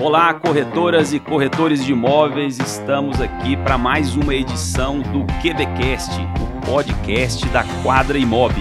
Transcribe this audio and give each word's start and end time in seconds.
Olá, 0.00 0.34
corretoras 0.34 1.12
e 1.12 1.20
corretores 1.20 1.84
de 1.84 1.92
imóveis, 1.92 2.58
estamos 2.58 3.20
aqui 3.20 3.56
para 3.56 3.78
mais 3.78 4.16
uma 4.16 4.34
edição 4.34 5.00
do 5.00 5.24
QBcast, 5.40 6.10
o 6.42 6.66
podcast 6.66 7.46
da 7.50 7.62
Quadra 7.82 8.18
Imob. 8.18 8.54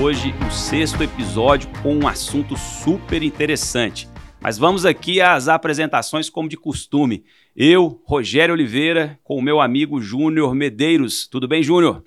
Hoje, 0.00 0.32
o 0.46 0.50
sexto 0.52 1.02
episódio 1.02 1.68
com 1.82 1.96
um 1.96 2.06
assunto 2.06 2.56
super 2.56 3.24
interessante. 3.24 4.08
Mas 4.40 4.56
vamos 4.56 4.86
aqui 4.86 5.20
às 5.20 5.48
apresentações 5.48 6.30
como 6.30 6.48
de 6.48 6.56
costume. 6.56 7.24
Eu, 7.56 8.00
Rogério 8.04 8.54
Oliveira, 8.54 9.18
com 9.24 9.36
o 9.36 9.42
meu 9.42 9.60
amigo 9.60 10.00
Júnior 10.00 10.54
Medeiros. 10.54 11.26
Tudo 11.26 11.48
bem, 11.48 11.60
Júnior? 11.60 12.04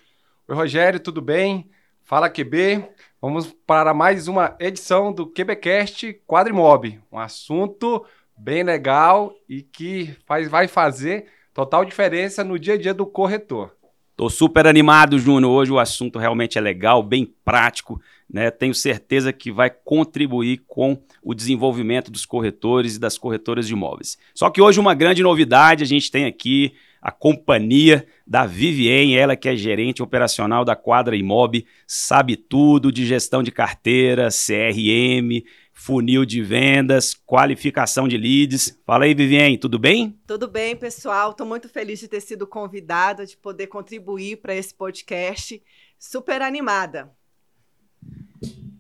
Oi, 0.48 0.56
Rogério, 0.56 1.00
tudo 1.00 1.22
bem? 1.22 1.70
Fala 2.04 2.30
QB. 2.30 2.86
Vamos 3.22 3.54
para 3.68 3.94
mais 3.94 4.28
uma 4.28 4.56
edição 4.60 5.14
do 5.14 5.28
QBcast 5.28 6.22
Quadrimob, 6.26 7.00
um 7.12 7.20
assunto 7.20 8.04
bem 8.42 8.64
legal 8.64 9.36
e 9.48 9.62
que 9.62 10.16
faz, 10.26 10.50
vai 10.50 10.68
fazer 10.68 11.28
total 11.54 11.86
diferença 11.86 12.44
no 12.44 12.58
dia 12.58 12.74
a 12.74 12.78
dia 12.78 12.94
do 12.94 13.06
corretor. 13.06 13.72
Tô 14.16 14.30
super 14.30 14.66
animado, 14.66 15.20
Júnior. 15.20 15.52
Hoje 15.52 15.72
o 15.72 15.80
assunto 15.80 16.18
realmente 16.18 16.58
é 16.58 16.62
legal, 16.62 17.04
bem 17.04 17.32
prático. 17.46 18.02
Né? 18.28 18.50
Tenho 18.50 18.74
certeza 18.74 19.32
que 19.32 19.52
vai 19.52 19.70
contribuir 19.70 20.64
com 20.68 21.00
o 21.24 21.36
desenvolvimento 21.36 22.10
dos 22.10 22.26
corretores 22.26 22.96
e 22.96 23.00
das 23.00 23.18
corretoras 23.18 23.68
de 23.68 23.74
imóveis. 23.74 24.18
Só 24.34 24.50
que 24.50 24.62
hoje 24.62 24.80
uma 24.80 24.96
grande 24.96 25.22
novidade, 25.22 25.84
a 25.84 25.88
gente 25.88 26.10
tem 26.10 26.26
aqui 26.26 26.74
a 27.02 27.12
companhia 27.12 28.06
da 28.26 28.46
Vivien, 28.46 29.18
ela 29.18 29.36
que 29.36 29.50
é 29.50 29.56
gerente 29.56 30.04
operacional 30.04 30.64
da 30.64 30.76
Quadra 30.76 31.16
Imob, 31.16 31.66
sabe 31.88 32.36
tudo 32.36 32.92
de 32.92 33.06
gestão 33.06 33.42
de 33.42 33.52
carteira, 33.52 34.30
CRM, 34.30 35.44
funil 35.74 36.26
de 36.26 36.42
vendas, 36.42 37.14
qualificação 37.14 38.08
de 38.08 38.18
leads. 38.18 38.80
Fala 38.86 39.06
aí, 39.06 39.14
Vivien, 39.14 39.58
tudo 39.58 39.80
bem? 39.80 40.20
Tudo 40.28 40.48
bem, 40.48 40.76
pessoal. 40.76 41.32
Estou 41.32 41.46
muito 41.46 41.68
feliz 41.70 42.00
de 42.00 42.08
ter 42.08 42.22
sido 42.22 42.46
convidada, 42.46 43.26
de 43.26 43.36
poder 43.38 43.68
contribuir 43.68 44.38
para 44.38 44.56
esse 44.56 44.74
podcast. 44.74 45.62
Super 45.98 46.42
animada. 46.42 47.12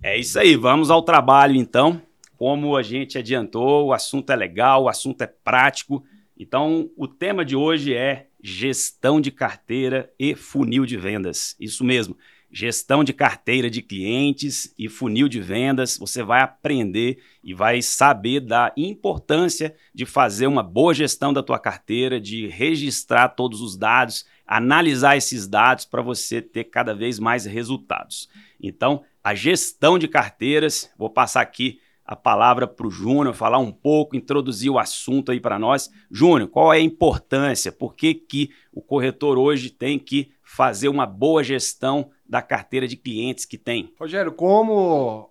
É 0.03 0.17
isso 0.17 0.39
aí, 0.39 0.55
vamos 0.55 0.89
ao 0.89 1.01
trabalho 1.01 1.55
então. 1.55 2.01
Como 2.37 2.75
a 2.75 2.81
gente 2.81 3.17
adiantou, 3.17 3.87
o 3.87 3.93
assunto 3.93 4.31
é 4.31 4.35
legal, 4.35 4.83
o 4.83 4.89
assunto 4.89 5.21
é 5.21 5.27
prático. 5.27 6.03
Então, 6.37 6.89
o 6.97 7.07
tema 7.07 7.45
de 7.45 7.55
hoje 7.55 7.93
é 7.93 8.27
gestão 8.43 9.21
de 9.21 9.31
carteira 9.31 10.11
e 10.17 10.33
funil 10.33 10.85
de 10.85 10.97
vendas. 10.97 11.55
Isso 11.59 11.83
mesmo 11.83 12.17
gestão 12.51 13.03
de 13.03 13.13
carteira 13.13 13.69
de 13.69 13.81
clientes 13.81 14.73
e 14.77 14.89
funil 14.89 15.29
de 15.29 15.39
vendas, 15.39 15.97
você 15.97 16.21
vai 16.21 16.41
aprender 16.41 17.23
e 17.43 17.53
vai 17.53 17.81
saber 17.81 18.41
da 18.41 18.73
importância 18.75 19.73
de 19.93 20.05
fazer 20.05 20.47
uma 20.47 20.61
boa 20.61 20.93
gestão 20.93 21.31
da 21.31 21.41
tua 21.41 21.57
carteira, 21.57 22.19
de 22.19 22.47
registrar 22.47 23.29
todos 23.29 23.61
os 23.61 23.77
dados, 23.77 24.25
analisar 24.45 25.15
esses 25.15 25.47
dados 25.47 25.85
para 25.85 26.01
você 26.01 26.41
ter 26.41 26.65
cada 26.65 26.93
vez 26.93 27.19
mais 27.19 27.45
resultados. 27.45 28.29
Então, 28.61 29.03
a 29.23 29.33
gestão 29.33 29.97
de 29.97 30.07
carteiras, 30.07 30.91
vou 30.97 31.09
passar 31.09 31.41
aqui 31.41 31.79
a 32.03 32.15
palavra 32.15 32.67
para 32.67 32.85
o 32.85 32.91
Júnior 32.91 33.33
falar 33.33 33.59
um 33.59 33.71
pouco, 33.71 34.17
introduzir 34.17 34.69
o 34.69 34.77
assunto 34.77 35.31
aí 35.31 35.39
para 35.39 35.57
nós. 35.57 35.89
Júnior, 36.11 36.49
qual 36.49 36.73
é 36.73 36.77
a 36.77 36.81
importância? 36.81 37.71
Por 37.71 37.95
que, 37.95 38.13
que 38.13 38.49
o 38.73 38.81
corretor 38.81 39.37
hoje 39.37 39.69
tem 39.69 39.97
que 39.97 40.31
fazer 40.43 40.89
uma 40.89 41.05
boa 41.05 41.41
gestão 41.41 42.09
da 42.31 42.41
carteira 42.41 42.87
de 42.87 42.95
clientes 42.95 43.43
que 43.43 43.57
tem? 43.57 43.93
Rogério, 43.99 44.31
como, 44.31 45.29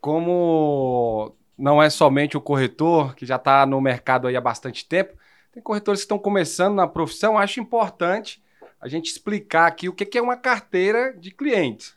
como 0.00 1.36
não 1.56 1.80
é 1.80 1.88
somente 1.88 2.36
o 2.36 2.40
corretor 2.40 3.14
que 3.14 3.24
já 3.24 3.36
está 3.36 3.64
no 3.64 3.80
mercado 3.80 4.26
aí 4.26 4.34
há 4.34 4.40
bastante 4.40 4.84
tempo, 4.84 5.16
tem 5.52 5.62
corretores 5.62 6.00
que 6.00 6.06
estão 6.06 6.18
começando 6.18 6.74
na 6.74 6.88
profissão, 6.88 7.38
acho 7.38 7.60
importante 7.60 8.42
a 8.80 8.88
gente 8.88 9.06
explicar 9.06 9.68
aqui 9.68 9.88
o 9.88 9.92
que 9.92 10.18
é 10.18 10.20
uma 10.20 10.36
carteira 10.36 11.12
de 11.16 11.30
clientes. 11.30 11.94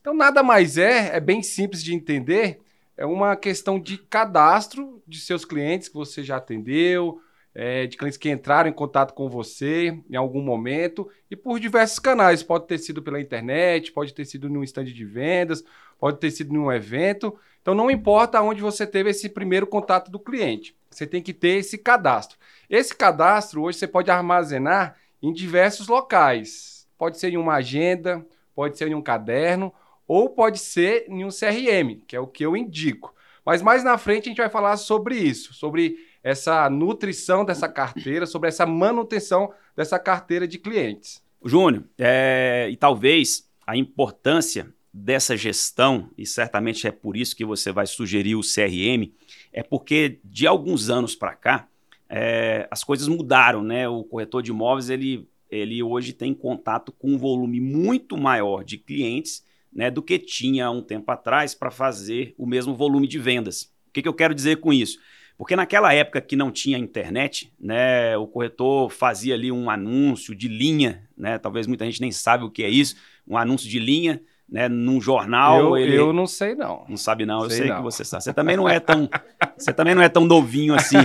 Então, 0.00 0.14
nada 0.14 0.44
mais 0.44 0.78
é, 0.78 1.16
é 1.16 1.18
bem 1.18 1.42
simples 1.42 1.82
de 1.82 1.92
entender, 1.92 2.60
é 2.96 3.04
uma 3.04 3.34
questão 3.34 3.80
de 3.80 3.98
cadastro 3.98 5.02
de 5.08 5.18
seus 5.18 5.44
clientes 5.44 5.88
que 5.88 5.96
você 5.96 6.22
já 6.22 6.36
atendeu, 6.36 7.20
é, 7.60 7.88
de 7.88 7.96
clientes 7.96 8.16
que 8.16 8.30
entraram 8.30 8.70
em 8.70 8.72
contato 8.72 9.12
com 9.12 9.28
você 9.28 9.98
em 10.08 10.14
algum 10.14 10.40
momento 10.40 11.10
e 11.28 11.34
por 11.34 11.58
diversos 11.58 11.98
canais. 11.98 12.40
Pode 12.40 12.68
ter 12.68 12.78
sido 12.78 13.02
pela 13.02 13.20
internet, 13.20 13.90
pode 13.90 14.14
ter 14.14 14.24
sido 14.24 14.48
num 14.48 14.62
stand 14.62 14.84
de 14.84 15.04
vendas, 15.04 15.64
pode 15.98 16.18
ter 16.18 16.30
sido 16.30 16.52
num 16.54 16.70
evento. 16.70 17.36
Então 17.60 17.74
não 17.74 17.90
importa 17.90 18.40
onde 18.40 18.62
você 18.62 18.86
teve 18.86 19.10
esse 19.10 19.28
primeiro 19.28 19.66
contato 19.66 20.08
do 20.08 20.20
cliente, 20.20 20.76
você 20.88 21.04
tem 21.04 21.20
que 21.20 21.34
ter 21.34 21.58
esse 21.58 21.76
cadastro. 21.76 22.38
Esse 22.70 22.94
cadastro 22.94 23.62
hoje 23.62 23.78
você 23.78 23.88
pode 23.88 24.08
armazenar 24.08 24.96
em 25.20 25.32
diversos 25.32 25.88
locais. 25.88 26.86
Pode 26.96 27.18
ser 27.18 27.32
em 27.32 27.36
uma 27.36 27.54
agenda, 27.54 28.24
pode 28.54 28.78
ser 28.78 28.86
em 28.86 28.94
um 28.94 29.02
caderno 29.02 29.74
ou 30.06 30.30
pode 30.30 30.60
ser 30.60 31.06
em 31.08 31.24
um 31.24 31.28
CRM, 31.28 32.04
que 32.06 32.14
é 32.14 32.20
o 32.20 32.26
que 32.28 32.46
eu 32.46 32.56
indico. 32.56 33.12
Mas 33.48 33.62
mais 33.62 33.82
na 33.82 33.96
frente 33.96 34.26
a 34.26 34.28
gente 34.28 34.36
vai 34.36 34.50
falar 34.50 34.76
sobre 34.76 35.16
isso, 35.16 35.54
sobre 35.54 35.96
essa 36.22 36.68
nutrição 36.68 37.46
dessa 37.46 37.66
carteira, 37.66 38.26
sobre 38.26 38.50
essa 38.50 38.66
manutenção 38.66 39.50
dessa 39.74 39.98
carteira 39.98 40.46
de 40.46 40.58
clientes. 40.58 41.22
Júnior, 41.42 41.84
é, 41.96 42.68
e 42.70 42.76
talvez 42.76 43.48
a 43.66 43.74
importância 43.74 44.68
dessa 44.92 45.34
gestão, 45.34 46.10
e 46.18 46.26
certamente 46.26 46.86
é 46.86 46.90
por 46.90 47.16
isso 47.16 47.34
que 47.34 47.42
você 47.42 47.72
vai 47.72 47.86
sugerir 47.86 48.34
o 48.34 48.42
CRM, 48.42 49.10
é 49.50 49.62
porque 49.62 50.20
de 50.22 50.46
alguns 50.46 50.90
anos 50.90 51.16
para 51.16 51.34
cá 51.34 51.66
é, 52.06 52.68
as 52.70 52.84
coisas 52.84 53.08
mudaram, 53.08 53.62
né? 53.62 53.88
O 53.88 54.04
corretor 54.04 54.42
de 54.42 54.50
imóveis 54.50 54.90
ele, 54.90 55.26
ele 55.50 55.82
hoje 55.82 56.12
tem 56.12 56.34
contato 56.34 56.92
com 56.92 57.12
um 57.12 57.18
volume 57.18 57.62
muito 57.62 58.14
maior 58.14 58.62
de 58.62 58.76
clientes 58.76 59.42
né, 59.72 59.90
do 59.90 60.02
que 60.02 60.18
tinha 60.18 60.70
um 60.70 60.82
tempo 60.82 61.10
atrás 61.10 61.54
para 61.54 61.70
fazer 61.70 62.34
o 62.36 62.46
mesmo 62.46 62.74
volume 62.74 63.06
de 63.06 63.18
vendas. 63.18 63.64
O 63.88 63.92
que, 63.92 64.02
que 64.02 64.08
eu 64.08 64.14
quero 64.14 64.34
dizer 64.34 64.56
com 64.56 64.72
isso? 64.72 64.98
Porque 65.36 65.54
naquela 65.54 65.94
época 65.94 66.20
que 66.20 66.34
não 66.34 66.50
tinha 66.50 66.76
internet, 66.76 67.52
né, 67.60 68.16
o 68.16 68.26
corretor 68.26 68.90
fazia 68.90 69.34
ali 69.34 69.52
um 69.52 69.70
anúncio 69.70 70.34
de 70.34 70.48
linha, 70.48 71.08
né, 71.16 71.38
talvez 71.38 71.66
muita 71.66 71.84
gente 71.84 72.00
nem 72.00 72.10
sabe 72.10 72.44
o 72.44 72.50
que 72.50 72.64
é 72.64 72.68
isso, 72.68 72.96
um 73.26 73.36
anúncio 73.36 73.68
de 73.68 73.78
linha, 73.78 74.20
né, 74.48 74.68
num 74.68 75.00
jornal. 75.00 75.60
Eu, 75.60 75.76
ele... 75.76 75.94
eu 75.94 76.12
não 76.12 76.26
sei 76.26 76.56
não. 76.56 76.84
Não 76.88 76.96
sabe 76.96 77.24
não, 77.24 77.44
eu 77.44 77.50
sei, 77.50 77.58
sei 77.58 77.68
não. 77.68 77.76
que 77.76 77.82
você 77.82 78.04
sabe. 78.04 78.24
Você 78.24 78.32
também 78.32 78.56
não 78.56 78.68
é 78.68 78.80
tão, 78.80 79.08
você 79.56 79.72
também 79.72 79.94
não 79.94 80.02
é 80.02 80.08
tão 80.08 80.24
novinho 80.24 80.74
assim. 80.74 80.96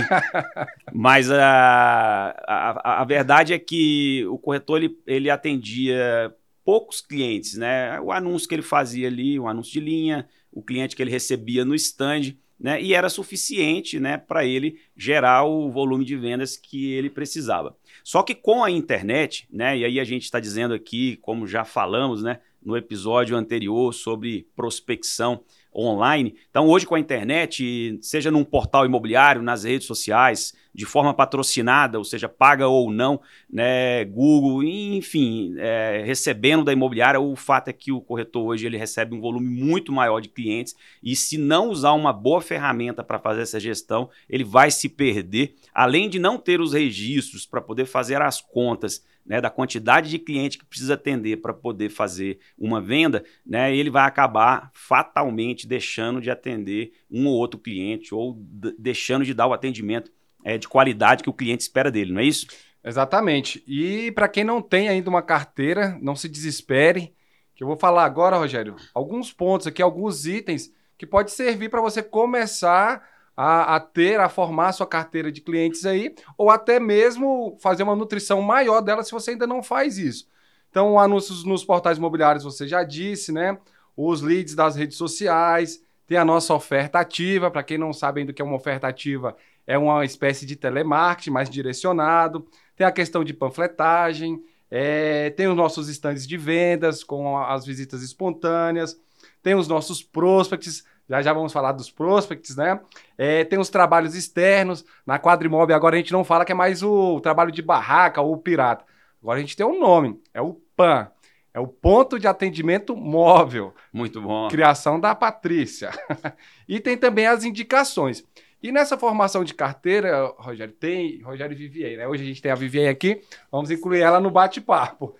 Mas 0.92 1.30
a, 1.30 2.34
a, 2.46 3.02
a 3.02 3.04
verdade 3.04 3.52
é 3.52 3.58
que 3.58 4.26
o 4.26 4.38
corretor 4.38 4.82
ele, 4.82 4.98
ele 5.06 5.30
atendia 5.30 6.34
poucos 6.64 7.00
clientes, 7.00 7.54
né? 7.54 8.00
O 8.00 8.10
anúncio 8.10 8.48
que 8.48 8.54
ele 8.54 8.62
fazia 8.62 9.08
ali, 9.08 9.38
o 9.38 9.46
anúncio 9.46 9.72
de 9.72 9.80
linha, 9.80 10.26
o 10.50 10.62
cliente 10.62 10.96
que 10.96 11.02
ele 11.02 11.10
recebia 11.10 11.64
no 11.64 11.74
stand 11.74 12.36
né? 12.58 12.80
E 12.80 12.94
era 12.94 13.08
suficiente, 13.08 13.98
né, 13.98 14.16
para 14.16 14.44
ele 14.44 14.78
gerar 14.96 15.44
o 15.44 15.70
volume 15.70 16.04
de 16.04 16.16
vendas 16.16 16.56
que 16.56 16.92
ele 16.92 17.10
precisava. 17.10 17.76
Só 18.02 18.22
que 18.22 18.34
com 18.34 18.62
a 18.62 18.70
internet, 18.70 19.46
né, 19.50 19.76
e 19.76 19.84
aí 19.84 20.00
a 20.00 20.04
gente 20.04 20.22
está 20.22 20.38
dizendo 20.38 20.72
aqui, 20.72 21.16
como 21.16 21.46
já 21.46 21.64
falamos, 21.64 22.22
né, 22.22 22.40
no 22.62 22.76
episódio 22.76 23.36
anterior 23.36 23.92
sobre 23.92 24.46
prospecção 24.56 25.42
online. 25.74 26.34
Então, 26.50 26.66
hoje 26.68 26.86
com 26.86 26.94
a 26.94 27.00
internet, 27.00 27.98
seja 28.00 28.30
num 28.30 28.44
portal 28.44 28.86
imobiliário, 28.86 29.42
nas 29.42 29.64
redes 29.64 29.86
sociais, 29.86 30.52
de 30.74 30.84
forma 30.84 31.14
patrocinada, 31.14 31.98
ou 31.98 32.04
seja, 32.04 32.28
paga 32.28 32.66
ou 32.66 32.90
não, 32.90 33.20
né, 33.48 34.04
Google, 34.04 34.64
enfim, 34.64 35.54
é, 35.56 36.02
recebendo 36.04 36.64
da 36.64 36.72
imobiliária, 36.72 37.20
o 37.20 37.36
fato 37.36 37.68
é 37.68 37.72
que 37.72 37.92
o 37.92 38.00
corretor 38.00 38.44
hoje 38.44 38.66
ele 38.66 38.76
recebe 38.76 39.14
um 39.14 39.20
volume 39.20 39.46
muito 39.46 39.92
maior 39.92 40.20
de 40.20 40.28
clientes 40.28 40.74
e 41.02 41.14
se 41.14 41.38
não 41.38 41.68
usar 41.68 41.92
uma 41.92 42.12
boa 42.12 42.40
ferramenta 42.40 43.04
para 43.04 43.20
fazer 43.20 43.42
essa 43.42 43.60
gestão, 43.60 44.10
ele 44.28 44.42
vai 44.42 44.70
se 44.70 44.88
perder, 44.88 45.54
além 45.72 46.08
de 46.08 46.18
não 46.18 46.38
ter 46.38 46.60
os 46.60 46.72
registros 46.72 47.46
para 47.46 47.60
poder 47.60 47.86
fazer 47.86 48.20
as 48.20 48.40
contas 48.40 49.04
né, 49.24 49.40
da 49.40 49.50
quantidade 49.50 50.10
de 50.10 50.18
cliente 50.18 50.58
que 50.58 50.64
precisa 50.64 50.94
atender 50.94 51.38
para 51.38 51.54
poder 51.54 51.88
fazer 51.88 52.38
uma 52.58 52.80
venda, 52.80 53.24
né, 53.44 53.74
ele 53.74 53.90
vai 53.90 54.06
acabar 54.06 54.70
fatalmente 54.74 55.66
deixando 55.66 56.20
de 56.20 56.30
atender 56.30 56.92
um 57.10 57.26
ou 57.26 57.34
outro 57.34 57.58
cliente 57.58 58.14
ou 58.14 58.36
deixando 58.78 59.24
de 59.24 59.32
dar 59.32 59.46
o 59.46 59.52
atendimento 59.52 60.12
é, 60.44 60.58
de 60.58 60.68
qualidade 60.68 61.22
que 61.22 61.30
o 61.30 61.34
cliente 61.34 61.62
espera 61.62 61.90
dele, 61.90 62.12
não 62.12 62.20
é 62.20 62.24
isso? 62.24 62.46
Exatamente. 62.84 63.64
E 63.66 64.12
para 64.12 64.28
quem 64.28 64.44
não 64.44 64.60
tem 64.60 64.88
ainda 64.88 65.08
uma 65.08 65.22
carteira, 65.22 65.98
não 66.02 66.14
se 66.14 66.28
desespere, 66.28 67.14
que 67.54 67.62
eu 67.62 67.68
vou 67.68 67.76
falar 67.76 68.04
agora, 68.04 68.36
Rogério, 68.36 68.76
alguns 68.92 69.32
pontos 69.32 69.66
aqui, 69.66 69.80
alguns 69.80 70.26
itens 70.26 70.70
que 70.98 71.06
pode 71.06 71.30
servir 71.30 71.70
para 71.70 71.80
você 71.80 72.02
começar 72.02 73.02
a, 73.36 73.76
a, 73.76 73.80
ter, 73.80 74.20
a 74.20 74.28
formar 74.28 74.68
a 74.68 74.72
sua 74.72 74.86
carteira 74.86 75.30
de 75.30 75.40
clientes 75.40 75.84
aí, 75.84 76.14
ou 76.38 76.50
até 76.50 76.78
mesmo 76.78 77.56
fazer 77.60 77.82
uma 77.82 77.96
nutrição 77.96 78.40
maior 78.40 78.80
dela 78.80 79.02
se 79.02 79.12
você 79.12 79.32
ainda 79.32 79.46
não 79.46 79.62
faz 79.62 79.98
isso. 79.98 80.28
Então, 80.70 80.98
anúncios 80.98 81.44
nos 81.44 81.64
portais 81.64 81.98
imobiliários, 81.98 82.44
você 82.44 82.66
já 82.66 82.82
disse, 82.82 83.30
né? 83.30 83.58
Os 83.96 84.20
leads 84.20 84.54
das 84.54 84.74
redes 84.74 84.96
sociais, 84.96 85.80
tem 86.06 86.18
a 86.18 86.24
nossa 86.24 86.52
oferta 86.52 86.98
ativa. 86.98 87.50
Para 87.50 87.62
quem 87.62 87.78
não 87.78 87.92
sabe 87.92 88.20
ainda 88.20 88.32
o 88.32 88.34
que 88.34 88.42
é 88.42 88.44
uma 88.44 88.56
oferta 88.56 88.88
ativa, 88.88 89.36
é 89.66 89.78
uma 89.78 90.04
espécie 90.04 90.44
de 90.44 90.56
telemarketing 90.56 91.30
mais 91.30 91.48
direcionado. 91.48 92.46
Tem 92.76 92.86
a 92.86 92.92
questão 92.92 93.22
de 93.22 93.32
panfletagem, 93.32 94.42
é, 94.70 95.30
tem 95.30 95.46
os 95.46 95.56
nossos 95.56 95.88
estandes 95.88 96.26
de 96.26 96.36
vendas 96.36 97.04
com 97.04 97.38
as 97.38 97.64
visitas 97.64 98.02
espontâneas, 98.02 99.00
tem 99.42 99.54
os 99.54 99.68
nossos 99.68 100.02
prospects, 100.02 100.84
já 101.08 101.22
já 101.22 101.32
vamos 101.32 101.52
falar 101.52 101.72
dos 101.72 101.90
prospects, 101.90 102.56
né? 102.56 102.80
É, 103.16 103.44
tem 103.44 103.58
os 103.58 103.68
trabalhos 103.68 104.14
externos. 104.14 104.84
Na 105.06 105.18
Quadrimob 105.18 105.72
agora 105.72 105.96
a 105.96 105.98
gente 105.98 106.12
não 106.12 106.24
fala 106.24 106.44
que 106.44 106.52
é 106.52 106.54
mais 106.54 106.82
o 106.82 107.20
trabalho 107.20 107.52
de 107.52 107.62
barraca 107.62 108.20
ou 108.20 108.36
pirata. 108.36 108.84
Agora 109.22 109.38
a 109.38 109.40
gente 109.40 109.56
tem 109.56 109.66
um 109.66 109.78
nome, 109.78 110.20
é 110.32 110.40
o 110.40 110.54
PAN. 110.76 111.08
É 111.52 111.60
o 111.60 111.68
ponto 111.68 112.18
de 112.18 112.26
atendimento 112.26 112.96
móvel. 112.96 113.72
Muito 113.92 114.20
bom. 114.20 114.48
Criação 114.48 114.98
da 114.98 115.14
Patrícia. 115.14 115.92
e 116.68 116.80
tem 116.80 116.96
também 116.96 117.28
as 117.28 117.44
indicações. 117.44 118.24
E 118.60 118.72
nessa 118.72 118.98
formação 118.98 119.44
de 119.44 119.54
carteira, 119.54 120.34
Rogério, 120.36 120.74
tem 120.74 121.22
Rogério 121.22 121.56
Vivier, 121.56 121.96
né? 121.96 122.08
Hoje 122.08 122.24
a 122.24 122.26
gente 122.26 122.42
tem 122.42 122.50
a 122.50 122.56
Vivier 122.56 122.90
aqui, 122.90 123.20
vamos 123.52 123.70
incluir 123.70 124.00
ela 124.00 124.18
no 124.18 124.32
bate-papo. 124.32 125.14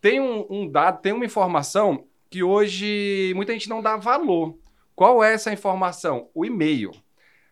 Tem 0.00 0.20
um, 0.20 0.46
um 0.50 0.68
dado, 0.68 1.00
tem 1.00 1.12
uma 1.12 1.24
informação 1.24 2.06
que 2.28 2.42
hoje 2.42 3.32
muita 3.36 3.52
gente 3.52 3.68
não 3.68 3.80
dá 3.80 3.96
valor. 3.96 4.58
Qual 4.98 5.22
é 5.22 5.32
essa 5.32 5.52
informação? 5.52 6.28
O 6.34 6.44
e-mail. 6.44 6.90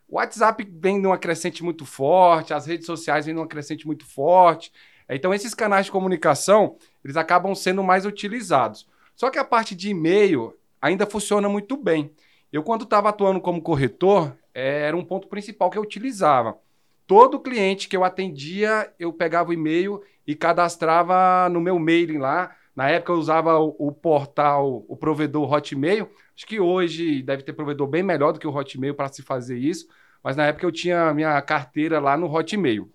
O 0.08 0.16
WhatsApp 0.16 0.68
vem 0.68 1.00
numa 1.00 1.16
crescente 1.16 1.62
muito 1.62 1.84
forte, 1.84 2.52
as 2.52 2.66
redes 2.66 2.86
sociais 2.86 3.24
vêm 3.24 3.36
numa 3.36 3.46
crescente 3.46 3.86
muito 3.86 4.04
forte. 4.04 4.72
Então, 5.08 5.32
esses 5.32 5.54
canais 5.54 5.86
de 5.86 5.92
comunicação, 5.92 6.76
eles 7.04 7.16
acabam 7.16 7.54
sendo 7.54 7.84
mais 7.84 8.04
utilizados. 8.04 8.88
Só 9.14 9.30
que 9.30 9.38
a 9.38 9.44
parte 9.44 9.76
de 9.76 9.90
e-mail 9.90 10.56
ainda 10.82 11.06
funciona 11.06 11.48
muito 11.48 11.76
bem. 11.76 12.10
Eu, 12.52 12.64
quando 12.64 12.82
estava 12.82 13.10
atuando 13.10 13.40
como 13.40 13.62
corretor, 13.62 14.36
era 14.52 14.96
um 14.96 15.04
ponto 15.04 15.28
principal 15.28 15.70
que 15.70 15.78
eu 15.78 15.82
utilizava. 15.82 16.58
Todo 17.06 17.38
cliente 17.38 17.88
que 17.88 17.96
eu 17.96 18.02
atendia, 18.02 18.92
eu 18.98 19.12
pegava 19.12 19.50
o 19.50 19.52
e-mail 19.52 20.02
e 20.26 20.34
cadastrava 20.34 21.48
no 21.48 21.60
meu 21.60 21.78
mailing 21.78 22.18
lá. 22.18 22.56
Na 22.74 22.90
época 22.90 23.12
eu 23.12 23.16
usava 23.16 23.56
o, 23.56 23.76
o, 23.78 23.92
portal, 23.92 24.84
o 24.88 24.96
provedor 24.96 25.52
Hotmail. 25.52 26.10
Acho 26.36 26.46
que 26.46 26.60
hoje 26.60 27.22
deve 27.22 27.42
ter 27.42 27.54
provedor 27.54 27.88
bem 27.88 28.02
melhor 28.02 28.32
do 28.32 28.38
que 28.38 28.46
o 28.46 28.54
Hotmail 28.54 28.94
para 28.94 29.08
se 29.08 29.22
fazer 29.22 29.56
isso. 29.56 29.88
Mas 30.22 30.36
na 30.36 30.46
época 30.46 30.66
eu 30.66 30.72
tinha 30.72 31.14
minha 31.14 31.40
carteira 31.40 31.98
lá 31.98 32.16
no 32.16 32.30
Hotmail. 32.30 32.92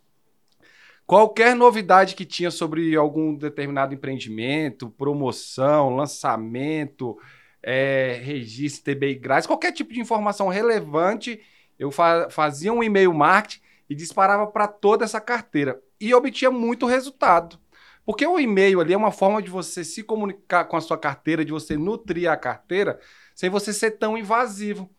Qualquer 1.07 1.55
novidade 1.55 2.15
que 2.15 2.23
tinha 2.23 2.51
sobre 2.51 2.95
algum 2.95 3.35
determinado 3.35 3.93
empreendimento, 3.93 4.89
promoção, 4.91 5.95
lançamento, 5.95 7.17
é, 7.63 8.19
registro, 8.23 8.93
TBI 8.93 9.15
grátis, 9.15 9.47
qualquer 9.47 9.71
tipo 9.71 9.91
de 9.91 9.99
informação 9.99 10.47
relevante, 10.47 11.41
eu 11.77 11.91
fa 11.91 12.29
fazia 12.29 12.71
um 12.71 12.83
e-mail 12.83 13.13
marketing 13.13 13.61
e 13.89 13.95
disparava 13.95 14.47
para 14.47 14.67
toda 14.67 15.03
essa 15.03 15.19
carteira. 15.19 15.81
E 15.99 16.13
obtinha 16.13 16.51
muito 16.51 16.85
resultado. 16.85 17.59
Porque 18.05 18.25
o 18.25 18.39
e-mail 18.39 18.81
ali 18.81 18.93
é 18.93 18.97
uma 18.97 19.11
forma 19.11 19.41
de 19.41 19.49
você 19.49 19.83
se 19.83 20.03
comunicar 20.03 20.65
com 20.65 20.75
a 20.75 20.81
sua 20.81 20.97
carteira, 20.97 21.45
de 21.45 21.51
você 21.51 21.77
nutrir 21.77 22.29
a 22.29 22.35
carteira, 22.35 22.99
sem 23.35 23.49
você 23.49 23.71
ser 23.71 23.91
tão 23.91 24.17
invasivo. 24.17 24.89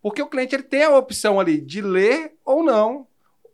Porque 0.00 0.22
o 0.22 0.26
cliente 0.26 0.54
ele 0.54 0.62
tem 0.62 0.84
a 0.84 0.96
opção 0.96 1.38
ali 1.38 1.60
de 1.60 1.80
ler 1.80 2.34
ou 2.44 2.62
não, 2.62 3.06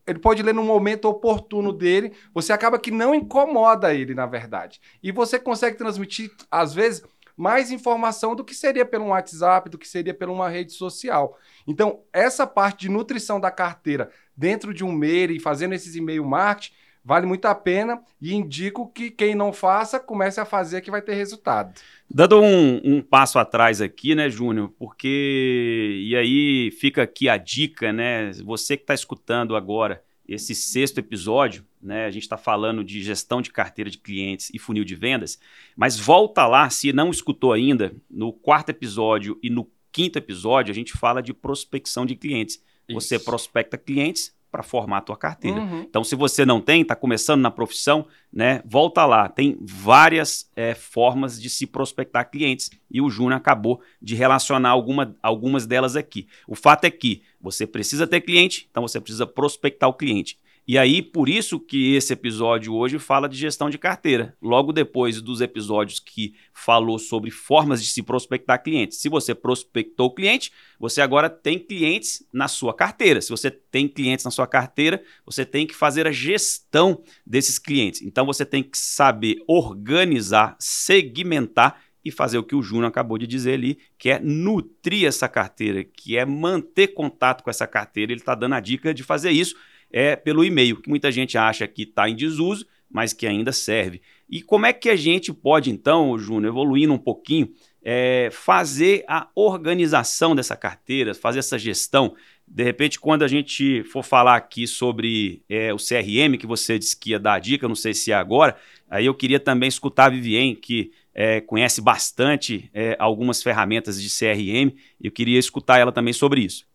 ele 0.06 0.19
pode 0.19 0.43
ler 0.43 0.55
no 0.55 0.64
momento 0.64 1.05
oportuno 1.06 1.70
dele, 1.70 2.14
você 2.32 2.52
acaba 2.52 2.78
que 2.78 2.90
não 2.90 3.14
incomoda 3.14 3.93
ele, 3.93 4.14
na 4.14 4.25
verdade. 4.25 4.81
E 5.02 5.12
você 5.12 5.38
consegue 5.38 5.76
transmitir, 5.76 6.31
às 6.50 6.72
vezes, 6.72 7.05
mais 7.37 7.70
informação 7.70 8.34
do 8.34 8.43
que 8.43 8.55
seria 8.55 8.87
pelo 8.87 9.08
WhatsApp, 9.08 9.69
do 9.69 9.78
que 9.78 9.87
seria 9.87 10.14
por 10.14 10.28
uma 10.31 10.49
rede 10.49 10.72
social. 10.72 11.38
Então, 11.66 12.00
essa 12.12 12.46
parte 12.46 12.81
de 12.81 12.88
nutrição 12.88 13.38
da 13.38 13.50
carteira 13.50 14.10
dentro 14.34 14.72
de 14.72 14.82
um 14.82 14.93
mail 14.93 15.31
e 15.31 15.38
fazendo 15.38 15.75
esses 15.75 15.94
e-mail 15.94 16.25
marketing, 16.25 16.75
vale 17.08 17.25
muito 17.25 17.46
a 17.46 17.55
pena 17.55 18.02
e 18.20 18.34
indico 18.34 18.87
que 18.93 19.10
quem 19.10 19.34
não 19.34 19.50
faça, 19.50 19.99
comece 19.99 20.38
a 20.38 20.44
fazer 20.44 20.82
que 20.82 20.90
vai 20.90 21.00
ter 21.00 21.14
resultado. 21.14 21.81
Dando 22.08 22.38
um, 22.43 22.82
um 22.84 23.00
passo 23.00 23.38
atrás 23.38 23.81
aqui, 23.81 24.14
né, 24.14 24.28
Júnior, 24.28 24.75
porque 24.78 26.02
e 26.05 26.14
aí 26.14 26.70
fica 26.70 27.05
aqui 27.05 27.26
a 27.26 27.38
dica, 27.38 27.94
né, 27.94 28.31
você 28.44 28.76
que 28.76 28.82
está 28.82 28.93
escutando 28.93 29.56
agora 29.56 30.02
esse 30.28 30.55
sexto 30.55 30.99
episódio, 30.99 31.64
né, 31.81 32.05
a 32.05 32.10
gente 32.10 32.25
está 32.25 32.37
falando 32.37 32.84
de 32.84 33.02
gestão 33.02 33.40
de 33.40 33.50
carteira 33.50 33.88
de 33.88 33.96
clientes 33.96 34.50
e 34.52 34.58
funil 34.58 34.84
de 34.84 34.94
vendas, 34.94 35.38
mas 35.75 35.99
volta 35.99 36.46
lá, 36.46 36.69
se 36.69 36.93
não 36.93 37.08
escutou 37.08 37.55
ainda, 37.55 37.90
no 38.10 38.34
quarto 38.34 38.69
episódio 38.69 39.38
e 39.43 39.49
no 39.49 39.66
quinto 39.90 40.19
episódio 40.19 40.72
a 40.72 40.75
gente 40.75 40.93
fala 40.93 41.22
de 41.22 41.32
prospecção 41.32 42.05
de 42.05 42.14
clientes. 42.14 42.62
Isso. 42.87 43.00
Você 43.00 43.19
prospecta 43.19 43.78
clientes 43.78 44.37
para 44.50 44.62
formar 44.62 44.99
a 44.99 45.03
tua 45.03 45.17
carteira. 45.17 45.61
Uhum. 45.61 45.81
Então, 45.81 46.03
se 46.03 46.15
você 46.15 46.45
não 46.47 46.61
tem, 46.61 46.83
está 46.83 46.97
começando 46.97 47.41
na 47.41 47.50
profissão, 47.50 48.06
né? 48.33 48.62
Volta 48.65 49.05
lá. 49.05 49.29
Tem 49.29 49.59
várias 49.61 50.50
é, 50.56 50.75
formas 50.75 51.41
de 51.41 51.50
se 51.50 51.67
prospectar 51.67 52.31
clientes 52.31 52.71
e 52.91 53.00
o 53.00 53.11
Júnior 53.11 53.35
acabou 53.35 53.81
de 54.00 54.15
relacionar 54.15 54.71
alguma, 54.71 55.15
algumas 55.23 55.67
delas 55.67 55.97
aqui. 55.97 56.27
O 56.47 56.55
fato 56.55 56.85
é 56.85 56.91
que 56.91 57.23
você 57.41 57.67
precisa 57.67 58.06
ter 58.06 58.21
cliente, 58.21 58.67
então 58.71 58.83
você 58.83 59.00
precisa 59.00 59.27
prospectar 59.27 59.89
o 59.89 59.95
cliente. 59.95 60.39
E 60.69 60.76
aí, 60.76 61.00
por 61.00 61.31
isso 61.31 61.59
que 61.59 61.94
esse 61.94 62.12
episódio 62.12 62.75
hoje 62.75 62.99
fala 62.99 63.26
de 63.26 63.38
gestão 63.38 63.70
de 63.70 63.79
carteira. 63.79 64.37
Logo 64.41 64.70
depois 64.70 65.23
dos 65.23 65.41
episódios 65.41 65.99
que 65.99 66.35
falou 66.53 66.99
sobre 66.99 67.31
formas 67.31 67.82
de 67.82 67.88
se 67.88 68.03
prospectar 68.03 68.62
clientes. 68.62 68.99
Se 68.99 69.09
você 69.09 69.35
prospectou 69.35 70.15
cliente, 70.15 70.53
você 70.79 71.00
agora 71.00 71.31
tem 71.31 71.59
clientes 71.59 72.23
na 72.31 72.49
sua 72.49 72.75
carteira. 72.75 73.23
Se 73.23 73.31
você 73.31 73.50
tem 73.50 73.88
clientes 73.88 74.26
na 74.26 74.31
sua 74.31 74.47
carteira, 74.47 75.03
você 75.25 75.43
tem 75.43 75.67
que 75.67 75.75
fazer 75.75 76.06
a 76.06 76.12
gestão 76.12 77.03
desses 77.25 77.59
clientes. 77.59 78.03
Então 78.03 78.26
você 78.26 78.44
tem 78.44 78.62
que 78.62 78.76
saber 78.76 79.43
organizar, 79.47 80.55
segmentar 80.59 81.81
e 82.05 82.11
fazer 82.11 82.37
o 82.37 82.44
que 82.44 82.55
o 82.55 82.62
Júnior 82.62 82.88
acabou 82.88 83.17
de 83.17 83.26
dizer 83.26 83.55
ali, 83.55 83.79
que 83.99 84.11
é 84.11 84.20
nutrir 84.20 85.09
essa 85.09 85.29
carteira, 85.31 85.82
que 85.82 86.19
é 86.19 86.26
manter 86.26 86.88
contato 86.88 87.43
com 87.43 87.49
essa 87.49 87.67
carteira. 87.67 88.12
Ele 88.12 88.20
está 88.20 88.35
dando 88.35 88.55
a 88.55 88.61
dica 88.61 88.93
de 88.93 89.03
fazer 89.03 89.31
isso 89.31 89.56
é 89.93 90.17
pelo 90.17 90.44
e-mail, 90.44 90.81
que 90.81 90.88
muita 90.88 91.11
gente 91.11 91.37
acha 91.38 91.67
que 91.67 91.82
está 91.82 92.08
em 92.08 92.17
desuso, 92.17 92.67
mas 92.90 93.12
que 93.12 93.26
ainda 93.26 93.52
serve. 93.52 94.00
E 94.29 94.43
como 94.43 94.67
é 94.67 94.73
que 94.73 94.88
a 94.90 94.96
gente 94.96 95.32
pode, 95.32 95.70
então, 95.70 96.19
Júnior, 96.19 96.52
evoluindo 96.52 96.93
um 96.93 96.99
pouquinho, 96.99 97.50
é, 97.82 98.29
fazer 98.31 99.05
a 99.08 99.29
organização 99.35 100.35
dessa 100.35 100.56
carteira, 100.56 101.14
fazer 101.14 101.38
essa 101.38 101.58
gestão? 101.58 102.14
De 102.46 102.62
repente, 102.62 102.99
quando 102.99 103.23
a 103.23 103.29
gente 103.29 103.82
for 103.85 104.02
falar 104.02 104.37
aqui 104.37 104.67
sobre 104.67 105.43
é, 105.49 105.73
o 105.73 105.76
CRM, 105.76 106.39
que 106.39 106.46
você 106.46 106.79
disse 106.79 106.96
que 106.96 107.10
ia 107.10 107.19
dar 107.19 107.34
a 107.34 107.39
dica, 107.39 107.69
não 107.69 107.74
sei 107.74 107.93
se 107.93 108.10
é 108.10 108.15
agora, 108.15 108.56
aí 108.89 109.06
eu 109.06 109.15
queria 109.15 109.39
também 109.39 109.69
escutar 109.69 110.06
a 110.06 110.10
Vivien, 110.10 110.55
que 110.55 110.91
é, 111.15 111.41
conhece 111.41 111.81
bastante 111.81 112.70
é, 112.72 112.96
algumas 112.98 113.43
ferramentas 113.43 114.01
de 114.01 114.08
CRM, 114.08 114.74
eu 115.03 115.10
queria 115.10 115.39
escutar 115.39 115.79
ela 115.79 115.93
também 115.93 116.13
sobre 116.13 116.43
isso. 116.43 116.67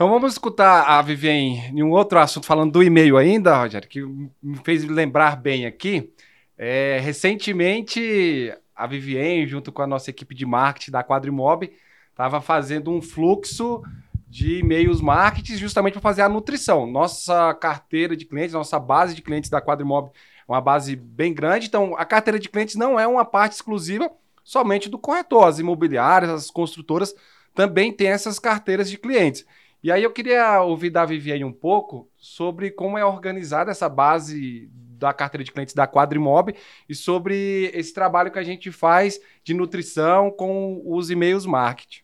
Então 0.00 0.08
vamos 0.08 0.32
escutar 0.32 0.84
a 0.88 1.02
Viviane 1.02 1.58
em 1.74 1.82
um 1.82 1.90
outro 1.90 2.18
assunto, 2.18 2.46
falando 2.46 2.72
do 2.72 2.82
e-mail 2.82 3.18
ainda, 3.18 3.54
Rogério, 3.54 3.86
que 3.86 4.00
me 4.42 4.56
fez 4.64 4.82
lembrar 4.82 5.36
bem 5.36 5.66
aqui. 5.66 6.10
É, 6.56 6.98
recentemente, 7.02 8.50
a 8.74 8.86
Viviane, 8.86 9.46
junto 9.46 9.70
com 9.70 9.82
a 9.82 9.86
nossa 9.86 10.08
equipe 10.08 10.34
de 10.34 10.46
marketing 10.46 10.90
da 10.90 11.04
Quadrimob, 11.04 11.70
estava 12.08 12.40
fazendo 12.40 12.90
um 12.90 13.02
fluxo 13.02 13.82
de 14.26 14.60
e-mails 14.60 15.02
marketing 15.02 15.58
justamente 15.58 15.92
para 15.92 16.00
fazer 16.00 16.22
a 16.22 16.30
nutrição. 16.30 16.86
Nossa 16.86 17.52
carteira 17.52 18.16
de 18.16 18.24
clientes, 18.24 18.54
nossa 18.54 18.78
base 18.78 19.14
de 19.14 19.20
clientes 19.20 19.50
da 19.50 19.60
Quadrimob 19.60 20.08
é 20.08 20.50
uma 20.50 20.62
base 20.62 20.96
bem 20.96 21.34
grande, 21.34 21.66
então 21.66 21.94
a 21.94 22.06
carteira 22.06 22.38
de 22.38 22.48
clientes 22.48 22.74
não 22.74 22.98
é 22.98 23.06
uma 23.06 23.26
parte 23.26 23.52
exclusiva 23.52 24.10
somente 24.42 24.88
do 24.88 24.98
corretor. 24.98 25.46
As 25.46 25.58
imobiliárias, 25.58 26.30
as 26.30 26.50
construtoras 26.50 27.14
também 27.54 27.92
têm 27.92 28.08
essas 28.08 28.38
carteiras 28.38 28.88
de 28.88 28.96
clientes. 28.96 29.44
E 29.82 29.90
aí 29.90 30.02
eu 30.02 30.12
queria 30.12 30.60
ouvir 30.62 30.90
da 30.90 31.06
Viviane 31.06 31.42
um 31.42 31.52
pouco 31.52 32.08
sobre 32.16 32.70
como 32.70 32.98
é 32.98 33.04
organizada 33.04 33.70
essa 33.70 33.88
base 33.88 34.68
da 34.72 35.14
carteira 35.14 35.42
de 35.42 35.50
clientes 35.50 35.74
da 35.74 35.88
Quadrimob 35.88 36.54
e 36.86 36.94
sobre 36.94 37.70
esse 37.72 37.94
trabalho 37.94 38.30
que 38.30 38.38
a 38.38 38.42
gente 38.42 38.70
faz 38.70 39.18
de 39.42 39.54
nutrição 39.54 40.30
com 40.30 40.82
os 40.84 41.10
e-mails 41.10 41.46
marketing. 41.46 42.02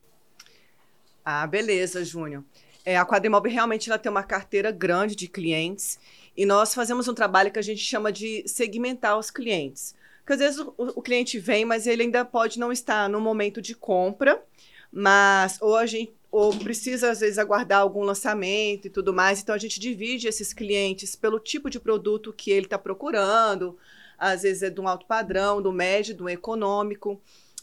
Ah, 1.22 1.46
beleza, 1.46 2.02
Júnior. 2.02 2.42
É, 2.82 2.96
a 2.96 3.04
Quadrimob 3.04 3.46
realmente 3.50 3.90
ela 3.90 3.98
tem 3.98 4.10
uma 4.10 4.22
carteira 4.22 4.70
grande 4.70 5.14
de 5.14 5.28
clientes 5.28 5.98
e 6.34 6.46
nós 6.46 6.72
fazemos 6.72 7.08
um 7.08 7.14
trabalho 7.14 7.50
que 7.50 7.58
a 7.58 7.62
gente 7.62 7.80
chama 7.80 8.10
de 8.10 8.42
segmentar 8.46 9.18
os 9.18 9.30
clientes. 9.30 9.94
Porque 10.20 10.32
às 10.32 10.38
vezes 10.38 10.60
o, 10.60 10.74
o 10.78 11.02
cliente 11.02 11.38
vem, 11.38 11.66
mas 11.66 11.86
ele 11.86 12.04
ainda 12.04 12.24
pode 12.24 12.58
não 12.58 12.72
estar 12.72 13.06
no 13.08 13.20
momento 13.20 13.60
de 13.60 13.74
compra, 13.74 14.42
mas 14.90 15.60
ou 15.60 15.76
a 15.76 15.84
gente 15.84 16.15
ou 16.36 16.54
precisa 16.54 17.10
às 17.10 17.20
vezes 17.20 17.38
aguardar 17.38 17.80
algum 17.80 18.02
lançamento 18.02 18.86
e 18.86 18.90
tudo 18.90 19.10
mais. 19.10 19.40
Então 19.40 19.54
a 19.54 19.58
gente 19.58 19.80
divide 19.80 20.28
esses 20.28 20.52
clientes 20.52 21.16
pelo 21.16 21.40
tipo 21.40 21.70
de 21.70 21.80
produto 21.80 22.30
que 22.30 22.50
ele 22.50 22.66
está 22.66 22.76
procurando. 22.76 23.78
Às 24.18 24.42
vezes 24.42 24.62
é 24.62 24.68
de 24.68 24.78
um 24.78 24.86
alto 24.86 25.06
padrão, 25.06 25.62
do 25.62 25.72
médio, 25.72 26.14
do 26.14 26.28
econômico. 26.28 27.18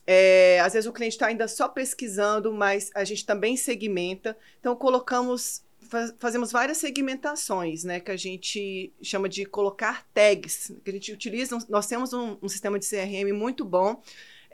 É, 0.08 0.60
às 0.60 0.74
vezes 0.74 0.90
o 0.90 0.92
cliente 0.92 1.14
está 1.14 1.28
ainda 1.28 1.48
só 1.48 1.70
pesquisando, 1.70 2.52
mas 2.52 2.90
a 2.96 3.04
gente 3.04 3.24
também 3.24 3.56
segmenta. 3.56 4.36
Então 4.60 4.76
colocamos 4.76 5.64
faz, 5.88 6.12
fazemos 6.18 6.52
várias 6.52 6.80
segmentações, 6.80 7.84
né? 7.84 8.00
Que 8.00 8.10
a 8.10 8.18
gente 8.18 8.92
chama 9.04 9.30
de 9.30 9.46
colocar 9.46 10.04
tags, 10.16 10.72
que 10.84 10.90
a 10.90 10.94
gente 10.94 11.14
utiliza. 11.14 11.60
Nós 11.70 11.86
temos 11.86 12.12
um, 12.12 12.38
um 12.42 12.50
sistema 12.50 12.80
de 12.80 12.90
CRM 12.90 13.32
muito 13.36 13.64
bom, 13.64 14.02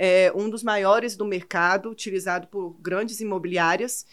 é, 0.01 0.31
um 0.33 0.49
dos 0.49 0.63
maiores 0.63 1.17
do 1.17 1.25
mercado, 1.25 1.89
utilizado 1.89 2.47
por 2.47 2.73
grandes 2.79 3.19
imobiliárias. 3.19 4.05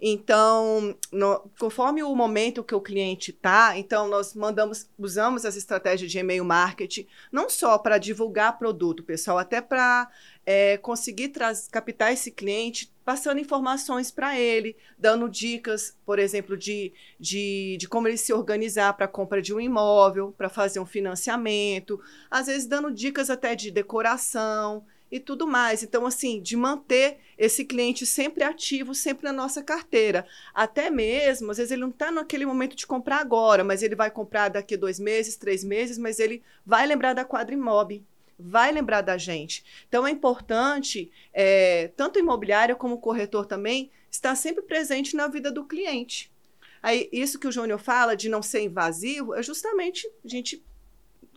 Então, 0.00 0.96
no, 1.12 1.50
conforme 1.58 2.02
o 2.02 2.14
momento 2.14 2.64
que 2.64 2.74
o 2.74 2.80
cliente 2.80 3.30
está, 3.30 3.76
então 3.78 4.08
nós 4.08 4.34
mandamos, 4.34 4.88
usamos 4.98 5.44
essa 5.44 5.58
estratégia 5.58 6.08
de 6.08 6.18
e-mail 6.18 6.44
marketing, 6.44 7.06
não 7.30 7.48
só 7.48 7.78
para 7.78 7.98
divulgar 7.98 8.58
produto, 8.58 9.02
pessoal, 9.02 9.38
até 9.38 9.60
para 9.60 10.10
é, 10.44 10.76
conseguir 10.78 11.32
captar 11.70 12.12
esse 12.12 12.30
cliente, 12.30 12.92
passando 13.04 13.40
informações 13.40 14.10
para 14.10 14.38
ele, 14.38 14.76
dando 14.98 15.30
dicas, 15.30 15.96
por 16.04 16.18
exemplo, 16.18 16.58
de, 16.58 16.92
de, 17.18 17.76
de 17.78 17.88
como 17.88 18.06
ele 18.06 18.18
se 18.18 18.34
organizar 18.34 18.92
para 18.94 19.06
a 19.06 19.08
compra 19.08 19.40
de 19.40 19.54
um 19.54 19.60
imóvel, 19.60 20.34
para 20.36 20.50
fazer 20.50 20.78
um 20.78 20.86
financiamento, 20.86 21.98
às 22.30 22.46
vezes 22.46 22.66
dando 22.66 22.90
dicas 22.90 23.30
até 23.30 23.54
de 23.54 23.70
decoração 23.70 24.84
e 25.10 25.20
tudo 25.20 25.46
mais. 25.46 25.82
Então, 25.82 26.06
assim, 26.06 26.40
de 26.40 26.56
manter 26.56 27.18
esse 27.38 27.64
cliente 27.64 28.04
sempre 28.06 28.42
ativo, 28.42 28.94
sempre 28.94 29.24
na 29.24 29.32
nossa 29.32 29.62
carteira. 29.62 30.26
Até 30.54 30.90
mesmo, 30.90 31.50
às 31.50 31.58
vezes 31.58 31.72
ele 31.72 31.82
não 31.82 31.90
está 31.90 32.10
naquele 32.10 32.46
momento 32.46 32.74
de 32.74 32.86
comprar 32.86 33.20
agora, 33.20 33.62
mas 33.62 33.82
ele 33.82 33.94
vai 33.94 34.10
comprar 34.10 34.48
daqui 34.48 34.74
a 34.74 34.78
dois 34.78 34.98
meses, 34.98 35.36
três 35.36 35.62
meses, 35.62 35.98
mas 35.98 36.18
ele 36.18 36.42
vai 36.64 36.86
lembrar 36.86 37.12
da 37.12 37.24
Quadrimob, 37.24 38.02
vai 38.38 38.72
lembrar 38.72 39.00
da 39.00 39.16
gente. 39.16 39.64
Então, 39.88 40.06
é 40.06 40.10
importante, 40.10 41.10
é, 41.32 41.88
tanto 41.96 42.16
o 42.16 42.20
imobiliário 42.20 42.76
como 42.76 43.00
corretor 43.00 43.46
também, 43.46 43.90
estar 44.10 44.34
sempre 44.34 44.62
presente 44.62 45.14
na 45.14 45.28
vida 45.28 45.50
do 45.50 45.64
cliente. 45.64 46.30
Aí, 46.82 47.08
isso 47.12 47.38
que 47.38 47.48
o 47.48 47.52
Júnior 47.52 47.78
fala 47.78 48.16
de 48.16 48.28
não 48.28 48.42
ser 48.42 48.60
invasivo, 48.62 49.34
é 49.34 49.42
justamente 49.42 50.08
a 50.24 50.28
gente, 50.28 50.62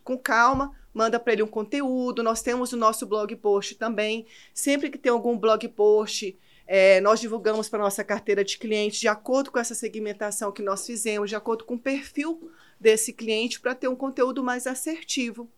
com 0.04 0.18
calma, 0.18 0.76
manda 1.00 1.18
para 1.18 1.32
ele 1.32 1.44
um 1.44 1.48
conteúdo. 1.48 2.22
Nós 2.22 2.42
temos 2.42 2.74
o 2.74 2.78
nosso 2.78 3.06
blog 3.06 3.34
post 3.38 3.76
também. 3.76 4.28
Sempre 4.54 4.90
que 4.90 4.98
tem 4.98 5.10
algum 5.10 5.38
blog 5.38 5.66
post, 5.70 6.38
é, 6.68 7.00
nós 7.00 7.22
divulgamos 7.22 7.70
para 7.70 7.80
nossa 7.80 8.04
carteira 8.04 8.44
de 8.44 8.58
clientes 8.58 9.00
de 9.00 9.08
acordo 9.08 9.50
com 9.50 9.58
essa 9.58 9.74
segmentação 9.74 10.52
que 10.52 10.62
nós 10.62 10.86
fizemos, 10.86 11.30
de 11.30 11.38
acordo 11.38 11.64
com 11.64 11.76
o 11.76 11.80
perfil 11.80 12.52
desse 12.78 13.14
cliente, 13.14 13.62
para 13.62 13.74
ter 13.74 13.88
um 13.88 13.96
conteúdo 13.96 14.44
mais 14.44 14.68
assertivo. 14.68 15.50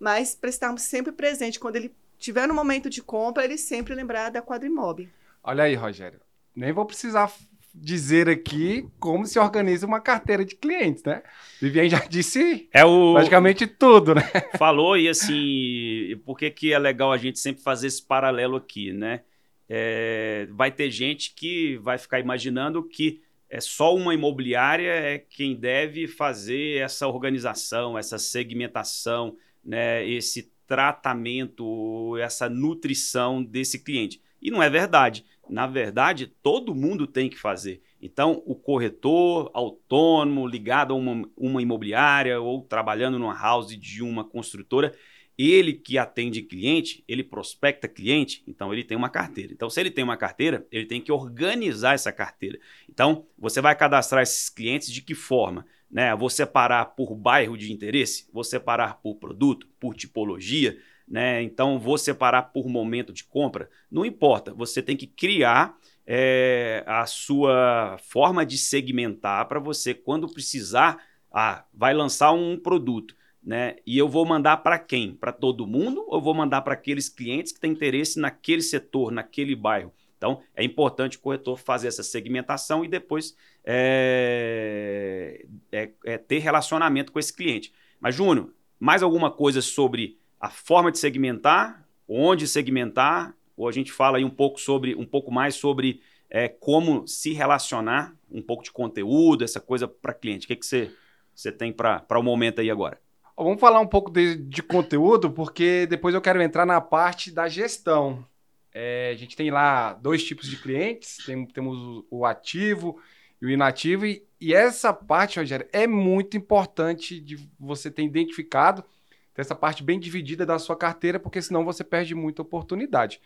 Mas 0.00 0.34
para 0.34 0.50
estarmos 0.50 0.82
sempre 0.82 1.12
presentes 1.12 1.60
quando 1.60 1.76
ele 1.76 1.94
tiver 2.18 2.48
no 2.48 2.54
momento 2.54 2.90
de 2.90 3.00
compra, 3.00 3.44
ele 3.44 3.56
sempre 3.56 3.94
lembrar 3.94 4.30
da 4.30 4.42
Quadrimob. 4.42 5.08
Olha 5.40 5.64
aí, 5.64 5.76
Rogério. 5.76 6.20
Nem 6.54 6.72
vou 6.72 6.84
precisar 6.84 7.32
dizer 7.74 8.28
aqui 8.28 8.86
como 8.98 9.26
se 9.26 9.38
organiza 9.38 9.86
uma 9.86 10.00
carteira 10.00 10.44
de 10.44 10.56
clientes, 10.56 11.02
né? 11.04 11.22
Viviane 11.60 11.88
já 11.88 12.00
disse 12.08 12.68
é 12.72 12.84
o... 12.84 13.14
praticamente 13.14 13.66
tudo, 13.66 14.14
né? 14.14 14.22
Falou, 14.58 14.96
e 14.96 15.08
assim, 15.08 16.20
por 16.24 16.36
que, 16.36 16.50
que 16.50 16.72
é 16.72 16.78
legal 16.78 17.12
a 17.12 17.16
gente 17.16 17.38
sempre 17.38 17.62
fazer 17.62 17.86
esse 17.86 18.02
paralelo 18.02 18.56
aqui, 18.56 18.92
né? 18.92 19.22
É, 19.68 20.48
vai 20.50 20.72
ter 20.72 20.90
gente 20.90 21.32
que 21.34 21.76
vai 21.78 21.96
ficar 21.96 22.18
imaginando 22.18 22.82
que 22.82 23.20
é 23.48 23.60
só 23.60 23.94
uma 23.94 24.14
imobiliária 24.14 24.90
é 24.90 25.18
quem 25.18 25.56
deve 25.56 26.06
fazer 26.06 26.80
essa 26.80 27.08
organização, 27.08 27.98
essa 27.98 28.16
segmentação, 28.16 29.36
né, 29.64 30.08
esse 30.08 30.52
tratamento, 30.66 32.16
essa 32.18 32.48
nutrição 32.48 33.42
desse 33.42 33.80
cliente. 33.80 34.22
E 34.40 34.50
não 34.52 34.62
é 34.62 34.70
verdade. 34.70 35.24
Na 35.50 35.66
verdade, 35.66 36.26
todo 36.26 36.74
mundo 36.74 37.06
tem 37.06 37.28
que 37.28 37.36
fazer. 37.36 37.82
Então, 38.00 38.42
o 38.46 38.54
corretor 38.54 39.50
autônomo, 39.52 40.46
ligado 40.46 40.94
a 40.94 40.96
uma, 40.96 41.28
uma 41.36 41.60
imobiliária 41.60 42.40
ou 42.40 42.62
trabalhando 42.62 43.18
numa 43.18 43.34
house 43.34 43.76
de 43.76 44.02
uma 44.02 44.24
construtora, 44.24 44.94
ele 45.36 45.72
que 45.72 45.96
atende 45.96 46.42
cliente, 46.42 47.02
ele 47.08 47.24
prospecta 47.24 47.88
cliente, 47.88 48.42
então 48.46 48.72
ele 48.72 48.84
tem 48.84 48.96
uma 48.96 49.08
carteira. 49.08 49.52
Então, 49.52 49.70
se 49.70 49.80
ele 49.80 49.90
tem 49.90 50.04
uma 50.04 50.16
carteira, 50.16 50.66
ele 50.70 50.84
tem 50.84 51.00
que 51.00 51.10
organizar 51.10 51.94
essa 51.94 52.12
carteira. 52.12 52.58
Então, 52.88 53.26
você 53.38 53.60
vai 53.60 53.74
cadastrar 53.74 54.22
esses 54.22 54.50
clientes 54.50 54.92
de 54.92 55.00
que 55.00 55.14
forma? 55.14 55.64
Né? 55.90 56.14
Vou 56.14 56.28
separar 56.28 56.84
por 56.94 57.14
bairro 57.16 57.56
de 57.56 57.72
interesse, 57.72 58.28
vou 58.32 58.44
separar 58.44 59.00
por 59.00 59.16
produto, 59.16 59.66
por 59.80 59.94
tipologia, 59.94 60.78
né? 61.10 61.42
Então 61.42 61.76
vou 61.78 61.98
separar 61.98 62.44
por 62.44 62.68
momento 62.68 63.12
de 63.12 63.24
compra. 63.24 63.68
Não 63.90 64.06
importa, 64.06 64.54
você 64.54 64.80
tem 64.80 64.96
que 64.96 65.08
criar 65.08 65.76
é, 66.06 66.84
a 66.86 67.04
sua 67.04 67.98
forma 67.98 68.46
de 68.46 68.56
segmentar 68.56 69.48
para 69.48 69.58
você, 69.58 69.92
quando 69.92 70.32
precisar, 70.32 70.98
ah, 71.32 71.64
vai 71.74 71.92
lançar 71.92 72.32
um 72.32 72.56
produto. 72.56 73.16
Né? 73.42 73.76
E 73.86 73.96
eu 73.96 74.08
vou 74.08 74.24
mandar 74.26 74.58
para 74.58 74.78
quem? 74.78 75.14
Para 75.14 75.32
todo 75.32 75.66
mundo 75.66 76.04
ou 76.06 76.20
vou 76.20 76.34
mandar 76.34 76.60
para 76.60 76.74
aqueles 76.74 77.08
clientes 77.08 77.52
que 77.52 77.58
têm 77.58 77.72
interesse 77.72 78.20
naquele 78.20 78.62
setor, 78.62 79.10
naquele 79.10 79.56
bairro? 79.56 79.92
Então, 80.16 80.42
é 80.54 80.62
importante 80.62 81.16
o 81.16 81.20
corretor 81.20 81.56
fazer 81.56 81.88
essa 81.88 82.02
segmentação 82.02 82.84
e 82.84 82.88
depois 82.88 83.34
é, 83.64 85.46
é, 85.72 85.90
é 86.04 86.18
ter 86.18 86.38
relacionamento 86.40 87.10
com 87.10 87.18
esse 87.18 87.34
cliente. 87.34 87.72
Mas, 87.98 88.14
Júnior, 88.14 88.52
mais 88.78 89.02
alguma 89.02 89.30
coisa 89.30 89.62
sobre 89.62 90.19
a 90.40 90.48
forma 90.48 90.90
de 90.90 90.98
segmentar, 90.98 91.86
onde 92.08 92.48
segmentar, 92.48 93.36
ou 93.56 93.68
a 93.68 93.72
gente 93.72 93.92
fala 93.92 94.16
aí 94.16 94.24
um 94.24 94.30
pouco 94.30 94.58
sobre 94.58 94.94
um 94.94 95.04
pouco 95.04 95.30
mais 95.30 95.54
sobre 95.54 96.00
é, 96.30 96.48
como 96.48 97.06
se 97.06 97.32
relacionar, 97.32 98.16
um 98.30 98.40
pouco 98.40 98.62
de 98.62 98.70
conteúdo, 98.70 99.44
essa 99.44 99.60
coisa 99.60 99.86
para 99.86 100.14
cliente. 100.14 100.46
O 100.46 100.48
que, 100.48 100.56
que 100.56 100.64
você, 100.64 100.90
você 101.34 101.52
tem 101.52 101.72
para 101.72 102.18
o 102.18 102.22
momento 102.22 102.60
aí 102.60 102.70
agora? 102.70 102.98
Vamos 103.36 103.60
falar 103.60 103.80
um 103.80 103.86
pouco 103.86 104.10
de, 104.10 104.36
de, 104.36 104.62
conteúdo, 104.62 105.30
porque 105.30 105.86
depois 105.86 106.14
eu 106.14 106.20
quero 106.20 106.40
entrar 106.40 106.64
na 106.64 106.80
parte 106.80 107.30
da 107.30 107.48
gestão. 107.48 108.24
É, 108.72 109.10
a 109.12 109.16
gente 109.16 109.36
tem 109.36 109.50
lá 109.50 109.94
dois 109.94 110.22
tipos 110.22 110.46
de 110.46 110.56
clientes, 110.56 111.16
tem, 111.24 111.44
temos 111.46 112.04
o 112.10 112.24
ativo 112.24 113.00
e 113.42 113.46
o 113.46 113.50
inativo, 113.50 114.06
e, 114.06 114.22
e 114.40 114.54
essa 114.54 114.92
parte, 114.92 115.38
Rogério, 115.38 115.66
é 115.72 115.86
muito 115.86 116.36
importante 116.36 117.18
de 117.18 117.36
você 117.58 117.90
ter 117.90 118.04
identificado 118.04 118.84
ter 119.34 119.42
essa 119.42 119.54
parte 119.54 119.82
bem 119.82 119.98
dividida 119.98 120.44
da 120.44 120.58
sua 120.58 120.76
carteira, 120.76 121.18
porque 121.18 121.40
senão 121.40 121.64
você 121.64 121.84
perde 121.84 122.14
muita 122.14 122.42
oportunidade. 122.42 123.20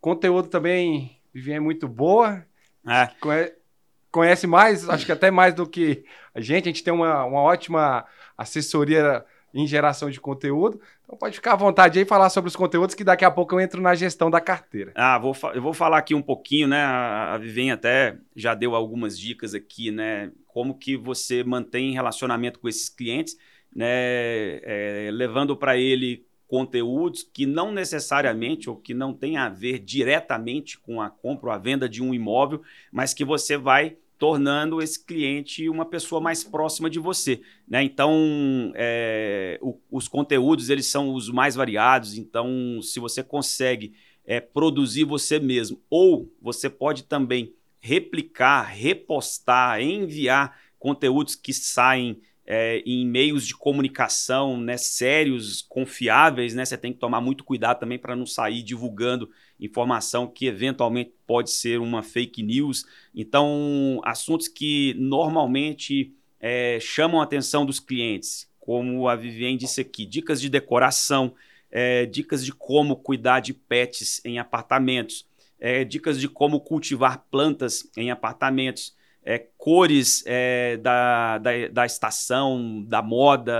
Conteúdo 0.00 0.48
também, 0.48 1.20
Viviane, 1.32 1.58
é 1.58 1.60
muito 1.60 1.86
boa. 1.86 2.44
É. 2.86 3.10
Conhece 4.10 4.46
mais, 4.46 4.88
acho 4.88 5.06
que 5.06 5.12
até 5.12 5.30
mais 5.30 5.54
do 5.54 5.68
que 5.68 6.04
a 6.34 6.40
gente. 6.40 6.64
A 6.64 6.72
gente 6.72 6.82
tem 6.82 6.92
uma, 6.92 7.24
uma 7.24 7.40
ótima 7.40 8.04
assessoria 8.36 9.24
em 9.52 9.66
geração 9.66 10.10
de 10.10 10.20
conteúdo. 10.20 10.80
Então 11.04 11.16
pode 11.16 11.36
ficar 11.36 11.52
à 11.52 11.56
vontade 11.56 11.98
aí 11.98 12.04
falar 12.04 12.30
sobre 12.30 12.48
os 12.48 12.56
conteúdos 12.56 12.94
que 12.94 13.04
daqui 13.04 13.24
a 13.24 13.30
pouco 13.30 13.54
eu 13.54 13.60
entro 13.60 13.80
na 13.80 13.94
gestão 13.94 14.30
da 14.30 14.40
carteira. 14.40 14.92
Ah, 14.94 15.18
vou 15.18 15.36
eu 15.54 15.60
vou 15.60 15.74
falar 15.74 15.98
aqui 15.98 16.14
um 16.14 16.22
pouquinho, 16.22 16.68
né? 16.68 16.82
A 16.82 17.36
Vivem 17.36 17.70
até 17.70 18.16
já 18.34 18.54
deu 18.54 18.74
algumas 18.74 19.18
dicas 19.18 19.54
aqui, 19.54 19.90
né? 19.90 20.30
Como 20.46 20.74
que 20.74 20.96
você 20.96 21.44
mantém 21.44 21.92
relacionamento 21.92 22.58
com 22.58 22.68
esses 22.68 22.88
clientes 22.88 23.36
né, 23.74 24.60
é, 24.62 25.10
levando 25.12 25.56
para 25.56 25.76
ele 25.76 26.24
conteúdos 26.46 27.22
que 27.22 27.46
não 27.46 27.72
necessariamente 27.72 28.68
ou 28.68 28.74
que 28.74 28.92
não 28.92 29.14
tem 29.14 29.36
a 29.36 29.48
ver 29.48 29.78
diretamente 29.78 30.78
com 30.78 31.00
a 31.00 31.08
compra 31.08 31.50
ou 31.50 31.54
a 31.54 31.58
venda 31.58 31.88
de 31.88 32.02
um 32.02 32.12
imóvel, 32.12 32.60
mas 32.90 33.14
que 33.14 33.24
você 33.24 33.56
vai 33.56 33.96
tornando 34.18 34.82
esse 34.82 35.02
cliente 35.02 35.68
uma 35.68 35.86
pessoa 35.86 36.20
mais 36.20 36.44
próxima 36.44 36.90
de 36.90 36.98
você. 36.98 37.40
Né? 37.66 37.84
Então, 37.84 38.72
é, 38.74 39.58
o, 39.62 39.78
os 39.90 40.08
conteúdos 40.08 40.68
eles 40.68 40.86
são 40.86 41.14
os 41.14 41.30
mais 41.30 41.54
variados. 41.54 42.18
Então, 42.18 42.80
se 42.82 43.00
você 43.00 43.22
consegue 43.22 43.94
é, 44.26 44.38
produzir 44.38 45.04
você 45.04 45.38
mesmo, 45.38 45.80
ou 45.88 46.30
você 46.42 46.68
pode 46.68 47.04
também 47.04 47.54
replicar, 47.80 48.64
repostar, 48.64 49.80
enviar 49.80 50.58
conteúdos 50.78 51.34
que 51.34 51.54
saem 51.54 52.20
é, 52.52 52.82
em 52.84 53.06
meios 53.06 53.46
de 53.46 53.54
comunicação 53.54 54.60
né, 54.60 54.76
sérios, 54.76 55.62
confiáveis, 55.62 56.52
né, 56.52 56.64
você 56.64 56.76
tem 56.76 56.92
que 56.92 56.98
tomar 56.98 57.20
muito 57.20 57.44
cuidado 57.44 57.78
também 57.78 57.96
para 57.96 58.16
não 58.16 58.26
sair 58.26 58.64
divulgando 58.64 59.30
informação 59.60 60.26
que 60.26 60.46
eventualmente 60.46 61.14
pode 61.24 61.52
ser 61.52 61.78
uma 61.78 62.02
fake 62.02 62.42
news. 62.42 62.84
Então, 63.14 64.00
assuntos 64.02 64.48
que 64.48 64.96
normalmente 64.98 66.12
é, 66.40 66.80
chamam 66.80 67.20
a 67.20 67.22
atenção 67.22 67.64
dos 67.64 67.78
clientes, 67.78 68.50
como 68.58 69.08
a 69.08 69.14
Viviane 69.14 69.56
disse 69.56 69.80
aqui, 69.80 70.04
dicas 70.04 70.40
de 70.40 70.48
decoração, 70.48 71.32
é, 71.70 72.04
dicas 72.04 72.44
de 72.44 72.52
como 72.52 72.96
cuidar 72.96 73.38
de 73.38 73.54
pets 73.54 74.20
em 74.24 74.40
apartamentos, 74.40 75.24
é, 75.60 75.84
dicas 75.84 76.18
de 76.18 76.28
como 76.28 76.58
cultivar 76.58 77.24
plantas 77.30 77.88
em 77.96 78.10
apartamentos 78.10 78.98
é, 79.24 79.38
cores 79.58 80.22
é, 80.26 80.76
da, 80.78 81.38
da, 81.38 81.50
da, 81.68 81.86
estação, 81.86 82.82
da 82.86 83.02
moda 83.02 83.52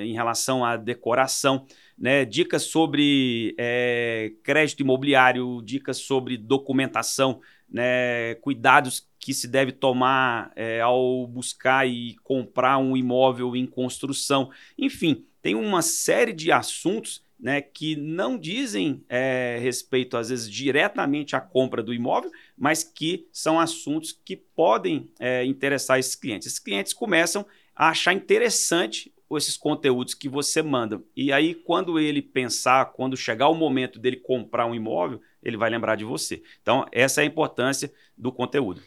em 0.00 0.12
relação 0.12 0.64
à 0.64 0.76
decoração, 0.76 1.66
né? 1.98 2.24
dicas 2.24 2.64
sobre 2.64 3.54
é, 3.58 4.32
crédito 4.42 4.80
imobiliário, 4.80 5.62
dicas 5.62 5.98
sobre 5.98 6.36
documentação, 6.36 7.40
né? 7.68 8.34
cuidados 8.36 9.08
que 9.18 9.32
se 9.32 9.48
deve 9.48 9.72
tomar 9.72 10.52
é, 10.54 10.80
ao 10.80 11.26
buscar 11.26 11.88
e 11.88 12.14
comprar 12.22 12.78
um 12.78 12.96
imóvel 12.96 13.56
em 13.56 13.66
construção. 13.66 14.50
Enfim, 14.78 15.24
tem 15.42 15.54
uma 15.54 15.82
série 15.82 16.32
de 16.32 16.52
assuntos 16.52 17.24
né, 17.38 17.60
que 17.60 17.96
não 17.96 18.38
dizem 18.38 19.04
é, 19.08 19.58
respeito, 19.60 20.16
às 20.16 20.30
vezes, 20.30 20.50
diretamente 20.50 21.36
à 21.36 21.40
compra 21.40 21.82
do 21.82 21.92
imóvel, 21.92 22.30
mas 22.56 22.82
que 22.82 23.28
são 23.32 23.60
assuntos 23.60 24.18
que 24.24 24.36
podem 24.36 25.10
é, 25.18 25.44
interessar 25.44 25.98
esses 25.98 26.14
clientes. 26.14 26.46
Esses 26.46 26.58
clientes 26.58 26.92
começam 26.92 27.44
a 27.74 27.90
achar 27.90 28.12
interessante 28.12 29.12
esses 29.32 29.56
conteúdos 29.56 30.14
que 30.14 30.28
você 30.28 30.62
manda. 30.62 31.02
E 31.16 31.32
aí, 31.32 31.54
quando 31.54 31.98
ele 31.98 32.22
pensar, 32.22 32.92
quando 32.92 33.16
chegar 33.16 33.48
o 33.48 33.54
momento 33.54 33.98
dele 33.98 34.16
comprar 34.16 34.66
um 34.66 34.74
imóvel, 34.74 35.20
ele 35.42 35.56
vai 35.56 35.68
lembrar 35.68 35.96
de 35.96 36.04
você. 36.04 36.42
Então, 36.62 36.86
essa 36.92 37.20
é 37.20 37.24
a 37.24 37.26
importância 37.26 37.92
do 38.16 38.32
conteúdo. 38.32 38.80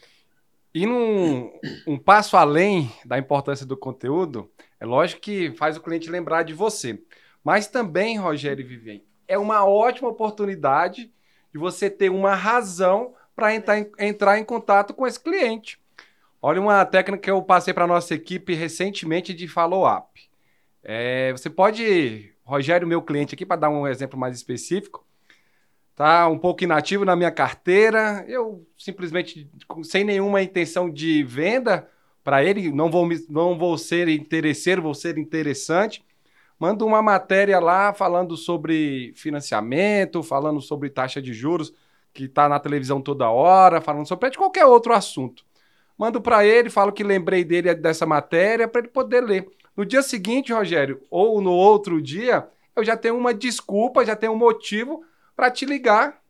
E 0.73 0.85
num 0.85 1.51
um 1.85 1.97
passo 1.97 2.37
além 2.37 2.91
da 3.03 3.17
importância 3.17 3.65
do 3.65 3.75
conteúdo, 3.75 4.49
é 4.79 4.85
lógico 4.85 5.21
que 5.21 5.51
faz 5.51 5.75
o 5.75 5.81
cliente 5.81 6.09
lembrar 6.09 6.43
de 6.43 6.53
você. 6.53 7.01
Mas 7.43 7.67
também, 7.67 8.17
Rogério 8.17 8.63
e 8.63 8.67
Vivien, 8.67 9.03
é 9.27 9.37
uma 9.37 9.65
ótima 9.65 10.09
oportunidade 10.09 11.11
de 11.51 11.59
você 11.59 11.89
ter 11.89 12.09
uma 12.09 12.35
razão 12.35 13.13
para 13.39 13.55
entrar, 13.55 13.85
entrar 13.97 14.37
em 14.37 14.43
contato 14.43 14.93
com 14.93 15.07
esse 15.07 15.17
cliente. 15.17 15.79
Olha 16.41 16.59
uma 16.59 16.83
técnica 16.85 17.23
que 17.23 17.31
eu 17.31 17.41
passei 17.41 17.73
para 17.73 17.87
nossa 17.87 18.13
equipe 18.13 18.53
recentemente 18.53 19.33
de 19.33 19.47
follow-up. 19.47 20.29
É, 20.83 21.31
você 21.31 21.49
pode, 21.49 22.33
Rogério, 22.43 22.85
meu 22.85 23.01
cliente 23.01 23.33
aqui, 23.33 23.45
para 23.45 23.61
dar 23.61 23.69
um 23.69 23.87
exemplo 23.87 24.19
mais 24.19 24.35
específico, 24.35 25.05
tá 25.95 26.27
um 26.27 26.37
pouco 26.37 26.63
inativo 26.63 27.05
na 27.05 27.15
minha 27.15 27.31
carteira, 27.31 28.25
eu 28.27 28.65
simplesmente, 28.77 29.49
sem 29.83 30.03
nenhuma 30.03 30.41
intenção 30.41 30.89
de 30.89 31.23
venda 31.23 31.89
para 32.23 32.43
ele, 32.43 32.71
não 32.73 32.91
vou, 32.91 33.07
não 33.29 33.57
vou 33.57 33.77
ser 33.77 34.09
interesseiro, 34.09 34.81
vou 34.81 34.93
ser 34.93 35.17
interessante, 35.17 36.03
manda 36.59 36.83
uma 36.83 37.01
matéria 37.01 37.59
lá 37.59 37.93
falando 37.93 38.35
sobre 38.35 39.13
financiamento, 39.15 40.21
falando 40.21 40.59
sobre 40.59 40.89
taxa 40.89 41.21
de 41.21 41.33
juros, 41.33 41.73
que 42.19 42.25
está 42.25 42.49
na 42.49 42.59
televisão 42.59 43.01
toda 43.01 43.29
hora, 43.29 43.79
falando 43.79 44.05
sobre 44.05 44.29
qualquer 44.31 44.65
outro 44.65 44.93
assunto. 44.93 45.45
Mando 45.97 46.19
para 46.19 46.45
ele, 46.45 46.69
falo 46.69 46.91
que 46.91 47.01
lembrei 47.01 47.45
dele 47.45 47.73
dessa 47.73 48.05
matéria 48.05 48.67
para 48.67 48.81
ele 48.81 48.89
poder 48.89 49.21
ler. 49.21 49.49
No 49.75 49.85
dia 49.85 50.01
seguinte, 50.01 50.51
Rogério, 50.51 51.01
ou 51.09 51.39
no 51.39 51.53
outro 51.53 52.01
dia, 52.01 52.45
eu 52.75 52.83
já 52.83 52.97
tenho 52.97 53.17
uma 53.17 53.33
desculpa, 53.33 54.05
já 54.05 54.17
tenho 54.17 54.33
um 54.33 54.37
motivo 54.37 55.01
para 55.33 55.49
te 55.49 55.65
ligar, 55.65 56.21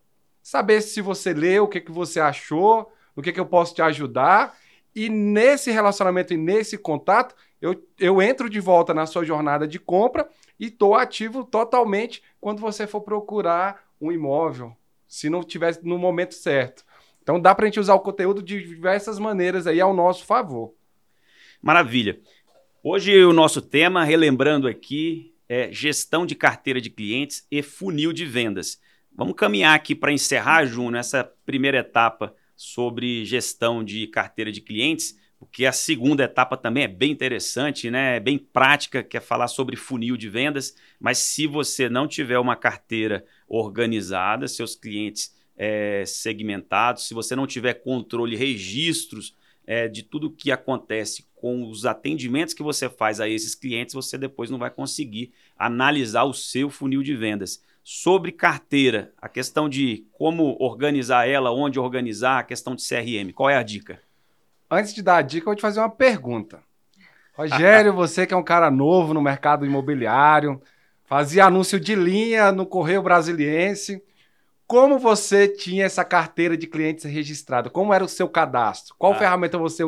saber 0.43 0.81
se 0.81 1.01
você 1.01 1.33
leu, 1.33 1.63
o 1.63 1.67
que, 1.67 1.81
que 1.81 1.91
você 1.91 2.19
achou, 2.19 2.91
o 3.15 3.21
que, 3.21 3.33
que 3.33 3.39
eu 3.39 3.45
posso 3.47 3.73
te 3.73 3.81
ajudar. 3.81 4.55
E 4.95 5.09
nesse 5.09 5.71
relacionamento 5.71 6.35
e 6.35 6.37
nesse 6.37 6.77
contato, 6.77 7.33
eu, 7.59 7.83
eu 7.99 8.21
entro 8.21 8.47
de 8.47 8.59
volta 8.59 8.93
na 8.93 9.07
sua 9.07 9.25
jornada 9.25 9.67
de 9.67 9.79
compra 9.79 10.29
e 10.59 10.67
estou 10.67 10.93
ativo 10.93 11.43
totalmente 11.43 12.21
quando 12.39 12.59
você 12.59 12.85
for 12.85 13.01
procurar 13.01 13.83
um 13.99 14.11
imóvel, 14.11 14.75
se 15.09 15.29
não 15.29 15.39
estiver 15.39 15.77
no 15.83 15.97
momento 15.97 16.35
certo. 16.35 16.85
Então 17.21 17.41
dá 17.41 17.53
para 17.53 17.65
a 17.65 17.67
gente 17.67 17.79
usar 17.79 17.95
o 17.95 17.99
conteúdo 17.99 18.43
de 18.43 18.63
diversas 18.63 19.17
maneiras 19.17 19.67
aí 19.67 19.81
ao 19.81 19.93
nosso 19.93 20.23
favor. 20.23 20.73
Maravilha. 21.61 22.21
Hoje 22.81 23.21
o 23.25 23.33
nosso 23.33 23.61
tema, 23.61 24.05
relembrando 24.05 24.67
aqui, 24.67 25.35
é 25.49 25.71
gestão 25.71 26.25
de 26.25 26.35
carteira 26.35 26.79
de 26.79 26.89
clientes 26.89 27.45
e 27.51 27.61
funil 27.61 28.13
de 28.13 28.25
vendas. 28.25 28.79
Vamos 29.11 29.35
caminhar 29.35 29.75
aqui 29.75 29.95
para 29.95 30.13
encerrar, 30.13 30.65
Juno, 30.65 30.95
essa 30.95 31.23
primeira 31.45 31.79
etapa 31.79 32.33
sobre 32.55 33.25
gestão 33.25 33.83
de 33.83 34.07
carteira 34.07 34.51
de 34.51 34.61
clientes 34.61 35.17
porque 35.39 35.65
a 35.65 35.71
segunda 35.71 36.25
etapa 36.25 36.57
também 36.57 36.83
é 36.83 36.87
bem 36.87 37.11
interessante, 37.11 37.89
né? 37.89 38.17
É 38.17 38.19
bem 38.19 38.37
prática, 38.37 39.01
que 39.01 39.15
é 39.15 39.21
falar 39.21 39.47
sobre 39.47 39.77
funil 39.77 40.17
de 40.17 40.27
vendas. 40.27 40.75
Mas 40.99 41.19
se 41.19 41.47
você 41.47 41.87
não 41.87 42.09
tiver 42.09 42.37
uma 42.37 42.57
carteira 42.57 43.25
organizada, 43.49 44.47
seus 44.47 44.75
clientes 44.75 45.35
é, 45.57 46.05
segmentados, 46.05 47.07
se 47.07 47.13
você 47.13 47.35
não 47.35 47.45
tiver 47.45 47.73
controle, 47.73 48.35
registros 48.35 49.35
é, 49.67 49.87
de 49.87 50.01
tudo 50.01 50.31
que 50.31 50.51
acontece 50.51 51.27
com 51.35 51.69
os 51.69 51.85
atendimentos 51.85 52.53
que 52.53 52.63
você 52.63 52.89
faz 52.89 53.19
a 53.19 53.27
esses 53.27 53.55
clientes, 53.55 53.93
você 53.93 54.17
depois 54.17 54.49
não 54.49 54.57
vai 54.57 54.69
conseguir 54.69 55.31
analisar 55.57 56.23
o 56.23 56.33
seu 56.33 56.69
funil 56.69 57.03
de 57.03 57.15
vendas. 57.15 57.61
Sobre 57.83 58.31
carteira, 58.31 59.13
a 59.17 59.27
questão 59.27 59.67
de 59.67 60.05
como 60.13 60.55
organizar 60.59 61.27
ela, 61.27 61.51
onde 61.51 61.79
organizar, 61.79 62.39
a 62.39 62.43
questão 62.43 62.75
de 62.75 62.87
CRM, 62.87 63.33
qual 63.33 63.49
é 63.49 63.57
a 63.57 63.63
dica? 63.63 64.01
Antes 64.71 64.93
de 64.93 65.01
dar 65.01 65.17
a 65.17 65.21
dica, 65.21 65.43
eu 65.43 65.51
vou 65.51 65.55
te 65.55 65.61
fazer 65.61 65.79
uma 65.79 65.89
pergunta. 65.89 66.61
Rogério, 67.33 67.93
você 67.95 68.27
que 68.27 68.33
é 68.33 68.37
um 68.37 68.43
cara 68.43 68.69
novo 68.69 69.13
no 69.13 69.21
mercado 69.21 69.65
imobiliário, 69.65 70.61
fazia 71.09 71.45
anúncio 71.45 71.79
de 71.79 71.95
linha 71.95 72.51
no 72.51 72.67
Correio 72.67 73.01
Brasiliense. 73.01 74.03
Como 74.67 74.99
você 74.99 75.47
tinha 75.47 75.83
essa 75.83 76.05
carteira 76.05 76.55
de 76.55 76.67
clientes 76.67 77.03
registrada? 77.03 77.67
Como 77.67 77.91
era 77.91 78.05
o 78.05 78.07
seu 78.07 78.29
cadastro? 78.29 78.93
Qual 78.95 79.13
ah. 79.13 79.15
ferramenta 79.15 79.57
você 79.57 79.83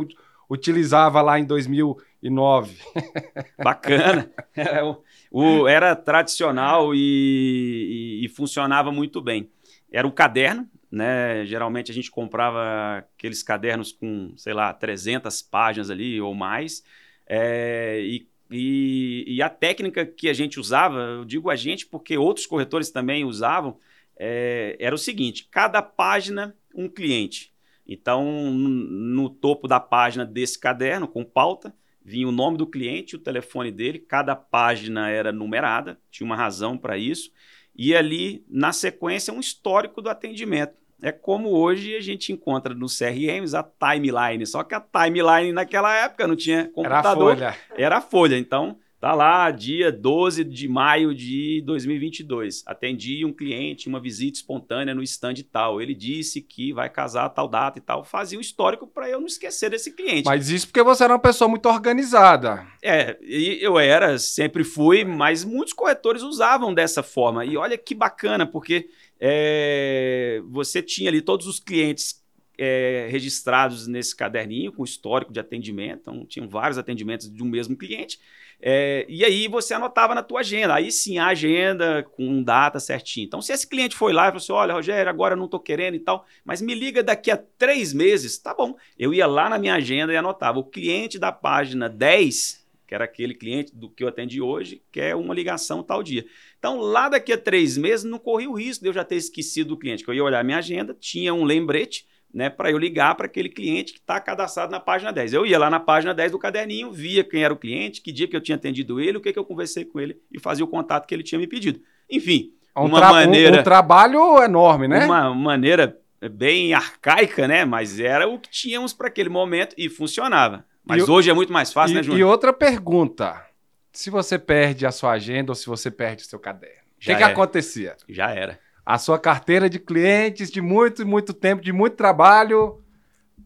utilizava 0.50 1.22
lá 1.22 1.38
em 1.40 1.46
2009? 1.46 2.76
Bacana. 3.64 4.32
É, 4.56 4.84
o, 4.84 5.04
o, 5.30 5.68
era 5.68 5.96
tradicional 5.96 6.96
e, 6.96 8.20
e, 8.20 8.26
e 8.26 8.30
funcionava 8.30 8.92
muito 8.92 9.22
bem. 9.22 9.52
Era 9.92 10.08
o 10.08 10.12
caderno, 10.12 10.68
né? 10.92 11.46
Geralmente 11.46 11.92
a 11.92 11.94
gente 11.94 12.10
comprava 12.10 13.06
aqueles 13.16 13.44
cadernos 13.44 13.92
com, 13.92 14.34
sei 14.36 14.54
lá, 14.54 14.74
300 14.74 15.44
páginas 15.44 15.92
ali 15.92 16.20
ou 16.20 16.34
mais. 16.34 16.84
É, 17.28 18.00
e, 18.02 18.28
e, 18.52 19.24
e, 19.28 19.42
a 19.42 19.50
técnica 19.50 20.06
que 20.06 20.28
a 20.28 20.34
gente 20.34 20.60
usava, 20.60 21.00
eu 21.00 21.26
digo 21.26 21.50
a 21.50 21.56
gente 21.56 21.86
porque 21.88 22.18
outros 22.18 22.46
corretores 22.46 22.90
também 22.90 23.24
usavam, 23.24 23.78
é, 24.18 24.76
era 24.80 24.94
o 24.94 24.98
seguinte: 24.98 25.48
cada 25.50 25.82
página, 25.82 26.56
um 26.76 26.90
cliente. 26.90 27.52
Então, 27.88 28.52
no 28.54 29.30
topo 29.30 29.68
da 29.68 29.80
página 29.80 30.26
desse 30.26 30.60
caderno, 30.60 31.08
com 31.08 31.26
pauta, 31.26 31.74
vinha 32.04 32.28
o 32.28 32.32
nome 32.32 32.58
do 32.58 32.68
cliente, 32.68 33.16
o 33.16 33.20
telefone 33.20 33.72
dele, 33.72 34.00
cada 34.00 34.36
página 34.36 35.10
era 35.10 35.32
numerada, 35.32 36.00
tinha 36.10 36.26
uma 36.26 36.36
razão 36.36 36.78
para 36.78 36.98
isso, 36.98 37.32
e 37.76 37.96
ali, 37.96 38.46
na 38.50 38.72
sequência, 38.72 39.34
um 39.34 39.40
histórico 39.40 40.02
do 40.02 40.10
atendimento. 40.10 40.81
É 41.02 41.12
como 41.12 41.50
hoje 41.50 41.96
a 41.96 42.02
gente 42.02 42.32
encontra 42.32 42.76
nos 42.76 42.98
CRMs 42.98 43.56
a 43.56 43.64
timeline, 43.64 44.46
só 44.46 44.64
que 44.64 44.76
a 44.76 44.80
timeline 44.80 45.52
naquela 45.52 45.94
época 45.96 46.28
não 46.28 46.36
tinha 46.36 46.66
computador. 46.66 47.38
Era 47.38 47.50
a 47.50 47.54
folha. 47.54 47.58
Era 47.76 47.98
a 47.98 48.02
folha. 48.02 48.38
Então, 48.38 48.78
tá 49.00 49.16
lá, 49.16 49.50
dia 49.50 49.92
12 49.92 50.44
de 50.44 50.68
maio 50.68 51.16
de 51.16 51.64
2022. 51.66 52.64
Atendi 52.68 53.26
um 53.26 53.34
cliente, 53.34 53.90
uma 53.90 54.00
visita 54.00 54.38
espontânea 54.38 54.94
no 54.94 55.02
stand 55.02 55.34
tal. 55.52 55.82
Ele 55.82 55.96
disse 55.96 56.40
que 56.40 56.72
vai 56.72 56.88
casar 56.88 57.26
a 57.26 57.30
tal 57.30 57.48
data 57.48 57.80
e 57.80 57.82
tal. 57.82 58.04
Fazia 58.04 58.38
um 58.38 58.42
histórico 58.42 58.86
para 58.86 59.10
eu 59.10 59.20
não 59.20 59.26
esquecer 59.26 59.72
desse 59.72 59.94
cliente. 59.94 60.26
Mas 60.26 60.52
isso 60.52 60.68
porque 60.68 60.84
você 60.84 61.04
era 61.04 61.14
uma 61.14 61.20
pessoa 61.20 61.48
muito 61.48 61.68
organizada. 61.68 62.68
É, 62.80 63.18
eu 63.24 63.80
era, 63.80 64.20
sempre 64.20 64.64
fui, 64.64 65.04
mas 65.04 65.44
muitos 65.44 65.74
corretores 65.74 66.22
usavam 66.22 66.72
dessa 66.72 67.02
forma. 67.02 67.44
E 67.44 67.58
olha 67.58 67.80
que 67.80 67.96
bacana, 67.96 68.46
porque 68.46 68.88
é, 69.24 70.42
você 70.50 70.82
tinha 70.82 71.08
ali 71.08 71.22
todos 71.22 71.46
os 71.46 71.60
clientes 71.60 72.20
é, 72.58 73.08
registrados 73.12 73.86
nesse 73.86 74.16
caderninho 74.16 74.72
com 74.72 74.84
histórico 74.84 75.32
de 75.32 75.40
atendimento, 75.40 76.00
então 76.02 76.26
tinham 76.26 76.50
vários 76.50 76.80
atendimentos 76.80 77.32
de 77.32 77.44
um 77.44 77.46
mesmo 77.46 77.78
cliente. 77.78 78.20
É, 78.60 79.06
e 79.08 79.24
aí 79.24 79.48
você 79.48 79.74
anotava 79.74 80.14
na 80.14 80.22
tua 80.22 80.42
agenda, 80.42 80.74
aí 80.74 80.92
sim 80.92 81.18
a 81.18 81.28
agenda 81.28 82.04
com 82.04 82.44
data 82.44 82.80
certinho. 82.80 83.26
Então, 83.26 83.42
se 83.42 83.52
esse 83.54 83.68
cliente 83.68 83.96
foi 83.96 84.14
lá 84.14 84.24
e 84.24 84.28
falou 84.28 84.38
assim: 84.38 84.52
olha, 84.54 84.74
Rogério, 84.74 85.10
agora 85.10 85.36
não 85.36 85.46
estou 85.46 85.60
querendo 85.60 85.96
e 85.96 86.00
tal, 86.00 86.26
mas 86.46 86.62
me 86.62 86.76
liga 86.76 87.02
daqui 87.02 87.32
a 87.32 87.38
três 87.38 87.94
meses, 87.94 88.38
tá 88.38 88.54
bom. 88.54 88.76
Eu 88.98 89.14
ia 89.14 89.26
lá 89.26 89.50
na 89.50 89.58
minha 89.58 89.76
agenda 89.76 90.14
e 90.14 90.18
anotava 90.18 90.60
o 90.60 90.64
cliente 90.64 91.18
da 91.18 91.32
página 91.32 91.90
10 91.90 92.61
que 92.92 92.96
era 92.96 93.06
aquele 93.06 93.34
cliente 93.34 93.74
do 93.74 93.90
que 93.90 94.04
eu 94.04 94.10
atendi 94.10 94.42
hoje, 94.42 94.84
quer 94.92 95.16
uma 95.16 95.34
ligação 95.34 95.82
tal 95.82 96.04
dia. 96.04 96.26
Então, 96.60 96.78
lá 96.78 97.08
daqui 97.08 97.32
a 97.32 97.38
três 97.38 97.78
meses, 97.78 98.04
não 98.04 98.20
corri 98.20 98.50
o 98.50 98.54
risco 98.54 98.84
de 98.84 98.90
eu 98.90 98.94
já 98.94 99.06
ter 99.06 99.16
esquecido 99.16 99.70
do 99.70 99.78
cliente, 99.78 100.04
que 100.04 100.10
eu 100.10 100.14
ia 100.14 100.22
olhar 100.22 100.44
minha 100.44 100.58
agenda, 100.58 100.94
tinha 101.00 101.34
um 101.34 101.46
lembrete, 101.46 102.06
né, 102.34 102.50
para 102.50 102.70
eu 102.70 102.78
ligar 102.78 103.16
para 103.16 103.28
aquele 103.28 103.48
cliente 103.48 103.94
que 103.94 104.00
está 104.00 104.20
cadastrado 104.20 104.74
na 104.74 104.80
página 104.82 105.10
10. 105.14 105.32
Eu 105.32 105.46
ia 105.46 105.58
lá 105.58 105.70
na 105.70 105.80
página 105.80 106.14
10 106.14 106.34
do 106.34 106.38
caderninho, 106.38 106.92
via 106.92 107.24
quem 107.24 107.46
era 107.46 107.54
o 107.54 107.58
cliente, 107.58 108.02
que 108.02 108.12
dia 108.12 108.28
que 108.28 108.36
eu 108.36 108.42
tinha 108.42 108.58
atendido 108.58 109.00
ele, 109.00 109.18
o 109.18 109.22
que, 109.22 109.32
que 109.32 109.40
eu 109.40 109.46
conversei 109.46 109.86
com 109.86 109.98
ele 109.98 110.18
e 110.30 110.38
fazia 110.38 110.66
o 110.66 110.68
contato 110.68 111.08
que 111.08 111.16
ele 111.16 111.24
tinha 111.24 111.40
me 111.40 111.48
pedido. 111.48 111.80
Enfim, 112.10 112.52
um 112.76 112.88
uma 112.88 113.00
maneira... 113.00 113.56
Um, 113.56 113.60
um 113.62 113.64
trabalho 113.64 114.44
enorme, 114.44 114.90
né? 114.90 115.06
Uma 115.06 115.34
maneira 115.34 115.98
bem 116.30 116.74
arcaica, 116.74 117.48
né? 117.48 117.64
Mas 117.64 118.02
era 118.02 118.28
o 118.28 118.38
que 118.38 118.50
tínhamos 118.50 118.92
para 118.92 119.08
aquele 119.08 119.30
momento 119.30 119.74
e 119.78 119.88
funcionava. 119.88 120.70
Mas 120.86 121.08
e 121.08 121.12
hoje 121.12 121.30
é 121.30 121.34
muito 121.34 121.54
mais 121.54 121.72
fácil, 121.72 121.94
e, 121.94 121.96
né, 121.96 122.04
Júnior? 122.04 122.20
E 122.20 122.24
outra 122.24 122.52
pergunta. 122.52 123.46
Se 123.94 124.10
você 124.10 124.40
perde 124.40 124.86
a 124.86 124.92
sua 124.92 125.12
agenda 125.12 125.52
ou 125.52 125.56
se 125.56 125.68
você 125.68 125.92
perde 125.92 126.24
o 126.24 126.26
seu 126.26 126.40
caderno, 126.40 126.82
o 126.98 127.00
que, 127.00 127.16
que 127.16 127.24
acontecia? 127.24 127.98
Já 128.08 128.32
era. 128.32 128.60
A 128.86 128.98
sua 128.98 129.20
carteira 129.20 129.70
de 129.70 129.80
clientes 129.80 130.50
de 130.50 130.62
muito, 130.62 131.06
muito 131.06 131.34
tempo, 131.34 131.62
de 131.62 131.74
muito 131.74 131.96
trabalho, 131.96 132.82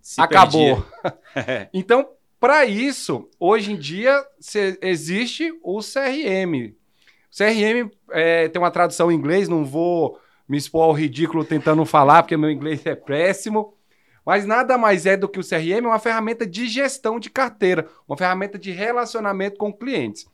Se 0.02 0.22
acabou. 0.22 0.86
então, 1.74 2.08
para 2.40 2.66
isso, 2.66 3.30
hoje 3.40 3.72
em 3.72 3.76
dia 3.76 4.24
existe 4.82 5.52
o 5.64 5.80
CRM. 5.80 6.76
O 7.32 7.36
CRM 7.36 7.92
é, 8.12 8.48
tem 8.48 8.62
uma 8.62 8.72
tradução 8.72 9.12
em 9.12 9.16
inglês, 9.16 9.50
não 9.50 9.66
vou 9.66 10.20
me 10.48 10.58
expor 10.58 10.84
ao 10.84 10.94
ridículo 10.94 11.44
tentando 11.44 11.84
falar, 11.86 12.24
porque 12.24 12.38
meu 12.38 12.52
inglês 12.52 12.86
é 12.86 12.96
péssimo. 12.96 13.75
Mas 14.26 14.46
nada 14.46 14.78
mais 14.78 15.06
é 15.06 15.16
do 15.16 15.30
que 15.30 15.40
o 15.40 15.48
CRM, 15.48 15.86
uma 15.86 16.00
ferramenta 16.00 16.48
de 16.48 16.68
gestão 16.68 17.20
de 17.20 17.30
carteira, 17.30 17.88
uma 18.08 18.18
ferramenta 18.18 18.58
de 18.58 18.72
relacionamento 18.72 19.58
com 19.58 19.72
clientes. 19.72 20.26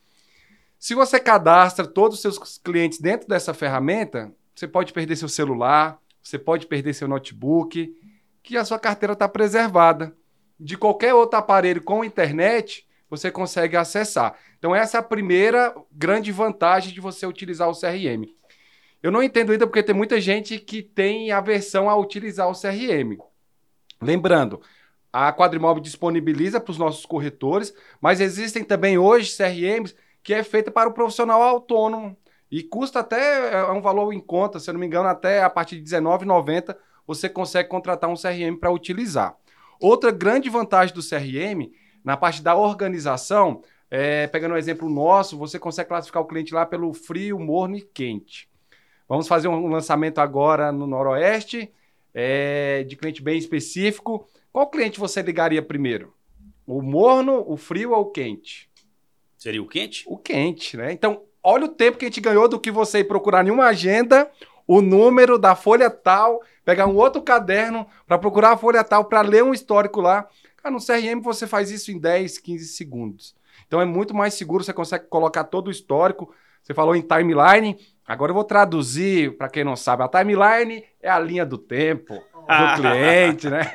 Se 0.80 0.96
você 0.96 1.20
cadastra 1.20 1.86
todos 1.86 2.16
os 2.16 2.22
seus 2.22 2.58
clientes 2.58 3.00
dentro 3.00 3.28
dessa 3.28 3.54
ferramenta, 3.54 4.34
você 4.56 4.68
pode 4.68 4.94
perder 4.94 5.16
seu 5.16 5.28
celular, 5.28 6.00
você 6.24 6.40
pode 6.40 6.68
perder 6.68 6.94
seu 6.94 7.08
notebook, 7.08 7.94
que 8.42 8.58
a 8.58 8.66
sua 8.66 8.80
carteira 8.80 9.14
está 9.14 9.28
preservada. 9.28 10.16
De 10.60 10.78
qualquer 10.78 11.14
outro 11.14 11.38
aparelho 11.38 11.84
com 11.84 12.06
internet, 12.06 12.88
você 13.10 13.30
consegue 13.30 13.76
acessar. 13.76 14.36
Então, 14.58 14.76
essa 14.76 14.98
é 14.98 15.00
a 15.00 15.04
primeira 15.04 15.76
grande 15.92 16.32
vantagem 16.32 16.94
de 16.94 17.02
você 17.02 17.26
utilizar 17.26 17.70
o 17.70 17.80
CRM. 17.80 18.26
Eu 19.04 19.12
não 19.12 19.22
entendo 19.22 19.52
ainda 19.52 19.68
porque 19.68 19.84
tem 19.84 19.96
muita 19.96 20.22
gente 20.22 20.60
que 20.60 20.82
tem 20.82 21.32
aversão 21.32 21.90
a 21.90 21.96
utilizar 21.96 22.48
o 22.48 22.54
CRM. 22.54 23.18
Lembrando, 24.02 24.62
a 25.14 25.32
Quadrimob 25.32 25.80
disponibiliza 25.80 26.60
para 26.60 26.72
os 26.72 26.78
nossos 26.78 27.06
corretores, 27.06 27.74
mas 28.00 28.20
existem 28.20 28.64
também 28.64 28.98
hoje 28.98 29.36
CRMs 29.36 29.96
que 30.24 30.34
é 30.34 30.44
feita 30.44 30.72
para 30.72 30.90
o 30.90 30.94
profissional 30.94 31.42
autônomo 31.42 32.16
e 32.50 32.62
custa 32.64 33.00
até 33.00 33.54
é 33.54 33.72
um 33.72 33.82
valor 33.82 34.14
em 34.14 34.20
conta, 34.20 34.60
se 34.60 34.70
eu 34.70 34.74
não 34.74 34.80
me 34.80 34.86
engano, 34.86 35.08
até 35.08 35.42
a 35.42 35.50
partir 35.50 35.82
de 35.82 35.96
R$19,90 35.96 36.76
você 37.06 37.28
consegue 37.28 37.70
contratar 37.70 38.10
um 38.10 38.16
CRM 38.16 38.56
para 38.60 38.72
utilizar. 38.72 39.36
Outra 39.80 40.12
grande 40.12 40.50
vantagem 40.50 40.94
do 40.94 41.02
CRM, 41.02 41.72
na 42.04 42.16
parte 42.16 42.42
da 42.42 42.56
organização, 42.56 43.64
é, 43.90 44.28
pegando 44.28 44.54
um 44.54 44.58
exemplo 44.58 44.90
nosso, 44.90 45.38
você 45.38 45.60
consegue 45.60 45.90
classificar 45.90 46.22
o 46.22 46.28
cliente 46.28 46.54
lá 46.54 46.66
pelo 46.66 46.94
frio, 46.94 47.40
morno 47.40 47.76
e 47.76 47.82
quente. 47.82 48.48
Vamos 49.10 49.28
fazer 49.28 49.48
um 49.48 49.68
lançamento 49.68 50.20
agora 50.20 50.72
no 50.72 50.88
Noroeste, 50.88 51.72
é, 52.14 52.84
de 52.84 52.96
cliente 52.96 53.22
bem 53.22 53.38
específico. 53.38 54.28
Qual 54.52 54.70
cliente 54.70 55.00
você 55.00 55.22
ligaria 55.22 55.62
primeiro? 55.62 56.14
O 56.66 56.82
morno, 56.82 57.44
o 57.48 57.58
frio 57.58 57.92
ou 57.92 58.02
o 58.02 58.12
quente? 58.12 58.70
Seria 59.38 59.62
o 59.62 59.68
quente? 59.68 60.04
O 60.08 60.18
quente, 60.18 60.78
né? 60.78 60.92
Então, 60.92 61.24
olha 61.42 61.66
o 61.66 61.70
tempo 61.70 61.98
que 61.98 62.06
a 62.06 62.08
gente 62.08 62.22
ganhou 62.22 62.48
do 62.48 62.60
que 62.60 62.70
você 62.70 63.00
ir 63.00 63.06
procurar 63.06 63.46
em 63.48 63.52
uma 63.52 63.66
agenda 63.66 64.30
o 64.68 64.82
número 64.82 65.38
da 65.38 65.56
folha 65.56 65.90
tal, 65.90 66.40
pegar 66.64 66.88
um 66.88 66.96
outro 66.96 67.22
caderno 67.22 67.88
para 68.06 68.18
procurar 68.18 68.52
a 68.52 68.58
folha 68.58 68.84
tal, 68.84 69.06
para 69.06 69.22
ler 69.22 69.44
um 69.44 69.54
histórico 69.54 70.00
lá. 70.00 70.28
Cara, 70.58 70.74
no 70.74 70.80
CRM 70.80 71.22
você 71.22 71.48
faz 71.48 71.72
isso 71.72 71.92
em 71.92 72.00
10, 72.00 72.38
15 72.38 72.68
segundos. 72.68 73.36
Então 73.68 73.82
é 73.82 73.86
muito 73.86 74.14
mais 74.14 74.34
seguro, 74.36 74.64
você 74.64 74.72
consegue 74.72 75.08
colocar 75.08 75.46
todo 75.46 75.68
o 75.68 75.72
histórico. 75.72 76.34
Você 76.62 76.74
falou 76.74 76.96
em 76.96 77.02
timeline, 77.02 77.76
Agora 78.12 78.32
eu 78.32 78.36
vou 78.36 78.44
traduzir, 78.44 79.38
para 79.38 79.48
quem 79.48 79.64
não 79.64 79.78
sabe, 79.78 80.04
a 80.04 80.08
timeline 80.10 80.84
é 81.02 81.10
a 81.10 81.20
linha 81.20 81.46
do 81.46 81.58
tempo 81.58 82.16
do 82.16 82.82
cliente, 82.82 83.50
né? 83.50 83.74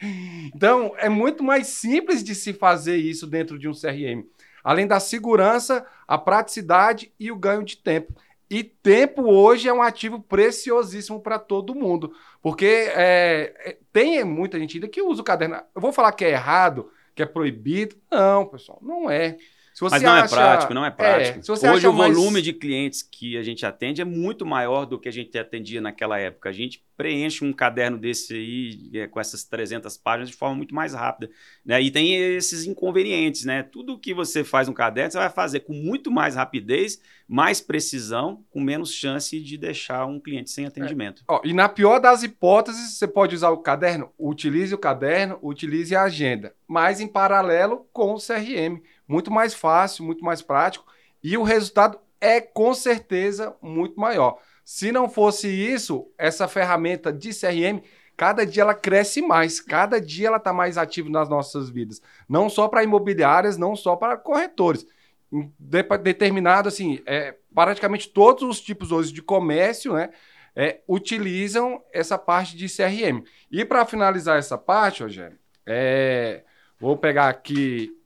então, 0.54 0.94
é 0.98 1.08
muito 1.08 1.42
mais 1.42 1.66
simples 1.66 2.22
de 2.22 2.34
se 2.34 2.52
fazer 2.52 2.96
isso 2.96 3.26
dentro 3.26 3.58
de 3.58 3.68
um 3.68 3.72
CRM. 3.72 4.24
Além 4.62 4.86
da 4.86 5.00
segurança, 5.00 5.86
a 6.06 6.18
praticidade 6.18 7.12
e 7.18 7.30
o 7.30 7.36
ganho 7.36 7.64
de 7.64 7.76
tempo. 7.76 8.14
E 8.50 8.64
tempo 8.64 9.22
hoje 9.24 9.68
é 9.68 9.72
um 9.72 9.82
ativo 9.82 10.20
preciosíssimo 10.20 11.20
para 11.20 11.38
todo 11.38 11.74
mundo. 11.74 12.12
Porque 12.40 12.90
é, 12.94 13.54
é, 13.58 13.78
tem 13.92 14.24
muita 14.24 14.58
gente 14.58 14.76
ainda 14.76 14.88
que 14.88 15.02
usa 15.02 15.20
o 15.20 15.24
caderno. 15.24 15.56
Eu 15.74 15.80
vou 15.80 15.92
falar 15.92 16.12
que 16.12 16.24
é 16.24 16.30
errado, 16.30 16.90
que 17.14 17.22
é 17.22 17.26
proibido. 17.26 17.96
Não, 18.10 18.46
pessoal, 18.46 18.78
não 18.80 19.10
é. 19.10 19.36
Mas 19.80 20.02
não 20.02 20.16
é 20.16 20.20
acha... 20.20 20.34
é 20.34 20.38
prático, 20.38 20.74
não 20.74 20.84
é 20.84 20.90
prático. 20.90 21.66
É, 21.66 21.72
Hoje 21.72 21.86
o 21.86 21.92
volume 21.92 22.32
mais... 22.32 22.44
de 22.44 22.52
clientes 22.52 23.02
que 23.02 23.36
a 23.36 23.42
gente 23.42 23.64
atende 23.64 24.00
é 24.00 24.04
muito 24.04 24.44
maior 24.44 24.84
do 24.84 24.98
que 24.98 25.08
a 25.08 25.12
gente 25.12 25.36
atendia 25.38 25.80
naquela 25.80 26.18
época. 26.18 26.48
A 26.48 26.52
gente 26.52 26.84
preenche 26.96 27.44
um 27.44 27.52
caderno 27.52 27.96
desse 27.96 28.34
aí, 28.34 28.90
é, 28.94 29.06
com 29.06 29.20
essas 29.20 29.44
300 29.44 29.96
páginas, 29.96 30.30
de 30.30 30.36
forma 30.36 30.56
muito 30.56 30.74
mais 30.74 30.94
rápida. 30.94 31.30
Né? 31.64 31.80
E 31.80 31.90
tem 31.92 32.14
esses 32.34 32.66
inconvenientes, 32.66 33.44
né? 33.44 33.62
Tudo 33.62 33.98
que 33.98 34.12
você 34.12 34.42
faz 34.42 34.66
no 34.66 34.74
caderno, 34.74 35.12
você 35.12 35.18
vai 35.18 35.30
fazer 35.30 35.60
com 35.60 35.72
muito 35.72 36.10
mais 36.10 36.34
rapidez, 36.34 37.00
mais 37.28 37.60
precisão, 37.60 38.44
com 38.50 38.60
menos 38.60 38.92
chance 38.92 39.38
de 39.38 39.56
deixar 39.56 40.06
um 40.06 40.18
cliente 40.18 40.50
sem 40.50 40.66
atendimento. 40.66 41.22
É. 41.22 41.32
Ó, 41.32 41.40
e 41.44 41.52
na 41.52 41.68
pior 41.68 42.00
das 42.00 42.24
hipóteses, 42.24 42.98
você 42.98 43.06
pode 43.06 43.34
usar 43.34 43.50
o 43.50 43.58
caderno, 43.58 44.10
utilize 44.18 44.74
o 44.74 44.78
caderno, 44.78 45.38
utilize 45.40 45.94
a 45.94 46.02
agenda, 46.02 46.52
mas 46.66 47.00
em 47.00 47.06
paralelo 47.06 47.86
com 47.92 48.14
o 48.14 48.18
CRM 48.18 48.82
muito 49.08 49.30
mais 49.30 49.54
fácil, 49.54 50.04
muito 50.04 50.24
mais 50.24 50.42
prático 50.42 50.84
e 51.22 51.36
o 51.36 51.42
resultado 51.42 51.98
é 52.20 52.40
com 52.40 52.74
certeza 52.74 53.56
muito 53.60 53.98
maior. 53.98 54.38
Se 54.64 54.92
não 54.92 55.08
fosse 55.08 55.48
isso, 55.48 56.10
essa 56.18 56.46
ferramenta 56.46 57.12
de 57.12 57.30
CRM, 57.30 57.82
cada 58.16 58.44
dia 58.44 58.62
ela 58.62 58.74
cresce 58.74 59.22
mais, 59.22 59.60
cada 59.60 60.00
dia 60.00 60.28
ela 60.28 60.36
está 60.36 60.52
mais 60.52 60.76
ativa 60.76 61.08
nas 61.08 61.28
nossas 61.28 61.70
vidas. 61.70 62.02
Não 62.28 62.50
só 62.50 62.68
para 62.68 62.84
imobiliárias, 62.84 63.56
não 63.56 63.74
só 63.74 63.96
para 63.96 64.16
corretores. 64.16 64.86
De, 65.30 65.82
determinado, 66.02 66.68
assim, 66.68 67.00
é, 67.06 67.36
praticamente 67.54 68.08
todos 68.08 68.42
os 68.42 68.60
tipos 68.60 68.92
hoje 68.92 69.12
de 69.12 69.22
comércio, 69.22 69.94
né? 69.94 70.10
É, 70.56 70.80
utilizam 70.88 71.82
essa 71.92 72.18
parte 72.18 72.56
de 72.56 72.66
CRM. 72.66 73.22
E 73.50 73.64
para 73.64 73.84
finalizar 73.84 74.38
essa 74.38 74.58
parte, 74.58 75.04
Rogério, 75.04 75.38
é, 75.64 76.42
vou 76.80 76.96
pegar 76.96 77.28
aqui 77.28 77.97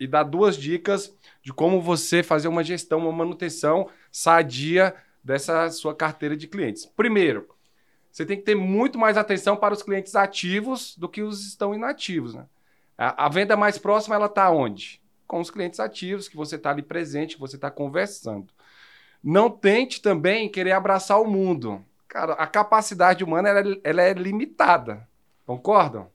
e 0.00 0.06
dar 0.06 0.22
duas 0.22 0.56
dicas 0.56 1.14
de 1.42 1.52
como 1.52 1.80
você 1.80 2.22
fazer 2.22 2.48
uma 2.48 2.64
gestão, 2.64 3.00
uma 3.00 3.12
manutenção 3.12 3.88
sadia 4.10 4.94
dessa 5.22 5.68
sua 5.70 5.94
carteira 5.94 6.34
de 6.34 6.48
clientes. 6.48 6.86
Primeiro, 6.86 7.46
você 8.10 8.24
tem 8.24 8.38
que 8.38 8.42
ter 8.42 8.54
muito 8.54 8.98
mais 8.98 9.18
atenção 9.18 9.56
para 9.56 9.74
os 9.74 9.82
clientes 9.82 10.16
ativos 10.16 10.96
do 10.96 11.08
que 11.08 11.22
os 11.22 11.46
estão 11.46 11.74
inativos. 11.74 12.34
Né? 12.34 12.46
A, 12.96 13.26
a 13.26 13.28
venda 13.28 13.56
mais 13.56 13.76
próxima 13.76 14.16
ela 14.16 14.26
está 14.26 14.50
onde? 14.50 15.02
Com 15.26 15.40
os 15.40 15.50
clientes 15.50 15.78
ativos, 15.78 16.28
que 16.28 16.36
você 16.36 16.56
está 16.56 16.70
ali 16.70 16.82
presente, 16.82 17.34
que 17.34 17.40
você 17.40 17.56
está 17.56 17.70
conversando. 17.70 18.52
Não 19.22 19.50
tente 19.50 20.00
também 20.00 20.48
querer 20.48 20.72
abraçar 20.72 21.20
o 21.20 21.30
mundo. 21.30 21.84
Cara, 22.08 22.32
a 22.32 22.46
capacidade 22.46 23.22
humana 23.22 23.50
ela, 23.50 23.60
é, 23.60 23.80
ela 23.84 24.02
é 24.02 24.12
limitada. 24.14 25.06
Concordam? 25.46 26.10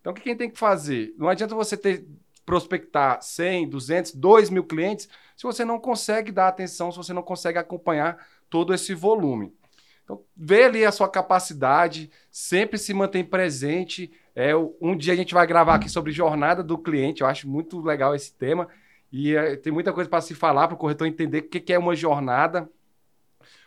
Então, 0.00 0.12
o 0.12 0.14
que 0.14 0.22
quem 0.22 0.36
tem 0.36 0.50
que 0.50 0.58
fazer? 0.58 1.14
Não 1.18 1.28
adianta 1.28 1.54
você 1.54 1.76
ter 1.76 2.06
prospectar 2.46 3.20
100, 3.20 3.68
200, 3.68 4.14
2 4.14 4.50
mil 4.50 4.64
clientes 4.64 5.08
se 5.36 5.42
você 5.42 5.64
não 5.64 5.78
consegue 5.78 6.32
dar 6.32 6.48
atenção, 6.48 6.90
se 6.90 6.96
você 6.96 7.12
não 7.12 7.22
consegue 7.22 7.58
acompanhar 7.58 8.26
todo 8.48 8.72
esse 8.72 8.94
volume. 8.94 9.52
Então, 10.02 10.22
vê 10.36 10.64
ali 10.64 10.84
a 10.84 10.92
sua 10.92 11.08
capacidade, 11.08 12.10
sempre 12.30 12.78
se 12.78 12.94
mantém 12.94 13.24
presente. 13.24 14.10
É, 14.34 14.52
um 14.80 14.96
dia 14.96 15.12
a 15.12 15.16
gente 15.16 15.34
vai 15.34 15.46
gravar 15.46 15.74
aqui 15.74 15.88
sobre 15.88 16.12
jornada 16.12 16.62
do 16.62 16.78
cliente, 16.78 17.20
eu 17.20 17.26
acho 17.26 17.48
muito 17.48 17.80
legal 17.80 18.14
esse 18.14 18.32
tema. 18.32 18.68
E 19.12 19.34
é, 19.34 19.56
tem 19.56 19.72
muita 19.72 19.92
coisa 19.92 20.08
para 20.08 20.20
se 20.20 20.34
falar, 20.34 20.68
para 20.68 20.74
o 20.76 20.78
corretor 20.78 21.06
entender 21.06 21.38
o 21.38 21.48
que, 21.48 21.60
que 21.60 21.72
é 21.72 21.78
uma 21.78 21.94
jornada. 21.94 22.70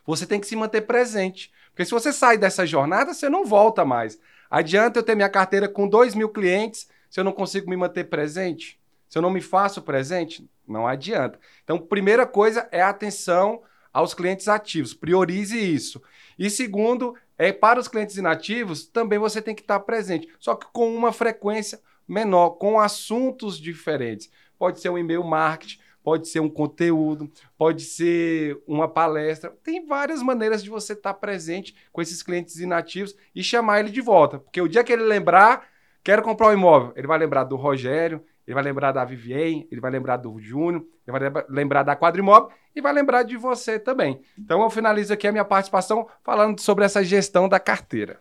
Você 0.06 0.26
tem 0.26 0.40
que 0.40 0.48
se 0.48 0.56
manter 0.56 0.82
presente. 0.82 1.52
Porque 1.70 1.86
se 1.86 1.92
você 1.92 2.12
sai 2.12 2.38
dessa 2.38 2.66
jornada, 2.66 3.14
você 3.14 3.30
não 3.30 3.46
volta 3.46 3.86
mais. 3.86 4.20
Adianta 4.50 5.00
eu 5.00 5.04
ter 5.04 5.16
minha 5.16 5.30
carteira 5.30 5.68
com 5.68 5.88
2 5.88 6.16
mil 6.16 6.30
clientes, 6.30 6.90
se 7.10 7.20
eu 7.20 7.24
não 7.24 7.32
consigo 7.32 7.70
me 7.70 7.76
manter 7.76 8.06
presente, 8.06 8.80
se 9.08 9.18
eu 9.18 9.22
não 9.22 9.32
me 9.32 9.42
faço 9.42 9.82
presente, 9.82 10.48
não 10.68 10.88
adianta. 10.88 11.40
Então, 11.64 11.80
primeira 11.80 12.26
coisa 12.26 12.68
é 12.72 12.82
atenção 12.82 13.62
aos 13.92 14.14
clientes 14.14 14.48
ativos, 14.48 14.94
priorize 14.94 15.58
isso. 15.58 16.02
E 16.38 16.50
segundo, 16.50 17.16
é 17.38 17.52
para 17.52 17.80
os 17.80 17.88
clientes 17.88 18.18
inativos, 18.18 18.86
também 18.86 19.18
você 19.18 19.42
tem 19.42 19.56
que 19.56 19.62
estar 19.62 19.80
presente, 19.80 20.30
só 20.40 20.56
que 20.56 20.68
com 20.72 20.96
uma 20.96 21.12
frequência 21.12 21.82
menor, 22.08 22.52
com 22.52 22.80
assuntos 22.80 23.60
diferentes. 23.60 24.30
Pode 24.58 24.80
ser 24.80 24.90
um 24.90 24.98
e-mail 24.98 25.24
marketing, 25.24 25.80
pode 26.04 26.28
ser 26.28 26.40
um 26.40 26.50
conteúdo, 26.50 27.32
pode 27.58 27.84
ser 27.84 28.62
uma 28.66 28.88
palestra. 28.88 29.56
Tem 29.64 29.86
várias 29.86 30.22
maneiras 30.22 30.64
de 30.64 30.70
você 30.70 30.94
estar 30.94 31.14
presente 31.14 31.76
com 31.92 32.02
esses 32.02 32.24
clientes 32.24 32.60
inativos 32.60 33.16
e 33.36 33.44
chamar 33.44 33.80
ele 33.80 33.92
de 33.92 34.02
volta, 34.02 34.40
porque 34.40 34.62
o 34.62 34.68
dia 34.68 34.84
que 34.84 34.92
ele 34.92 35.04
lembrar, 35.04 35.68
Quero 36.04 36.22
comprar 36.22 36.50
um 36.50 36.54
imóvel. 36.54 36.94
Ele 36.96 37.08
vai 37.08 37.18
lembrar 37.18 37.44
do 37.44 37.56
Rogério, 37.56 38.24
ele 38.48 38.56
vai 38.56 38.64
lembrar 38.64 38.92
da 38.92 39.06
Vivien, 39.06 39.68
ele 39.72 39.80
vai 39.80 39.92
lembrar 39.92 40.18
do 40.18 40.40
Júnior, 40.40 40.86
ele 41.08 41.20
vai 41.20 41.46
lembrar 41.50 41.84
da 41.84 41.96
Quadrimóvel 41.96 42.50
e 42.76 42.82
vai 42.82 42.92
lembrar 42.94 43.24
de 43.24 43.38
você 43.38 43.78
também. 43.78 44.22
Então 44.38 44.62
eu 44.62 44.70
finalizo 44.70 45.14
aqui 45.14 45.28
a 45.28 45.32
minha 45.32 45.46
participação 45.46 46.08
falando 46.24 46.60
sobre 46.60 46.84
essa 46.84 47.04
gestão 47.04 47.48
da 47.48 47.60
carteira. 47.60 48.20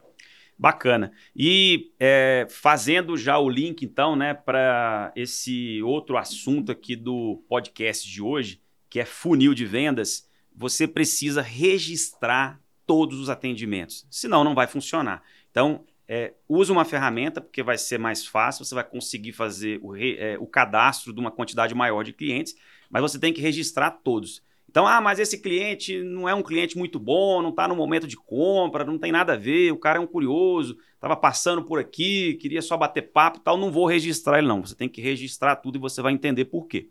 Bacana. 0.58 1.12
E 1.36 1.92
é, 2.00 2.46
fazendo 2.50 3.16
já 3.16 3.38
o 3.38 3.48
link, 3.48 3.84
então, 3.84 4.16
né, 4.16 4.34
para 4.34 5.12
esse 5.14 5.80
outro 5.82 6.16
assunto 6.16 6.72
aqui 6.72 6.96
do 6.96 7.42
podcast 7.48 8.10
de 8.10 8.20
hoje, 8.20 8.60
que 8.90 8.98
é 8.98 9.04
funil 9.04 9.54
de 9.54 9.64
vendas, 9.64 10.28
você 10.54 10.88
precisa 10.88 11.40
registrar 11.40 12.60
todos 12.84 13.20
os 13.20 13.30
atendimentos, 13.30 14.04
senão 14.10 14.42
não 14.42 14.54
vai 14.54 14.66
funcionar. 14.66 15.22
Então, 15.50 15.84
é, 16.08 16.32
usa 16.48 16.72
uma 16.72 16.86
ferramenta, 16.86 17.40
porque 17.40 17.62
vai 17.62 17.76
ser 17.76 17.98
mais 17.98 18.26
fácil, 18.26 18.64
você 18.64 18.74
vai 18.74 18.84
conseguir 18.84 19.32
fazer 19.32 19.78
o, 19.82 19.92
re, 19.92 20.16
é, 20.18 20.38
o 20.38 20.46
cadastro 20.46 21.12
de 21.12 21.20
uma 21.20 21.30
quantidade 21.30 21.74
maior 21.74 22.02
de 22.02 22.14
clientes, 22.14 22.56
mas 22.88 23.02
você 23.02 23.18
tem 23.18 23.32
que 23.32 23.42
registrar 23.42 23.90
todos. 23.90 24.42
Então, 24.70 24.86
ah, 24.86 25.00
mas 25.00 25.18
esse 25.18 25.38
cliente 25.40 26.02
não 26.02 26.28
é 26.28 26.34
um 26.34 26.42
cliente 26.42 26.76
muito 26.76 26.98
bom, 26.98 27.40
não 27.40 27.50
está 27.50 27.66
no 27.66 27.74
momento 27.74 28.06
de 28.06 28.16
compra, 28.16 28.84
não 28.84 28.98
tem 28.98 29.10
nada 29.10 29.34
a 29.34 29.36
ver, 29.36 29.72
o 29.72 29.78
cara 29.78 29.98
é 29.98 30.00
um 30.00 30.06
curioso, 30.06 30.76
estava 30.94 31.16
passando 31.16 31.62
por 31.62 31.78
aqui, 31.78 32.34
queria 32.34 32.60
só 32.60 32.76
bater 32.76 33.10
papo 33.10 33.38
e 33.38 33.42
tal, 33.42 33.56
não 33.56 33.70
vou 33.70 33.86
registrar 33.86 34.38
ele 34.38 34.46
não. 34.46 34.64
Você 34.64 34.74
tem 34.74 34.88
que 34.88 35.00
registrar 35.00 35.56
tudo 35.56 35.76
e 35.76 35.80
você 35.80 36.02
vai 36.02 36.12
entender 36.12 36.46
por 36.46 36.66
quê. 36.66 36.88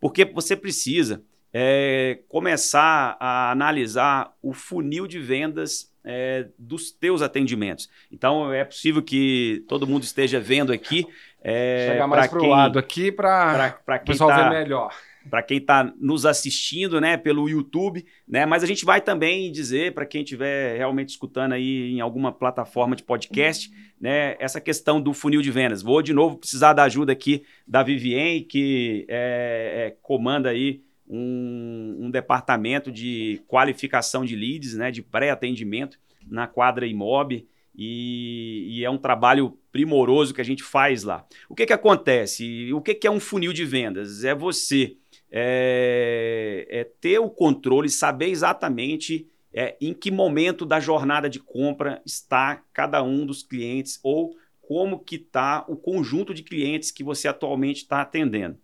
Porque 0.00 0.24
você 0.24 0.56
precisa 0.56 1.22
é, 1.52 2.20
começar 2.28 3.16
a 3.18 3.50
analisar 3.50 4.32
o 4.42 4.52
funil 4.52 5.06
de 5.06 5.18
vendas 5.18 5.92
é, 6.04 6.48
dos 6.58 6.90
teus 6.90 7.22
atendimentos. 7.22 7.88
Então, 8.10 8.52
é 8.52 8.64
possível 8.64 9.02
que 9.02 9.64
todo 9.68 9.86
mundo 9.86 10.04
esteja 10.04 10.40
vendo 10.40 10.72
aqui. 10.72 11.06
É, 11.42 11.90
Chegar 11.92 12.06
mais 12.06 12.28
para 12.28 12.42
o 12.42 12.46
lado 12.46 12.78
aqui 12.78 13.12
para 13.12 13.78
o 13.86 14.04
pessoal 14.04 14.30
tá, 14.30 14.48
ver 14.48 14.62
melhor 14.62 14.92
para 15.28 15.42
quem 15.42 15.58
está 15.58 15.92
nos 16.00 16.24
assistindo, 16.26 17.00
né, 17.00 17.16
pelo 17.16 17.48
YouTube, 17.48 18.04
né, 18.26 18.46
mas 18.46 18.62
a 18.62 18.66
gente 18.66 18.84
vai 18.84 19.00
também 19.00 19.52
dizer 19.52 19.92
para 19.92 20.06
quem 20.06 20.22
estiver 20.22 20.76
realmente 20.76 21.10
escutando 21.10 21.52
aí 21.52 21.92
em 21.92 22.00
alguma 22.00 22.32
plataforma 22.32 22.96
de 22.96 23.02
podcast, 23.02 23.70
né, 24.00 24.36
essa 24.38 24.60
questão 24.60 25.00
do 25.00 25.12
funil 25.12 25.42
de 25.42 25.50
vendas. 25.50 25.82
Vou 25.82 26.02
de 26.02 26.12
novo 26.12 26.38
precisar 26.38 26.72
da 26.72 26.84
ajuda 26.84 27.12
aqui 27.12 27.44
da 27.66 27.82
Vivien, 27.82 28.42
que 28.42 29.04
é, 29.08 29.86
é, 29.86 29.96
comanda 30.02 30.48
aí 30.48 30.82
um, 31.08 31.96
um, 32.00 32.10
departamento 32.10 32.92
de 32.92 33.40
qualificação 33.46 34.24
de 34.24 34.36
leads, 34.36 34.74
né, 34.74 34.90
de 34.90 35.02
pré-atendimento 35.02 35.98
na 36.26 36.46
quadra 36.46 36.86
Imob. 36.86 37.46
E, 37.74 38.66
e, 38.70 38.84
é 38.84 38.90
um 38.90 38.98
trabalho 38.98 39.56
primoroso 39.70 40.34
que 40.34 40.40
a 40.40 40.44
gente 40.44 40.64
faz 40.64 41.04
lá. 41.04 41.24
O 41.48 41.54
que, 41.54 41.64
que 41.64 41.72
acontece? 41.72 42.72
O 42.72 42.80
que, 42.80 42.92
que 42.92 43.06
é 43.06 43.10
um 43.10 43.20
funil 43.20 43.52
de 43.52 43.64
vendas? 43.64 44.24
É 44.24 44.34
você 44.34 44.96
é, 45.30 46.66
é 46.68 46.84
ter 46.84 47.20
o 47.20 47.30
controle, 47.30 47.88
saber 47.88 48.30
exatamente 48.30 49.28
é, 49.52 49.76
em 49.80 49.94
que 49.94 50.10
momento 50.10 50.66
da 50.66 50.80
jornada 50.80 51.28
de 51.28 51.38
compra 51.38 52.02
está 52.04 52.62
cada 52.72 53.02
um 53.02 53.24
dos 53.24 53.42
clientes 53.42 53.98
ou 54.02 54.36
como 54.60 54.98
que 54.98 55.16
está 55.16 55.64
o 55.66 55.76
conjunto 55.76 56.34
de 56.34 56.42
clientes 56.42 56.90
que 56.90 57.02
você 57.02 57.26
atualmente 57.26 57.78
está 57.78 58.02
atendendo. 58.02 58.58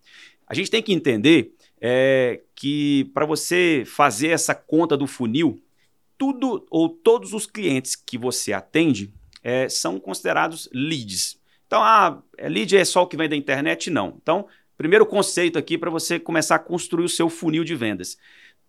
A 0.47 0.55
gente 0.55 0.71
tem 0.71 0.83
que 0.83 0.93
entender 0.93 1.54
é, 1.87 2.41
que 2.57 3.11
para 3.13 3.27
você 3.27 3.83
fazer 3.85 4.29
essa 4.29 4.55
conta 4.55 4.97
do 4.97 5.07
funil, 5.07 5.63
tudo 6.17 6.67
ou 6.71 6.89
todos 6.89 7.35
os 7.35 7.45
clientes 7.45 7.95
que 7.95 8.17
você 8.17 8.55
atende 8.55 9.13
é, 9.43 9.69
são 9.69 10.01
considerados 10.01 10.69
leads. 10.73 11.39
Então, 11.67 11.83
ah, 11.83 12.23
lead 12.41 12.75
é 12.77 12.85
só 12.85 13.03
o 13.03 13.07
que 13.07 13.17
vem 13.17 13.29
da 13.29 13.37
internet? 13.37 13.91
Não. 13.91 14.17
Então, 14.23 14.47
Primeiro 14.77 15.07
conceito 15.07 15.59
aqui 15.59 15.79
para 15.79 15.91
você 15.91 16.19
começar 16.19 16.57
a 16.57 16.59
construir 16.59 17.05
o 17.05 17.09
seu 17.09 17.31
funil 17.31 17.63
de 17.63 17.77
vendas. 17.77 18.19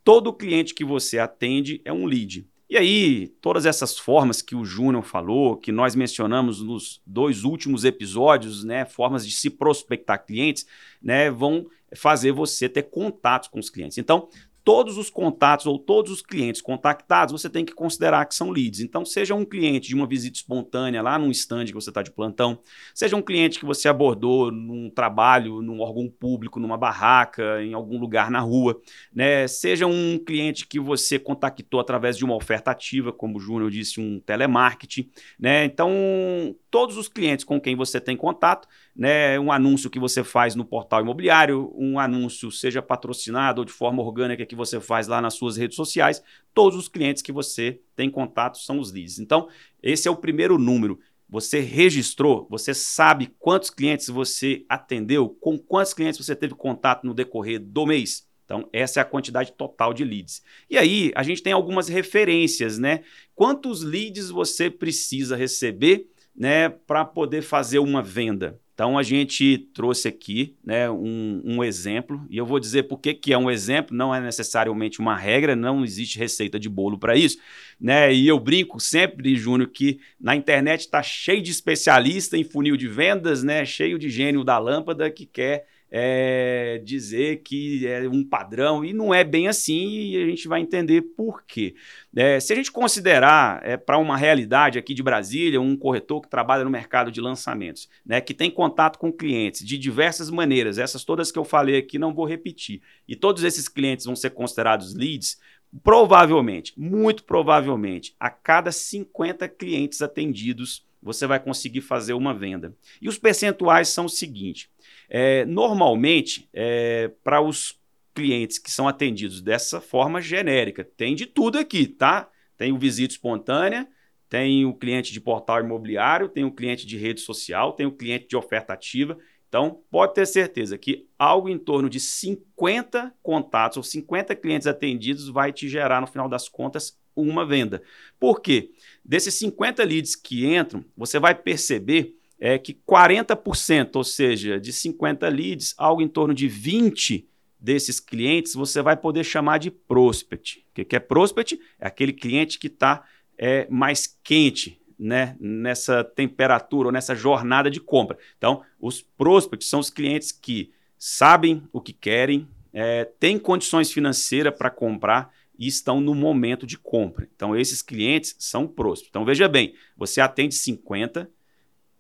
Todo 0.03 0.33
cliente 0.33 0.73
que 0.73 0.85
você 0.85 1.17
atende 1.17 1.81
é 1.83 1.91
um 1.91 2.05
lead. 2.05 2.47
E 2.67 2.77
aí, 2.77 3.27
todas 3.41 3.65
essas 3.65 3.97
formas 3.97 4.41
que 4.41 4.55
o 4.55 4.65
Júnior 4.65 5.03
falou, 5.03 5.55
que 5.55 5.71
nós 5.71 5.95
mencionamos 5.95 6.61
nos 6.61 7.01
dois 7.05 7.43
últimos 7.43 7.85
episódios, 7.85 8.63
né, 8.63 8.85
formas 8.85 9.25
de 9.25 9.31
se 9.35 9.51
prospectar 9.51 10.25
clientes, 10.25 10.65
né, 11.01 11.29
vão 11.29 11.67
fazer 11.95 12.31
você 12.31 12.67
ter 12.67 12.83
contatos 12.83 13.49
com 13.49 13.59
os 13.59 13.69
clientes. 13.69 13.99
Então, 13.99 14.27
todos 14.65 14.97
os 14.97 15.11
contatos 15.11 15.67
ou 15.67 15.77
todos 15.77 16.11
os 16.11 16.23
clientes 16.23 16.59
contactados, 16.59 17.31
você 17.31 17.47
tem 17.47 17.63
que 17.63 17.71
considerar 17.71 18.25
que 18.25 18.33
são 18.33 18.49
leads. 18.49 18.79
Então, 18.79 19.05
seja 19.05 19.35
um 19.35 19.45
cliente 19.45 19.89
de 19.89 19.95
uma 19.95 20.07
visita 20.07 20.37
espontânea 20.37 21.03
lá 21.03 21.19
num 21.19 21.29
stand 21.29 21.65
que 21.65 21.73
você 21.73 21.91
está 21.91 22.01
de 22.01 22.09
plantão, 22.09 22.57
seja 22.91 23.15
um 23.15 23.21
cliente 23.21 23.59
que 23.59 23.65
você 23.65 23.87
abordou 23.87 24.51
num 24.51 24.89
trabalho, 24.89 25.61
num 25.61 25.81
órgão 25.81 26.09
público, 26.09 26.59
numa 26.59 26.77
barraca, 26.77 27.61
em 27.61 27.75
algum 27.75 27.99
lugar 27.99 28.31
na 28.31 28.39
rua, 28.39 28.81
né? 29.13 29.47
seja 29.47 29.85
um 29.85 30.17
cliente 30.17 30.65
que 30.65 30.79
você 30.79 31.19
contactou 31.19 31.79
através 31.79 32.17
de 32.17 32.25
uma 32.25 32.35
oferta 32.35 32.71
ativa, 32.71 33.13
como 33.13 33.37
o 33.37 33.39
Júnior 33.39 33.69
disse, 33.69 34.01
um 34.01 34.19
telemarketing. 34.19 35.11
Né? 35.39 35.65
Então, 35.65 36.55
todos 36.75 36.97
os 36.97 37.07
clientes 37.07 37.45
com 37.45 37.57
quem 37.57 37.73
você 37.73 38.01
tem 38.01 38.17
contato, 38.17 38.67
né, 38.93 39.39
um 39.39 39.49
anúncio 39.49 39.89
que 39.89 39.97
você 39.97 40.25
faz 40.25 40.55
no 40.55 40.65
portal 40.65 40.99
imobiliário, 40.99 41.71
um 41.73 41.97
anúncio 41.97 42.51
seja 42.51 42.81
patrocinado 42.81 43.61
ou 43.61 43.65
de 43.65 43.71
forma 43.71 44.03
orgânica 44.03 44.45
que 44.45 44.57
você 44.57 44.81
faz 44.81 45.07
lá 45.07 45.21
nas 45.21 45.35
suas 45.35 45.55
redes 45.55 45.77
sociais, 45.77 46.21
todos 46.53 46.77
os 46.77 46.89
clientes 46.89 47.23
que 47.23 47.31
você 47.31 47.79
tem 47.95 48.09
contato 48.09 48.57
são 48.57 48.77
os 48.77 48.91
leads. 48.91 49.19
Então, 49.19 49.47
esse 49.81 50.09
é 50.09 50.11
o 50.11 50.17
primeiro 50.17 50.57
número. 50.57 50.99
Você 51.29 51.61
registrou, 51.61 52.45
você 52.49 52.73
sabe 52.73 53.33
quantos 53.39 53.69
clientes 53.69 54.09
você 54.09 54.65
atendeu, 54.67 55.29
com 55.29 55.57
quantos 55.57 55.93
clientes 55.93 56.19
você 56.19 56.35
teve 56.35 56.55
contato 56.55 57.05
no 57.05 57.13
decorrer 57.13 57.57
do 57.57 57.85
mês. 57.85 58.27
Então, 58.43 58.67
essa 58.73 58.99
é 58.99 59.01
a 59.01 59.05
quantidade 59.05 59.53
total 59.53 59.93
de 59.93 60.03
leads. 60.03 60.43
E 60.69 60.77
aí, 60.77 61.13
a 61.15 61.23
gente 61.23 61.41
tem 61.41 61.53
algumas 61.53 61.87
referências, 61.87 62.77
né? 62.77 63.01
Quantos 63.33 63.81
leads 63.81 64.29
você 64.29 64.69
precisa 64.69 65.37
receber 65.37 66.09
né, 66.35 66.69
para 66.69 67.05
poder 67.05 67.41
fazer 67.41 67.79
uma 67.79 68.01
venda? 68.01 68.59
Então 68.75 68.97
a 68.97 69.03
gente 69.03 69.57
trouxe 69.73 70.09
aqui 70.09 70.53
né, 70.61 70.89
um, 70.91 71.41
um, 71.45 71.63
exemplo, 71.63 72.21
e 72.29 72.35
eu 72.35 72.45
vou 72.45 72.59
dizer 72.59 72.83
por 72.83 72.99
que, 72.99 73.13
que 73.13 73.31
é 73.31 73.37
um 73.37 73.49
exemplo, 73.49 73.95
não 73.95 74.13
é 74.13 74.19
necessariamente 74.19 74.99
uma 74.99 75.15
regra, 75.15 75.55
não 75.55 75.81
existe 75.85 76.19
receita 76.19 76.59
de 76.59 76.67
bolo 76.67 76.97
para 76.97 77.15
isso. 77.15 77.37
Né? 77.79 78.13
E 78.13 78.27
eu 78.27 78.37
brinco 78.37 78.77
sempre, 78.77 79.33
Júnior, 79.37 79.69
que 79.69 80.01
na 80.19 80.35
internet 80.35 80.81
está 80.81 81.01
cheio 81.01 81.41
de 81.41 81.51
especialista 81.51 82.37
em 82.37 82.43
funil 82.43 82.75
de 82.75 82.89
vendas, 82.89 83.43
né? 83.43 83.63
cheio 83.63 83.97
de 83.97 84.09
gênio 84.09 84.43
da 84.43 84.57
lâmpada 84.57 85.09
que 85.09 85.25
quer 85.25 85.65
é, 85.97 86.81
dizer 86.83 87.37
que 87.37 87.87
é 87.87 88.01
um 88.09 88.21
padrão, 88.21 88.83
e 88.83 88.91
não 88.91 89.13
é 89.13 89.23
bem 89.23 89.47
assim, 89.47 90.09
e 90.09 90.21
a 90.21 90.25
gente 90.25 90.45
vai 90.45 90.59
entender 90.59 91.01
por 91.01 91.41
quê. 91.45 91.73
É, 92.13 92.37
se 92.37 92.51
a 92.51 92.55
gente 92.57 92.69
considerar 92.69 93.61
é, 93.63 93.77
para 93.77 93.97
uma 93.97 94.17
realidade 94.17 94.77
aqui 94.77 94.93
de 94.93 95.01
Brasília, 95.01 95.61
um 95.61 95.77
corretor 95.77 96.19
que 96.19 96.27
trabalha 96.27 96.65
no 96.65 96.69
mercado 96.69 97.09
de 97.09 97.21
lançamentos, 97.21 97.87
né, 98.05 98.19
que 98.19 98.33
tem 98.33 98.51
contato 98.51 98.99
com 98.99 99.09
clientes 99.09 99.65
de 99.65 99.77
diversas 99.77 100.29
maneiras, 100.29 100.77
essas 100.77 101.05
todas 101.05 101.31
que 101.31 101.39
eu 101.39 101.45
falei 101.45 101.77
aqui 101.77 101.97
não 101.97 102.13
vou 102.13 102.25
repetir, 102.25 102.81
e 103.07 103.15
todos 103.15 103.45
esses 103.45 103.69
clientes 103.69 104.05
vão 104.05 104.17
ser 104.17 104.31
considerados 104.31 104.93
leads, 104.93 105.39
provavelmente, 105.81 106.73
muito 106.77 107.23
provavelmente, 107.23 108.13
a 108.19 108.29
cada 108.29 108.69
50 108.69 109.47
clientes 109.47 110.01
atendidos, 110.01 110.85
você 111.01 111.25
vai 111.25 111.39
conseguir 111.39 111.79
fazer 111.79 112.13
uma 112.13 112.33
venda. 112.33 112.75
E 113.01 113.07
os 113.07 113.17
percentuais 113.17 113.87
são 113.87 114.05
o 114.05 114.09
seguinte: 114.09 114.69
é, 115.09 115.45
normalmente, 115.45 116.49
é, 116.53 117.11
para 117.23 117.41
os 117.41 117.79
clientes 118.13 118.57
que 118.57 118.71
são 118.71 118.87
atendidos 118.87 119.41
dessa 119.41 119.81
forma 119.81 120.21
genérica, 120.21 120.83
tem 120.83 121.15
de 121.15 121.25
tudo 121.25 121.57
aqui, 121.57 121.85
tá? 121.85 122.29
Tem 122.57 122.71
o 122.71 122.77
visita 122.77 123.13
espontânea, 123.13 123.87
tem 124.29 124.65
o 124.65 124.73
cliente 124.73 125.11
de 125.11 125.19
portal 125.19 125.61
imobiliário, 125.61 126.29
tem 126.29 126.43
o 126.43 126.51
cliente 126.51 126.85
de 126.85 126.97
rede 126.97 127.21
social, 127.21 127.73
tem 127.73 127.85
o 127.85 127.91
cliente 127.91 128.27
de 128.27 128.35
oferta 128.35 128.73
ativa. 128.73 129.17
Então, 129.47 129.81
pode 129.89 130.13
ter 130.13 130.25
certeza 130.25 130.77
que 130.77 131.07
algo 131.17 131.47
em 131.47 131.57
torno 131.57 131.89
de 131.89 131.99
50 131.99 133.13
contatos 133.21 133.77
ou 133.77 133.83
50 133.83 134.35
clientes 134.35 134.67
atendidos 134.67 135.29
vai 135.29 135.53
te 135.53 135.69
gerar, 135.69 136.01
no 136.01 136.07
final 136.07 136.27
das 136.27 136.49
contas, 136.49 136.97
uma 137.15 137.45
venda. 137.45 137.81
Por 138.19 138.41
quê? 138.41 138.71
Desses 139.03 139.33
50 139.35 139.83
leads 139.83 140.15
que 140.15 140.45
entram, 140.45 140.83
você 140.97 141.19
vai 141.19 141.33
perceber 141.33 142.15
é 142.39 142.57
que 142.57 142.73
40%, 142.73 143.95
ou 143.95 144.03
seja, 144.03 144.59
de 144.59 144.73
50 144.73 145.27
leads, 145.29 145.73
algo 145.77 146.01
em 146.01 146.07
torno 146.07 146.33
de 146.33 146.47
20 146.47 147.27
desses 147.59 147.99
clientes 147.99 148.53
você 148.53 148.81
vai 148.81 148.95
poder 148.95 149.23
chamar 149.23 149.57
de 149.57 149.71
prospect. 149.71 150.63
O 150.69 150.85
que 150.85 150.95
é 150.95 150.99
prospect? 150.99 151.59
É 151.79 151.87
aquele 151.87 152.13
cliente 152.13 152.59
que 152.59 152.67
está 152.67 153.03
é, 153.37 153.67
mais 153.69 154.07
quente 154.23 154.79
né, 154.97 155.35
nessa 155.39 156.03
temperatura 156.03 156.89
ou 156.89 156.91
nessa 156.91 157.15
jornada 157.15 157.69
de 157.69 157.79
compra. 157.79 158.17
Então, 158.37 158.61
os 158.79 159.01
prospects 159.01 159.67
são 159.67 159.79
os 159.79 159.89
clientes 159.89 160.31
que 160.31 160.71
sabem 160.97 161.63
o 161.73 161.81
que 161.81 161.91
querem, 161.91 162.47
é, 162.71 163.05
têm 163.05 163.39
condições 163.39 163.91
financeiras 163.91 164.53
para 164.55 164.69
comprar 164.69 165.33
e 165.57 165.67
estão 165.67 166.01
no 166.01 166.13
momento 166.13 166.67
de 166.67 166.77
compra. 166.77 167.27
Então, 167.35 167.55
esses 167.55 167.81
clientes 167.81 168.35
são 168.37 168.67
prospects. 168.67 169.09
Então, 169.09 169.25
veja 169.25 169.47
bem, 169.47 169.73
você 169.97 170.21
atende 170.21 170.55
50, 170.55 171.29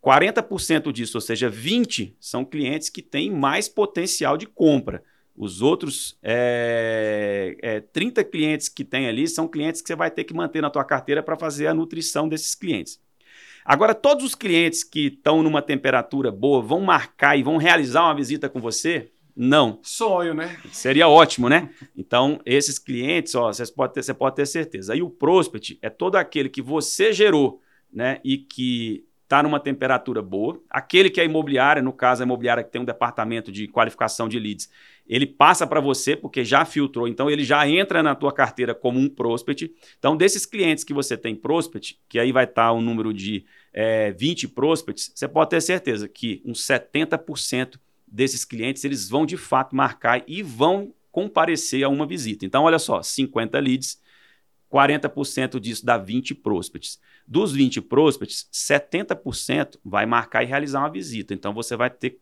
40% 0.05 0.91
disso, 0.91 1.17
ou 1.17 1.21
seja, 1.21 1.49
20 1.49 2.15
são 2.19 2.45
clientes 2.45 2.89
que 2.89 3.01
têm 3.01 3.31
mais 3.31 3.67
potencial 3.67 4.37
de 4.37 4.45
compra. 4.45 5.03
Os 5.35 5.63
outros 5.63 6.17
é, 6.21 7.57
é, 7.61 7.79
30 7.79 8.23
clientes 8.23 8.69
que 8.69 8.85
tem 8.85 9.07
ali 9.07 9.27
são 9.27 9.47
clientes 9.47 9.81
que 9.81 9.87
você 9.87 9.95
vai 9.95 10.11
ter 10.11 10.23
que 10.23 10.33
manter 10.33 10.61
na 10.61 10.69
tua 10.69 10.85
carteira 10.85 11.23
para 11.23 11.35
fazer 11.35 11.67
a 11.67 11.73
nutrição 11.73 12.29
desses 12.29 12.53
clientes. 12.53 13.01
Agora, 13.65 13.95
todos 13.95 14.23
os 14.23 14.35
clientes 14.35 14.83
que 14.83 15.07
estão 15.07 15.41
numa 15.41 15.61
temperatura 15.61 16.31
boa 16.31 16.61
vão 16.61 16.81
marcar 16.81 17.35
e 17.35 17.41
vão 17.41 17.57
realizar 17.57 18.03
uma 18.03 18.15
visita 18.15 18.47
com 18.47 18.61
você? 18.61 19.09
Não. 19.35 19.79
Sonho, 19.81 20.35
né? 20.35 20.55
Seria 20.71 21.09
ótimo, 21.09 21.49
né? 21.49 21.69
Então, 21.97 22.39
esses 22.45 22.77
clientes, 22.77 23.33
ó, 23.33 23.51
você 23.51 23.65
pode 23.65 23.93
ter, 23.93 24.03
você 24.03 24.13
pode 24.13 24.35
ter 24.35 24.45
certeza. 24.45 24.93
Aí 24.93 25.01
o 25.01 25.09
prospect 25.09 25.79
é 25.81 25.89
todo 25.89 26.15
aquele 26.15 26.47
que 26.47 26.61
você 26.61 27.11
gerou, 27.11 27.59
né? 27.91 28.21
E 28.23 28.37
que 28.37 29.03
está 29.25 29.41
numa 29.41 29.59
temperatura 29.59 30.21
boa. 30.21 30.61
Aquele 30.69 31.09
que 31.09 31.19
é 31.19 31.25
imobiliária, 31.25 31.81
no 31.81 31.91
caso 31.91 32.21
a 32.21 32.25
imobiliária 32.25 32.63
que 32.63 32.71
tem 32.71 32.81
um 32.81 32.85
departamento 32.85 33.51
de 33.51 33.67
qualificação 33.67 34.29
de 34.29 34.39
leads, 34.39 34.69
ele 35.07 35.25
passa 35.25 35.67
para 35.67 35.79
você 35.79 36.15
porque 36.15 36.43
já 36.43 36.63
filtrou, 36.63 37.07
então 37.07 37.29
ele 37.29 37.43
já 37.43 37.67
entra 37.67 38.01
na 38.01 38.15
tua 38.15 38.31
carteira 38.31 38.73
como 38.73 38.99
um 38.99 39.09
prospect. 39.09 39.71
Então, 39.97 40.15
desses 40.15 40.45
clientes 40.45 40.83
que 40.83 40.93
você 40.93 41.17
tem 41.17 41.35
prospect, 41.35 41.99
que 42.07 42.19
aí 42.19 42.31
vai 42.31 42.45
estar 42.45 42.67
tá 42.67 42.73
um 42.73 42.81
número 42.81 43.13
de 43.13 43.45
é, 43.73 44.11
20 44.11 44.47
prospects, 44.49 45.11
você 45.13 45.27
pode 45.27 45.49
ter 45.49 45.61
certeza 45.61 46.07
que 46.07 46.41
uns 46.45 46.65
70% 46.65 47.79
desses 48.07 48.45
clientes 48.45 48.83
eles 48.85 49.09
vão 49.09 49.25
de 49.25 49.37
fato 49.37 49.75
marcar 49.75 50.23
e 50.27 50.41
vão 50.41 50.93
comparecer 51.11 51.83
a 51.83 51.89
uma 51.89 52.05
visita. 52.05 52.45
Então, 52.45 52.63
olha 52.63 52.79
só, 52.79 53.01
50 53.01 53.59
leads, 53.59 53.99
40% 54.71 55.59
disso 55.59 55.85
dá 55.85 55.97
20 55.97 56.35
prospects. 56.35 56.99
Dos 57.27 57.51
20 57.53 57.81
prospects, 57.81 58.47
70% 58.53 59.77
vai 59.83 60.05
marcar 60.05 60.43
e 60.43 60.45
realizar 60.45 60.79
uma 60.79 60.91
visita. 60.91 61.33
Então, 61.33 61.53
você 61.53 61.75
vai 61.75 61.89
ter 61.89 62.19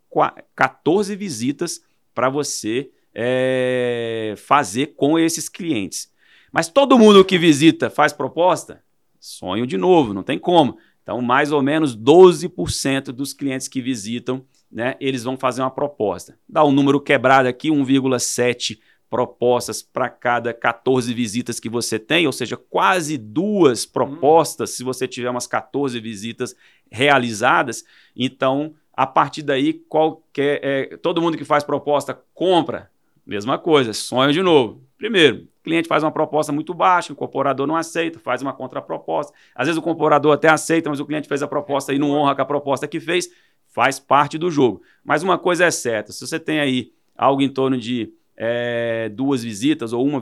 14 0.56 1.16
visitas 1.16 1.82
para 2.14 2.30
você 2.30 2.90
é, 3.14 4.34
fazer 4.38 4.96
com 4.96 5.20
esses 5.20 5.50
clientes. 5.50 6.12
Mas 6.52 6.70
todo 6.70 6.98
mundo 6.98 7.26
que 7.26 7.38
visita 7.38 7.90
faz 7.90 8.14
proposta? 8.14 8.84
Sonho 9.20 9.66
de 9.66 9.78
novo, 9.78 10.14
não 10.14 10.24
tem 10.24 10.38
como. 10.38 10.78
Então, 11.02 11.22
mais 11.22 11.52
ou 11.52 11.62
menos 11.62 11.98
12% 11.98 13.06
dos 13.06 13.34
clientes 13.34 13.68
que 13.68 13.82
visitam, 13.82 14.46
né, 14.72 14.96
eles 15.00 15.24
vão 15.24 15.38
fazer 15.38 15.62
uma 15.62 15.70
proposta. 15.72 16.38
Dá 16.48 16.64
um 16.64 16.72
número 16.72 17.00
quebrado 17.00 17.48
aqui, 17.48 17.70
1,7 17.70 18.80
propostas 19.10 19.82
para 19.82 20.10
cada 20.10 20.54
14 20.54 21.14
visitas 21.14 21.60
que 21.60 21.70
você 21.70 22.00
tem, 22.00 22.26
ou 22.26 22.32
seja, 22.32 22.58
quase 22.58 23.18
duas 23.18 23.86
propostas 23.86 24.72
hum. 24.72 24.74
se 24.74 24.84
você 24.84 25.08
tiver 25.08 25.30
umas 25.30 25.46
14 25.46 26.00
visitas 26.00 26.56
realizadas. 26.92 27.84
Então, 28.16 28.74
a 28.92 29.06
partir 29.06 29.42
daí, 29.42 29.74
qualquer, 29.74 30.60
é, 30.64 30.98
todo 30.98 31.22
mundo 31.22 31.38
que 31.38 31.46
faz 31.46 31.64
proposta 31.64 32.20
compra, 32.34 32.90
mesma 33.26 33.58
coisa, 33.58 33.94
sonho 33.94 34.32
de 34.32 34.42
novo. 34.42 34.84
Primeiro, 34.98 35.44
o 35.44 35.64
cliente 35.64 35.88
faz 35.88 36.04
uma 36.04 36.12
proposta 36.12 36.52
muito 36.52 36.74
baixa, 36.74 37.12
o 37.12 37.14
incorporador 37.14 37.66
não 37.66 37.76
aceita, 37.76 38.20
faz 38.20 38.42
uma 38.42 38.54
contraproposta. 38.54 39.34
Às 39.56 39.68
vezes 39.68 39.78
o 39.78 39.82
incorporador 39.82 40.34
até 40.34 40.50
aceita, 40.50 40.90
mas 40.90 41.00
o 41.00 41.06
cliente 41.06 41.28
fez 41.28 41.42
a 41.42 41.48
proposta 41.48 41.94
e 41.94 42.00
não 42.00 42.12
honra 42.12 42.36
com 42.36 42.42
a 42.42 42.46
proposta 42.46 42.88
que 42.88 43.00
fez, 43.00 43.30
faz 43.68 44.00
parte 44.00 44.38
do 44.38 44.52
jogo. 44.52 44.82
Mas 45.04 45.24
uma 45.24 45.38
coisa 45.38 45.66
é 45.66 45.72
certa, 45.72 46.12
se 46.12 46.26
você 46.26 46.40
tem 46.40 46.60
aí 46.60 46.94
algo 47.18 47.42
em 47.42 47.50
torno 47.50 47.78
de 47.78 48.14
é, 48.36 49.10
duas 49.10 49.44
visitas 49.44 49.94
ou 49.94 50.06
uma 50.06 50.22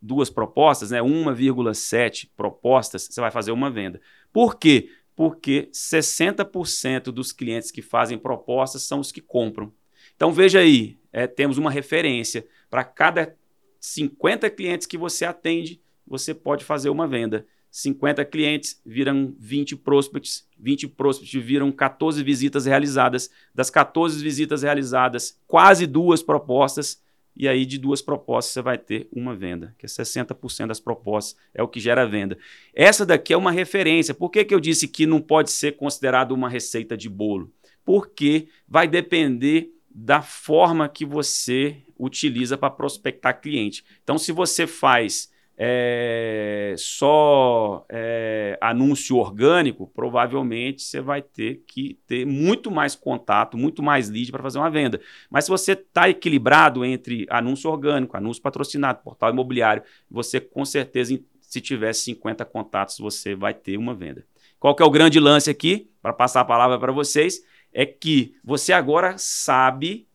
duas 0.00 0.28
propostas, 0.28 0.90
né, 0.90 1.00
1,7 1.00 2.28
propostas, 2.36 3.08
você 3.10 3.20
vai 3.20 3.30
fazer 3.30 3.52
uma 3.52 3.70
venda. 3.70 4.00
Por 4.32 4.56
quê? 4.56 4.88
porque 5.14 5.68
60% 5.72 7.04
dos 7.12 7.32
clientes 7.32 7.70
que 7.70 7.82
fazem 7.82 8.18
propostas 8.18 8.82
são 8.82 9.00
os 9.00 9.12
que 9.12 9.20
compram. 9.20 9.72
Então 10.16 10.32
veja 10.32 10.60
aí, 10.60 10.98
é, 11.12 11.26
temos 11.26 11.58
uma 11.58 11.70
referência. 11.70 12.46
Para 12.70 12.84
cada 12.84 13.36
50 13.80 14.48
clientes 14.50 14.86
que 14.86 14.96
você 14.96 15.24
atende, 15.24 15.80
você 16.06 16.34
pode 16.34 16.64
fazer 16.64 16.90
uma 16.90 17.06
venda. 17.06 17.46
50 17.70 18.24
clientes 18.26 18.80
viram 18.84 19.34
20 19.38 19.76
prospects, 19.76 20.46
20 20.58 20.88
prospects 20.88 21.42
viram 21.42 21.72
14 21.72 22.22
visitas 22.22 22.66
realizadas. 22.66 23.30
Das 23.54 23.70
14 23.70 24.22
visitas 24.22 24.62
realizadas, 24.62 25.38
quase 25.46 25.86
duas 25.86 26.22
propostas 26.22 27.00
e 27.34 27.48
aí 27.48 27.64
de 27.64 27.78
duas 27.78 28.02
propostas 28.02 28.52
você 28.52 28.62
vai 28.62 28.78
ter 28.78 29.08
uma 29.12 29.34
venda, 29.34 29.74
que 29.78 29.86
é 29.86 29.88
60% 29.88 30.66
das 30.66 30.80
propostas 30.80 31.36
é 31.54 31.62
o 31.62 31.68
que 31.68 31.80
gera 31.80 32.06
venda. 32.06 32.36
Essa 32.74 33.06
daqui 33.06 33.32
é 33.32 33.36
uma 33.36 33.50
referência. 33.50 34.14
Por 34.14 34.30
que, 34.30 34.44
que 34.44 34.54
eu 34.54 34.60
disse 34.60 34.86
que 34.86 35.06
não 35.06 35.20
pode 35.20 35.50
ser 35.50 35.72
considerado 35.76 36.32
uma 36.32 36.48
receita 36.48 36.96
de 36.96 37.08
bolo? 37.08 37.50
Porque 37.84 38.48
vai 38.68 38.86
depender 38.86 39.72
da 39.90 40.22
forma 40.22 40.88
que 40.88 41.04
você 41.04 41.82
utiliza 41.98 42.56
para 42.56 42.70
prospectar 42.70 43.40
cliente. 43.40 43.84
Então, 44.02 44.18
se 44.18 44.32
você 44.32 44.66
faz 44.66 45.30
é, 45.56 46.74
só 46.78 47.84
é, 47.88 48.58
anúncio 48.60 49.16
orgânico, 49.16 49.86
provavelmente 49.94 50.82
você 50.82 51.00
vai 51.00 51.22
ter 51.22 51.62
que 51.66 51.98
ter 52.06 52.26
muito 52.26 52.70
mais 52.70 52.94
contato, 52.94 53.56
muito 53.56 53.82
mais 53.82 54.08
lead 54.08 54.30
para 54.32 54.42
fazer 54.42 54.58
uma 54.58 54.70
venda. 54.70 55.00
Mas 55.30 55.44
se 55.44 55.50
você 55.50 55.72
está 55.72 56.08
equilibrado 56.08 56.84
entre 56.84 57.26
anúncio 57.30 57.70
orgânico, 57.70 58.16
anúncio 58.16 58.42
patrocinado, 58.42 59.02
portal 59.02 59.30
imobiliário, 59.30 59.82
você 60.10 60.40
com 60.40 60.64
certeza, 60.64 61.18
se 61.40 61.60
tiver 61.60 61.92
50 61.92 62.44
contatos, 62.44 62.98
você 62.98 63.34
vai 63.34 63.54
ter 63.54 63.76
uma 63.76 63.94
venda. 63.94 64.24
Qual 64.58 64.74
que 64.74 64.82
é 64.82 64.86
o 64.86 64.90
grande 64.90 65.18
lance 65.20 65.50
aqui, 65.50 65.90
para 66.00 66.12
passar 66.12 66.40
a 66.40 66.44
palavra 66.44 66.78
para 66.78 66.92
vocês, 66.92 67.44
é 67.72 67.84
que 67.84 68.34
você 68.44 68.72
agora 68.72 69.16
sabe 69.18 70.06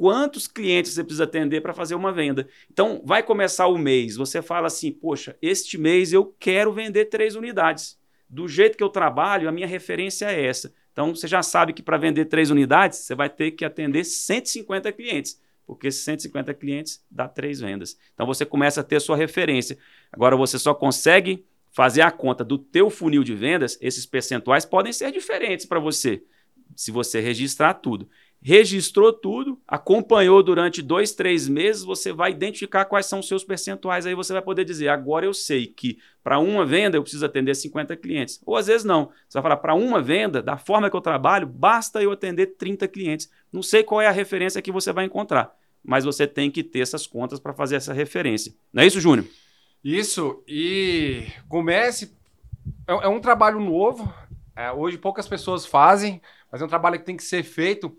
quantos 0.00 0.48
clientes 0.48 0.94
você 0.94 1.04
precisa 1.04 1.24
atender 1.24 1.60
para 1.60 1.74
fazer 1.74 1.94
uma 1.94 2.10
venda. 2.10 2.48
Então, 2.72 3.02
vai 3.04 3.22
começar 3.22 3.66
o 3.66 3.76
mês, 3.76 4.16
você 4.16 4.40
fala 4.40 4.66
assim: 4.66 4.90
poxa, 4.90 5.36
este 5.42 5.76
mês 5.76 6.10
eu 6.10 6.34
quero 6.40 6.72
vender 6.72 7.04
três 7.04 7.36
unidades. 7.36 8.00
Do 8.26 8.48
jeito 8.48 8.78
que 8.78 8.82
eu 8.82 8.88
trabalho, 8.88 9.46
a 9.46 9.52
minha 9.52 9.66
referência 9.66 10.24
é 10.24 10.46
essa. 10.46 10.72
Então, 10.90 11.14
você 11.14 11.28
já 11.28 11.42
sabe 11.42 11.74
que 11.74 11.82
para 11.82 11.98
vender 11.98 12.24
três 12.24 12.48
unidades, 12.48 13.00
você 13.00 13.14
vai 13.14 13.28
ter 13.28 13.50
que 13.50 13.62
atender 13.62 14.04
150 14.04 14.90
clientes, 14.92 15.38
porque 15.66 15.90
150 15.90 16.54
clientes 16.54 17.04
dá 17.10 17.28
três 17.28 17.60
vendas. 17.60 17.98
Então, 18.14 18.26
você 18.26 18.46
começa 18.46 18.80
a 18.80 18.84
ter 18.84 19.00
sua 19.00 19.18
referência. 19.18 19.76
Agora, 20.10 20.34
você 20.34 20.58
só 20.58 20.72
consegue 20.72 21.44
fazer 21.70 22.00
a 22.00 22.10
conta 22.10 22.42
do 22.42 22.56
teu 22.56 22.88
funil 22.88 23.22
de 23.22 23.34
vendas, 23.34 23.76
esses 23.82 24.06
percentuais 24.06 24.64
podem 24.64 24.94
ser 24.94 25.12
diferentes 25.12 25.66
para 25.66 25.78
você, 25.78 26.24
se 26.74 26.90
você 26.90 27.20
registrar 27.20 27.74
tudo 27.74 28.08
registrou 28.42 29.12
tudo, 29.12 29.60
acompanhou 29.68 30.42
durante 30.42 30.80
dois, 30.80 31.12
três 31.12 31.46
meses, 31.46 31.84
você 31.84 32.12
vai 32.12 32.30
identificar 32.30 32.86
quais 32.86 33.06
são 33.06 33.18
os 33.20 33.28
seus 33.28 33.44
percentuais. 33.44 34.06
Aí 34.06 34.14
você 34.14 34.32
vai 34.32 34.42
poder 34.42 34.64
dizer: 34.64 34.88
agora 34.88 35.26
eu 35.26 35.34
sei 35.34 35.66
que 35.66 35.98
para 36.24 36.38
uma 36.38 36.64
venda 36.64 36.96
eu 36.96 37.02
preciso 37.02 37.26
atender 37.26 37.54
50 37.54 37.96
clientes. 37.96 38.40
Ou 38.46 38.56
às 38.56 38.66
vezes 38.66 38.84
não. 38.84 39.06
Você 39.28 39.34
vai 39.34 39.42
falar: 39.42 39.56
para 39.58 39.74
uma 39.74 40.00
venda, 40.00 40.42
da 40.42 40.56
forma 40.56 40.88
que 40.88 40.96
eu 40.96 41.00
trabalho, 41.00 41.46
basta 41.46 42.02
eu 42.02 42.12
atender 42.12 42.46
30 42.58 42.88
clientes. 42.88 43.30
Não 43.52 43.62
sei 43.62 43.82
qual 43.82 44.00
é 44.00 44.06
a 44.06 44.12
referência 44.12 44.62
que 44.62 44.72
você 44.72 44.92
vai 44.92 45.04
encontrar, 45.04 45.54
mas 45.84 46.04
você 46.04 46.26
tem 46.26 46.50
que 46.50 46.62
ter 46.62 46.80
essas 46.80 47.06
contas 47.06 47.38
para 47.38 47.52
fazer 47.52 47.76
essa 47.76 47.92
referência. 47.92 48.54
Não 48.72 48.82
é 48.82 48.86
isso, 48.86 49.00
Júnior? 49.00 49.26
Isso. 49.84 50.42
E 50.48 51.26
comece. 51.48 52.16
É, 52.86 52.92
é 52.92 53.08
um 53.08 53.20
trabalho 53.20 53.60
novo. 53.60 54.12
É, 54.56 54.70
hoje 54.72 54.98
poucas 54.98 55.26
pessoas 55.28 55.64
fazem, 55.64 56.20
mas 56.50 56.60
é 56.60 56.64
um 56.64 56.68
trabalho 56.68 56.98
que 56.98 57.04
tem 57.04 57.16
que 57.16 57.24
ser 57.24 57.42
feito. 57.42 57.96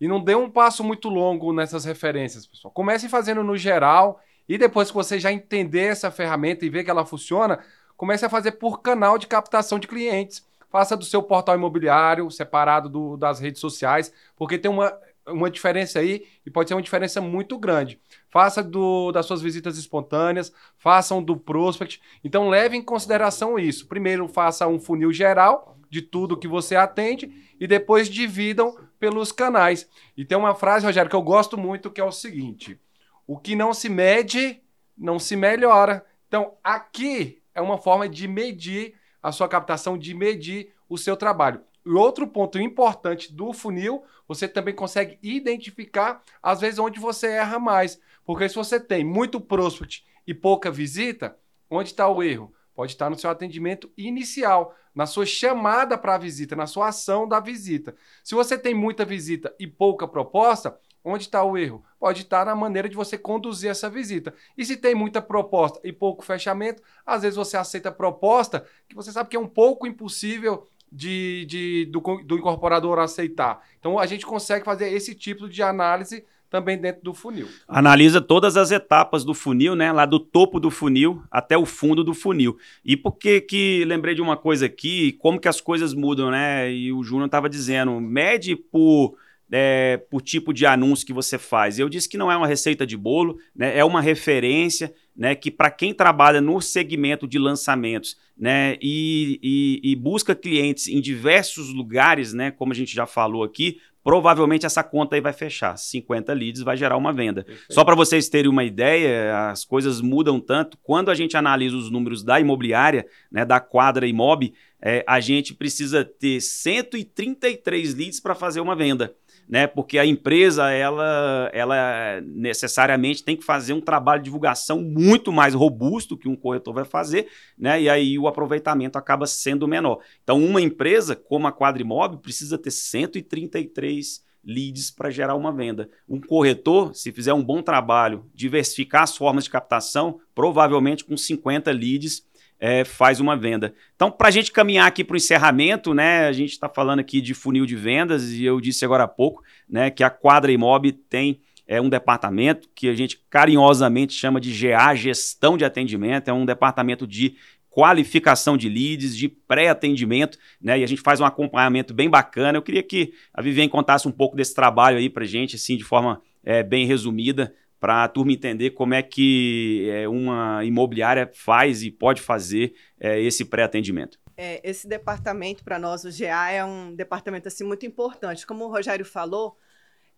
E 0.00 0.06
não 0.06 0.22
dê 0.22 0.34
um 0.34 0.50
passo 0.50 0.84
muito 0.84 1.08
longo 1.08 1.52
nessas 1.52 1.84
referências, 1.84 2.46
pessoal. 2.46 2.72
Comece 2.72 3.08
fazendo 3.08 3.42
no 3.42 3.56
geral 3.56 4.20
e 4.48 4.58
depois 4.58 4.88
que 4.88 4.94
você 4.94 5.18
já 5.18 5.32
entender 5.32 5.86
essa 5.86 6.10
ferramenta 6.10 6.64
e 6.64 6.70
ver 6.70 6.84
que 6.84 6.90
ela 6.90 7.04
funciona, 7.04 7.58
comece 7.96 8.24
a 8.24 8.28
fazer 8.28 8.52
por 8.52 8.80
canal 8.80 9.18
de 9.18 9.26
captação 9.26 9.78
de 9.78 9.88
clientes. 9.88 10.46
Faça 10.70 10.96
do 10.96 11.04
seu 11.04 11.22
portal 11.22 11.54
imobiliário 11.54 12.30
separado 12.30 12.88
do, 12.88 13.16
das 13.16 13.40
redes 13.40 13.60
sociais, 13.60 14.12
porque 14.36 14.58
tem 14.58 14.70
uma, 14.70 14.92
uma 15.26 15.50
diferença 15.50 15.98
aí 15.98 16.26
e 16.44 16.50
pode 16.50 16.68
ser 16.68 16.74
uma 16.74 16.82
diferença 16.82 17.20
muito 17.20 17.58
grande. 17.58 17.98
Faça 18.28 18.62
do, 18.62 19.10
das 19.12 19.26
suas 19.26 19.40
visitas 19.40 19.78
espontâneas, 19.78 20.52
façam 20.76 21.22
do 21.22 21.36
prospect. 21.36 22.00
Então 22.22 22.48
leve 22.48 22.76
em 22.76 22.82
consideração 22.82 23.58
isso. 23.58 23.86
Primeiro 23.86 24.28
faça 24.28 24.66
um 24.66 24.78
funil 24.78 25.12
geral 25.12 25.76
de 25.88 26.02
tudo 26.02 26.36
que 26.36 26.48
você 26.48 26.76
atende 26.76 27.32
e 27.58 27.66
depois 27.66 28.08
dividam 28.08 28.76
pelos 28.98 29.32
canais. 29.32 29.88
E 30.16 30.24
tem 30.24 30.36
uma 30.36 30.54
frase, 30.54 30.86
Rogério, 30.86 31.10
que 31.10 31.16
eu 31.16 31.22
gosto 31.22 31.56
muito, 31.56 31.90
que 31.90 32.00
é 32.00 32.04
o 32.04 32.12
seguinte: 32.12 32.80
o 33.26 33.38
que 33.38 33.54
não 33.54 33.72
se 33.72 33.88
mede, 33.88 34.60
não 34.96 35.18
se 35.18 35.36
melhora. 35.36 36.04
Então, 36.28 36.54
aqui 36.62 37.42
é 37.54 37.60
uma 37.60 37.78
forma 37.78 38.08
de 38.08 38.26
medir 38.28 38.94
a 39.22 39.32
sua 39.32 39.48
captação, 39.48 39.96
de 39.98 40.14
medir 40.14 40.72
o 40.88 40.96
seu 40.96 41.16
trabalho. 41.16 41.60
E 41.84 41.90
outro 41.90 42.26
ponto 42.26 42.58
importante 42.58 43.32
do 43.32 43.52
funil, 43.52 44.04
você 44.26 44.48
também 44.48 44.74
consegue 44.74 45.18
identificar, 45.22 46.22
às 46.42 46.60
vezes, 46.60 46.78
onde 46.78 46.98
você 46.98 47.28
erra 47.28 47.58
mais. 47.58 48.00
Porque 48.24 48.48
se 48.48 48.56
você 48.56 48.80
tem 48.80 49.04
muito 49.04 49.40
prospect 49.40 50.04
e 50.26 50.34
pouca 50.34 50.70
visita, 50.70 51.36
onde 51.70 51.90
está 51.90 52.08
o 52.08 52.22
erro? 52.22 52.52
Pode 52.76 52.92
estar 52.92 53.08
no 53.08 53.18
seu 53.18 53.30
atendimento 53.30 53.90
inicial, 53.96 54.76
na 54.94 55.06
sua 55.06 55.24
chamada 55.24 55.96
para 55.96 56.14
a 56.14 56.18
visita, 56.18 56.54
na 56.54 56.66
sua 56.66 56.88
ação 56.88 57.26
da 57.26 57.40
visita. 57.40 57.96
Se 58.22 58.34
você 58.34 58.58
tem 58.58 58.74
muita 58.74 59.02
visita 59.02 59.54
e 59.58 59.66
pouca 59.66 60.06
proposta, 60.06 60.78
onde 61.02 61.24
está 61.24 61.42
o 61.42 61.56
erro? 61.56 61.82
Pode 61.98 62.22
estar 62.22 62.44
na 62.44 62.54
maneira 62.54 62.86
de 62.86 62.94
você 62.94 63.16
conduzir 63.16 63.70
essa 63.70 63.88
visita. 63.88 64.34
E 64.58 64.64
se 64.64 64.76
tem 64.76 64.94
muita 64.94 65.22
proposta 65.22 65.80
e 65.82 65.90
pouco 65.90 66.22
fechamento, 66.22 66.82
às 67.06 67.22
vezes 67.22 67.36
você 67.36 67.56
aceita 67.56 67.90
proposta 67.90 68.66
que 68.86 68.94
você 68.94 69.10
sabe 69.10 69.30
que 69.30 69.36
é 69.36 69.40
um 69.40 69.48
pouco 69.48 69.86
impossível 69.86 70.66
de, 70.92 71.46
de 71.46 71.86
do, 71.86 72.00
do, 72.24 72.36
incorporador 72.36 72.98
aceitar. 72.98 73.66
Então 73.78 73.98
a 73.98 74.04
gente 74.04 74.26
consegue 74.26 74.66
fazer 74.66 74.92
esse 74.92 75.14
tipo 75.14 75.48
de 75.48 75.62
análise 75.62 76.26
também 76.50 76.78
dentro 76.78 77.02
do 77.02 77.14
funil. 77.14 77.48
Analisa 77.66 78.20
todas 78.20 78.56
as 78.56 78.70
etapas 78.70 79.24
do 79.24 79.34
funil, 79.34 79.74
né? 79.74 79.92
Lá 79.92 80.06
do 80.06 80.18
topo 80.18 80.60
do 80.60 80.70
funil 80.70 81.22
até 81.30 81.56
o 81.56 81.66
fundo 81.66 82.04
do 82.04 82.14
funil. 82.14 82.56
E 82.84 82.96
por 82.96 83.12
que 83.12 83.40
que 83.40 83.84
lembrei 83.84 84.14
de 84.14 84.22
uma 84.22 84.36
coisa 84.36 84.66
aqui, 84.66 85.12
como 85.12 85.40
que 85.40 85.48
as 85.48 85.60
coisas 85.60 85.94
mudam, 85.94 86.30
né? 86.30 86.72
E 86.72 86.92
o 86.92 87.02
Júnior 87.02 87.26
estava 87.26 87.48
dizendo, 87.48 88.00
mede 88.00 88.56
por 88.56 89.16
é, 89.50 89.96
por 90.10 90.20
tipo 90.22 90.52
de 90.52 90.66
anúncio 90.66 91.06
que 91.06 91.12
você 91.12 91.38
faz. 91.38 91.78
Eu 91.78 91.88
disse 91.88 92.08
que 92.08 92.18
não 92.18 92.30
é 92.30 92.36
uma 92.36 92.46
receita 92.46 92.86
de 92.86 92.96
bolo, 92.96 93.38
né, 93.54 93.78
é 93.78 93.84
uma 93.84 94.00
referência 94.00 94.92
né, 95.16 95.34
que 95.34 95.50
para 95.50 95.70
quem 95.70 95.94
trabalha 95.94 96.40
no 96.40 96.60
segmento 96.60 97.26
de 97.26 97.38
lançamentos 97.38 98.16
né, 98.36 98.76
e, 98.82 99.38
e, 99.42 99.92
e, 99.92 99.96
busca 99.96 100.34
clientes 100.34 100.88
em 100.88 101.00
diversos 101.00 101.72
lugares, 101.72 102.32
né, 102.32 102.50
como 102.50 102.72
a 102.72 102.74
gente 102.76 102.94
já 102.94 103.06
falou 103.06 103.42
aqui, 103.42 103.80
provavelmente 104.06 104.64
essa 104.64 104.84
conta 104.84 105.16
aí 105.16 105.20
vai 105.20 105.32
fechar. 105.32 105.76
50 105.76 106.32
leads 106.32 106.62
vai 106.62 106.76
gerar 106.76 106.96
uma 106.96 107.12
venda. 107.12 107.42
Perfeito. 107.42 107.74
Só 107.74 107.84
para 107.84 107.96
vocês 107.96 108.28
terem 108.28 108.48
uma 108.48 108.62
ideia, 108.62 109.50
as 109.50 109.64
coisas 109.64 110.00
mudam 110.00 110.38
tanto. 110.38 110.78
Quando 110.80 111.10
a 111.10 111.14
gente 111.16 111.36
analisa 111.36 111.76
os 111.76 111.90
números 111.90 112.22
da 112.22 112.38
imobiliária, 112.38 113.04
né, 113.32 113.44
da 113.44 113.58
quadra 113.58 114.06
imob, 114.06 114.54
é, 114.80 115.04
a 115.08 115.18
gente 115.18 115.52
precisa 115.52 116.04
ter 116.04 116.40
133 116.40 117.94
leads 117.96 118.20
para 118.20 118.36
fazer 118.36 118.60
uma 118.60 118.76
venda 118.76 119.12
né? 119.48 119.66
Porque 119.66 119.98
a 119.98 120.06
empresa 120.06 120.70
ela, 120.70 121.50
ela 121.52 122.20
necessariamente 122.22 123.22
tem 123.22 123.36
que 123.36 123.44
fazer 123.44 123.72
um 123.72 123.80
trabalho 123.80 124.20
de 124.20 124.24
divulgação 124.24 124.80
muito 124.80 125.32
mais 125.32 125.54
robusto 125.54 126.16
que 126.16 126.28
um 126.28 126.36
corretor 126.36 126.74
vai 126.74 126.84
fazer, 126.84 127.28
né? 127.56 127.80
E 127.80 127.88
aí 127.88 128.18
o 128.18 128.26
aproveitamento 128.26 128.98
acaba 128.98 129.26
sendo 129.26 129.68
menor. 129.68 130.00
Então, 130.22 130.42
uma 130.42 130.60
empresa 130.60 131.14
como 131.14 131.46
a 131.46 131.52
Quadrimob 131.52 132.18
precisa 132.18 132.58
ter 132.58 132.70
133 132.70 134.24
leads 134.44 134.90
para 134.90 135.10
gerar 135.10 135.34
uma 135.34 135.52
venda. 135.52 135.90
Um 136.08 136.20
corretor, 136.20 136.94
se 136.94 137.10
fizer 137.10 137.34
um 137.34 137.42
bom 137.42 137.60
trabalho, 137.60 138.24
diversificar 138.32 139.02
as 139.02 139.16
formas 139.16 139.44
de 139.44 139.50
captação, 139.50 140.20
provavelmente 140.34 141.04
com 141.04 141.16
50 141.16 141.70
leads 141.72 142.24
é, 142.58 142.84
faz 142.84 143.20
uma 143.20 143.36
venda. 143.36 143.74
Então, 143.94 144.10
para 144.10 144.28
a 144.28 144.30
gente 144.30 144.52
caminhar 144.52 144.86
aqui 144.86 145.04
para 145.04 145.14
o 145.14 145.16
encerramento, 145.16 145.92
né, 145.94 146.26
a 146.26 146.32
gente 146.32 146.52
está 146.52 146.68
falando 146.68 147.00
aqui 147.00 147.20
de 147.20 147.34
funil 147.34 147.66
de 147.66 147.76
vendas 147.76 148.32
e 148.32 148.44
eu 148.44 148.60
disse 148.60 148.84
agora 148.84 149.04
há 149.04 149.08
pouco 149.08 149.42
né, 149.68 149.90
que 149.90 150.02
a 150.02 150.10
Quadra 150.10 150.50
Imob 150.50 150.92
tem 150.92 151.40
é, 151.66 151.80
um 151.80 151.88
departamento 151.88 152.68
que 152.74 152.88
a 152.88 152.94
gente 152.94 153.20
carinhosamente 153.28 154.14
chama 154.14 154.40
de 154.40 154.52
GA, 154.52 154.94
Gestão 154.94 155.56
de 155.56 155.64
Atendimento, 155.64 156.28
é 156.28 156.32
um 156.32 156.46
departamento 156.46 157.06
de 157.06 157.36
qualificação 157.76 158.56
de 158.56 158.70
leads, 158.70 159.14
de 159.14 159.28
pré-atendimento, 159.28 160.38
né? 160.58 160.78
E 160.78 160.82
a 160.82 160.86
gente 160.86 161.02
faz 161.02 161.20
um 161.20 161.26
acompanhamento 161.26 161.92
bem 161.92 162.08
bacana. 162.08 162.56
Eu 162.56 162.62
queria 162.62 162.82
que 162.82 163.12
a 163.34 163.42
Vivien 163.42 163.68
contasse 163.68 164.08
um 164.08 164.10
pouco 164.10 164.34
desse 164.34 164.54
trabalho 164.54 164.96
aí 164.96 165.10
para 165.10 165.26
gente, 165.26 165.56
assim, 165.56 165.76
de 165.76 165.84
forma 165.84 166.22
é, 166.42 166.62
bem 166.62 166.86
resumida, 166.86 167.52
para 167.78 168.04
a 168.04 168.08
turma 168.08 168.32
entender 168.32 168.70
como 168.70 168.94
é 168.94 169.02
que 169.02 169.88
é, 169.90 170.08
uma 170.08 170.64
imobiliária 170.64 171.30
faz 171.34 171.82
e 171.82 171.90
pode 171.90 172.20
fazer 172.20 172.74
é, 172.98 173.20
esse 173.20 173.44
pré-atendimento. 173.44 174.18
É, 174.36 174.60
esse 174.68 174.86
departamento 174.86 175.64
para 175.64 175.78
nós, 175.78 176.04
o 176.04 176.10
GA, 176.10 176.50
é 176.50 176.64
um 176.64 176.94
departamento 176.94 177.48
assim 177.48 177.64
muito 177.64 177.86
importante. 177.86 178.46
Como 178.46 178.64
o 178.64 178.70
Rogério 178.70 179.04
falou, 179.04 179.56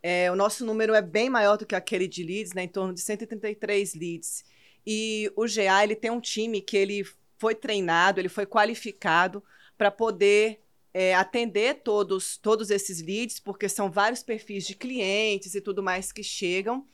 é, 0.03 0.31
o 0.31 0.37
nosso 0.37 0.65
número 0.65 0.95
é 0.95 1.03
bem 1.03 1.29
maior 1.29 1.57
do 1.57 1.67
que 1.67 1.75
aquele 1.75 2.09
de 2.09 2.23
leads, 2.23 2.53
né, 2.53 2.65
em 2.65 2.69
torno 2.69 2.95
de 2.95 3.01
133 3.01 3.95
leads. 3.95 4.45
E 4.87 5.31
o 5.37 5.45
GA 5.47 5.83
ele 5.83 5.95
tem 5.95 6.11
um 6.11 6.21
time 6.21 6.61
que 6.61 6.77
ele 6.77 7.05
foi 7.39 7.55
treinado, 7.55 8.21
ele 8.21 8.29
foi 8.29 8.47
qualificado 8.47 9.43
para 9.77 9.91
poder 9.91 10.61
é, 10.93 11.15
atender 11.15 11.83
todos, 11.83 12.37
todos 12.37 12.71
esses 12.71 13.01
leads, 13.01 13.39
porque 13.39 13.69
são 13.69 13.91
vários 13.91 14.23
perfis 14.23 14.67
de 14.67 14.75
clientes 14.75 15.55
e 15.55 15.61
tudo 15.61 15.83
mais 15.83 16.11
que 16.11 16.23
chegam. 16.23 16.87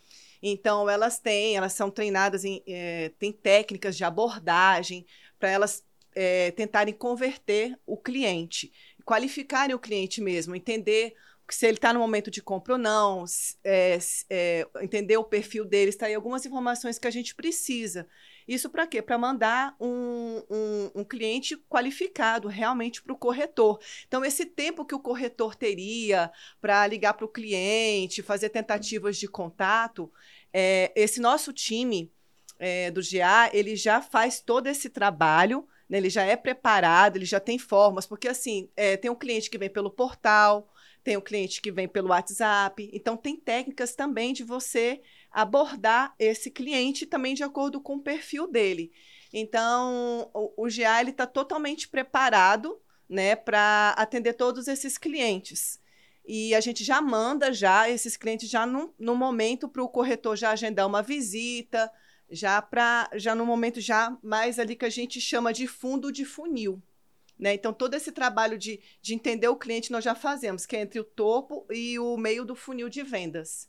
Então, 0.47 0.91
elas 0.91 1.19
têm, 1.19 1.57
elas 1.57 1.73
são 1.73 1.91
treinadas 1.91 2.45
em, 2.45 2.63
é, 2.67 3.09
têm 3.19 3.33
técnicas 3.33 3.97
de 3.97 4.05
abordagem 4.05 5.07
para 5.39 5.49
elas 5.49 5.83
é, 6.15 6.51
tentarem 6.51 6.93
converter 6.93 7.79
o 7.87 7.97
cliente, 7.97 8.71
qualificarem 9.07 9.75
o 9.75 9.79
cliente 9.79 10.21
mesmo, 10.21 10.55
entender 10.55 11.15
se 11.49 11.67
ele 11.67 11.79
está 11.79 11.95
no 11.95 12.01
momento 12.01 12.31
de 12.31 12.43
compra 12.43 12.75
ou 12.75 12.79
não, 12.79 13.25
é, 13.65 13.99
é, 14.29 14.67
entender 14.83 15.17
o 15.17 15.25
perfil 15.25 15.65
dele, 15.65 15.89
está 15.89 16.07
aí 16.07 16.15
algumas 16.15 16.45
informações 16.45 16.99
que 16.99 17.07
a 17.07 17.11
gente 17.11 17.35
precisa. 17.35 18.07
Isso 18.47 18.69
para 18.69 18.87
quê? 18.87 19.01
Para 19.01 19.17
mandar 19.17 19.75
um, 19.81 20.43
um, 20.51 20.91
um, 20.97 21.05
cliente 21.05 21.57
qualificado 21.69 22.47
realmente 22.47 23.03
para 23.03 23.13
o 23.13 23.19
corretor. 23.19 23.79
Então, 24.07 24.25
esse 24.25 24.45
tempo 24.45 24.85
que 24.85 24.95
o 24.95 25.01
corretor 25.01 25.55
teria 25.55 26.31
para 26.61 26.87
ligar 26.87 27.15
para 27.15 27.25
o 27.25 27.29
cliente, 27.29 28.23
fazer 28.23 28.51
tentativas 28.51 29.17
de 29.17 29.27
contato, 29.27 30.13
é, 30.53 30.93
esse 30.95 31.21
nosso 31.21 31.53
time 31.53 32.13
é, 32.59 32.91
do 32.91 33.01
GA, 33.01 33.51
ele 33.53 33.77
já 33.77 34.01
faz 34.03 34.41
todo 34.41 34.67
esse 34.67 34.91
trabalho, 34.91 35.67
né, 35.89 35.99
ele 35.99 36.11
já 36.11 36.23
é 36.23 36.37
preparado, 36.37 37.17
ele 37.17 37.25
já 37.25 37.41
tem 37.41 37.59
formas, 37.59 38.07
porque 38.07 38.29
assim, 38.29 38.71
é, 38.77 38.97
tem 38.97 39.11
um 39.11 39.17
cliente 39.17 39.51
que 39.51 39.59
vem 39.59 39.71
pelo 39.71 39.91
portal, 39.91 40.71
tem 41.03 41.17
um 41.17 41.21
cliente 41.21 41.61
que 41.61 41.71
vem 41.71 41.87
pelo 41.87 42.09
WhatsApp, 42.09 42.91
então 42.93 43.17
tem 43.17 43.37
técnicas 43.37 43.95
também 43.95 44.33
de 44.33 44.43
você 44.43 45.03
abordar 45.35 46.15
esse 46.17 46.49
cliente 46.49 47.05
também 47.05 47.35
de 47.35 47.43
acordo 47.43 47.81
com 47.81 47.97
o 47.97 48.03
perfil 48.03 48.47
dele. 48.47 48.93
Então, 49.33 50.31
o, 50.33 50.65
o 50.65 50.69
GA 50.69 51.03
está 51.03 51.27
totalmente 51.27 51.89
preparado 51.89 52.81
né, 53.09 53.35
para 53.35 53.91
atender 53.99 54.35
todos 54.35 54.69
esses 54.69 54.97
clientes. 54.97 55.81
E 56.25 56.55
a 56.55 56.61
gente 56.61 56.85
já 56.85 57.03
manda 57.03 57.53
já 57.53 57.91
esses 57.91 58.17
clientes 58.17 58.49
já 58.49 58.65
no, 58.65 58.95
no 58.97 59.17
momento 59.17 59.69
para 59.69 59.83
o 59.83 59.89
corretor 59.89 60.37
já 60.37 60.53
agendar 60.53 60.87
uma 60.87 61.03
visita, 61.03 61.91
já 62.31 62.63
para 62.63 63.11
já 63.15 63.35
no 63.35 63.45
momento 63.45 63.81
já 63.81 64.17
mais 64.23 64.61
ali 64.61 64.77
que 64.77 64.85
a 64.85 64.91
gente 64.91 65.21
chama 65.21 65.53
de 65.53 65.67
fundo 65.67 66.13
de 66.13 66.25
funil. 66.25 66.81
Né? 67.37 67.55
Então, 67.55 67.73
todo 67.73 67.95
esse 67.95 68.13
trabalho 68.13 68.57
de, 68.57 68.81
de 69.03 69.15
entender 69.15 69.49
o 69.49 69.57
cliente 69.57 69.91
nós 69.91 70.05
já 70.05 70.15
fazemos, 70.15 70.65
que 70.65 70.77
é 70.77 70.81
entre 70.81 71.01
o 71.01 71.05
topo 71.05 71.67
e 71.69 71.99
o 71.99 72.17
meio 72.17 72.45
do 72.45 72.55
funil 72.55 72.89
de 72.89 73.03
vendas. 73.03 73.69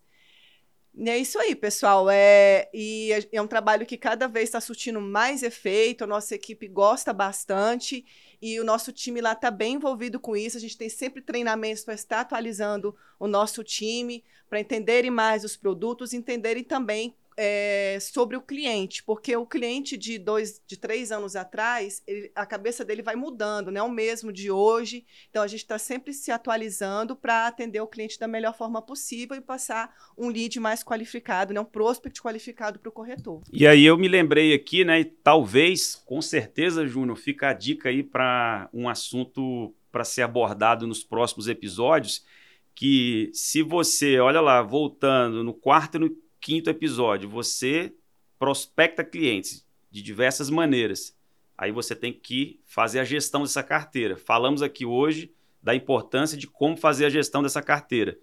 E 0.97 1.09
é 1.09 1.17
isso 1.17 1.37
aí, 1.37 1.53
pessoal. 1.53 2.09
É, 2.09 2.69
e 2.73 3.09
é, 3.31 3.41
um 3.41 3.47
trabalho 3.47 3.85
que 3.85 3.97
cada 3.97 4.27
vez 4.27 4.45
está 4.45 4.61
surtindo 4.61 5.01
mais 5.01 5.43
efeito, 5.43 6.05
a 6.05 6.07
nossa 6.07 6.33
equipe 6.35 6.67
gosta 6.69 7.11
bastante 7.11 8.05
e 8.41 8.57
o 8.61 8.63
nosso 8.63 8.93
time 8.93 9.19
lá 9.19 9.33
está 9.33 9.51
bem 9.51 9.73
envolvido 9.73 10.19
com 10.21 10.37
isso. 10.37 10.55
A 10.55 10.59
gente 10.59 10.77
tem 10.77 10.87
sempre 10.87 11.21
treinamentos 11.21 11.83
para 11.83 11.93
estar 11.93 12.21
atualizando 12.21 12.95
o 13.19 13.27
nosso 13.27 13.61
time, 13.61 14.23
para 14.49 14.61
entenderem 14.61 15.11
mais 15.11 15.43
os 15.43 15.57
produtos, 15.57 16.13
entenderem 16.13 16.63
também 16.63 17.13
é, 17.37 17.97
sobre 17.99 18.37
o 18.37 18.41
cliente, 18.41 19.03
porque 19.03 19.35
o 19.35 19.45
cliente 19.45 19.97
de 19.97 20.17
dois, 20.17 20.61
de 20.65 20.77
três 20.77 21.11
anos 21.11 21.35
atrás, 21.35 22.01
ele, 22.07 22.31
a 22.33 22.45
cabeça 22.45 22.85
dele 22.85 23.01
vai 23.01 23.15
mudando, 23.15 23.71
não 23.71 23.81
é 23.81 23.83
o 23.83 23.91
mesmo 23.91 24.31
de 24.31 24.49
hoje. 24.49 25.05
Então 25.29 25.43
a 25.43 25.47
gente 25.47 25.61
está 25.61 25.77
sempre 25.77 26.13
se 26.13 26.31
atualizando 26.31 27.15
para 27.15 27.47
atender 27.47 27.81
o 27.81 27.87
cliente 27.87 28.19
da 28.19 28.27
melhor 28.27 28.55
forma 28.55 28.81
possível 28.81 29.35
e 29.35 29.41
passar 29.41 29.93
um 30.17 30.29
lead 30.29 30.59
mais 30.59 30.83
qualificado, 30.83 31.53
né, 31.53 31.59
um 31.59 31.65
prospect 31.65 32.21
qualificado 32.21 32.79
para 32.79 32.89
o 32.89 32.91
corretor. 32.91 33.41
E 33.51 33.67
aí 33.67 33.85
eu 33.85 33.97
me 33.97 34.07
lembrei 34.07 34.53
aqui, 34.53 34.85
né, 34.85 35.01
e 35.01 35.05
talvez, 35.05 35.95
com 35.95 36.21
certeza, 36.21 36.87
Júnior, 36.87 37.17
fica 37.17 37.49
a 37.49 37.53
dica 37.53 37.89
aí 37.89 38.01
para 38.01 38.69
um 38.73 38.87
assunto 38.87 39.73
para 39.91 40.03
ser 40.03 40.23
abordado 40.23 40.85
nos 40.85 41.03
próximos 41.03 41.47
episódios, 41.47 42.25
que 42.73 43.29
se 43.33 43.61
você, 43.61 44.19
olha 44.19 44.41
lá, 44.41 44.61
voltando 44.61 45.41
no 45.41 45.53
quarto 45.53 45.95
e 45.95 45.99
no 45.99 46.24
quinto 46.45 46.69
episódio, 46.69 47.27
você 47.27 47.91
prospecta 48.37 49.03
clientes 49.03 49.65
de 49.89 50.03
diversas 50.03 50.47
maneiras. 50.47 51.17
Aí 51.57 51.71
você 51.71 51.95
tem 51.95 52.13
que 52.13 52.59
fazer 52.67 52.99
a 52.99 53.03
gestão 53.03 53.41
dessa 53.41 53.63
carteira. 53.63 54.15
Falamos 54.15 54.61
aqui 54.61 54.85
hoje 54.85 55.33
da 55.59 55.73
importância 55.73 56.37
de 56.37 56.45
como 56.45 56.77
fazer 56.77 57.05
a 57.07 57.09
gestão 57.09 57.41
dessa 57.41 57.63
carteira. 57.63 58.15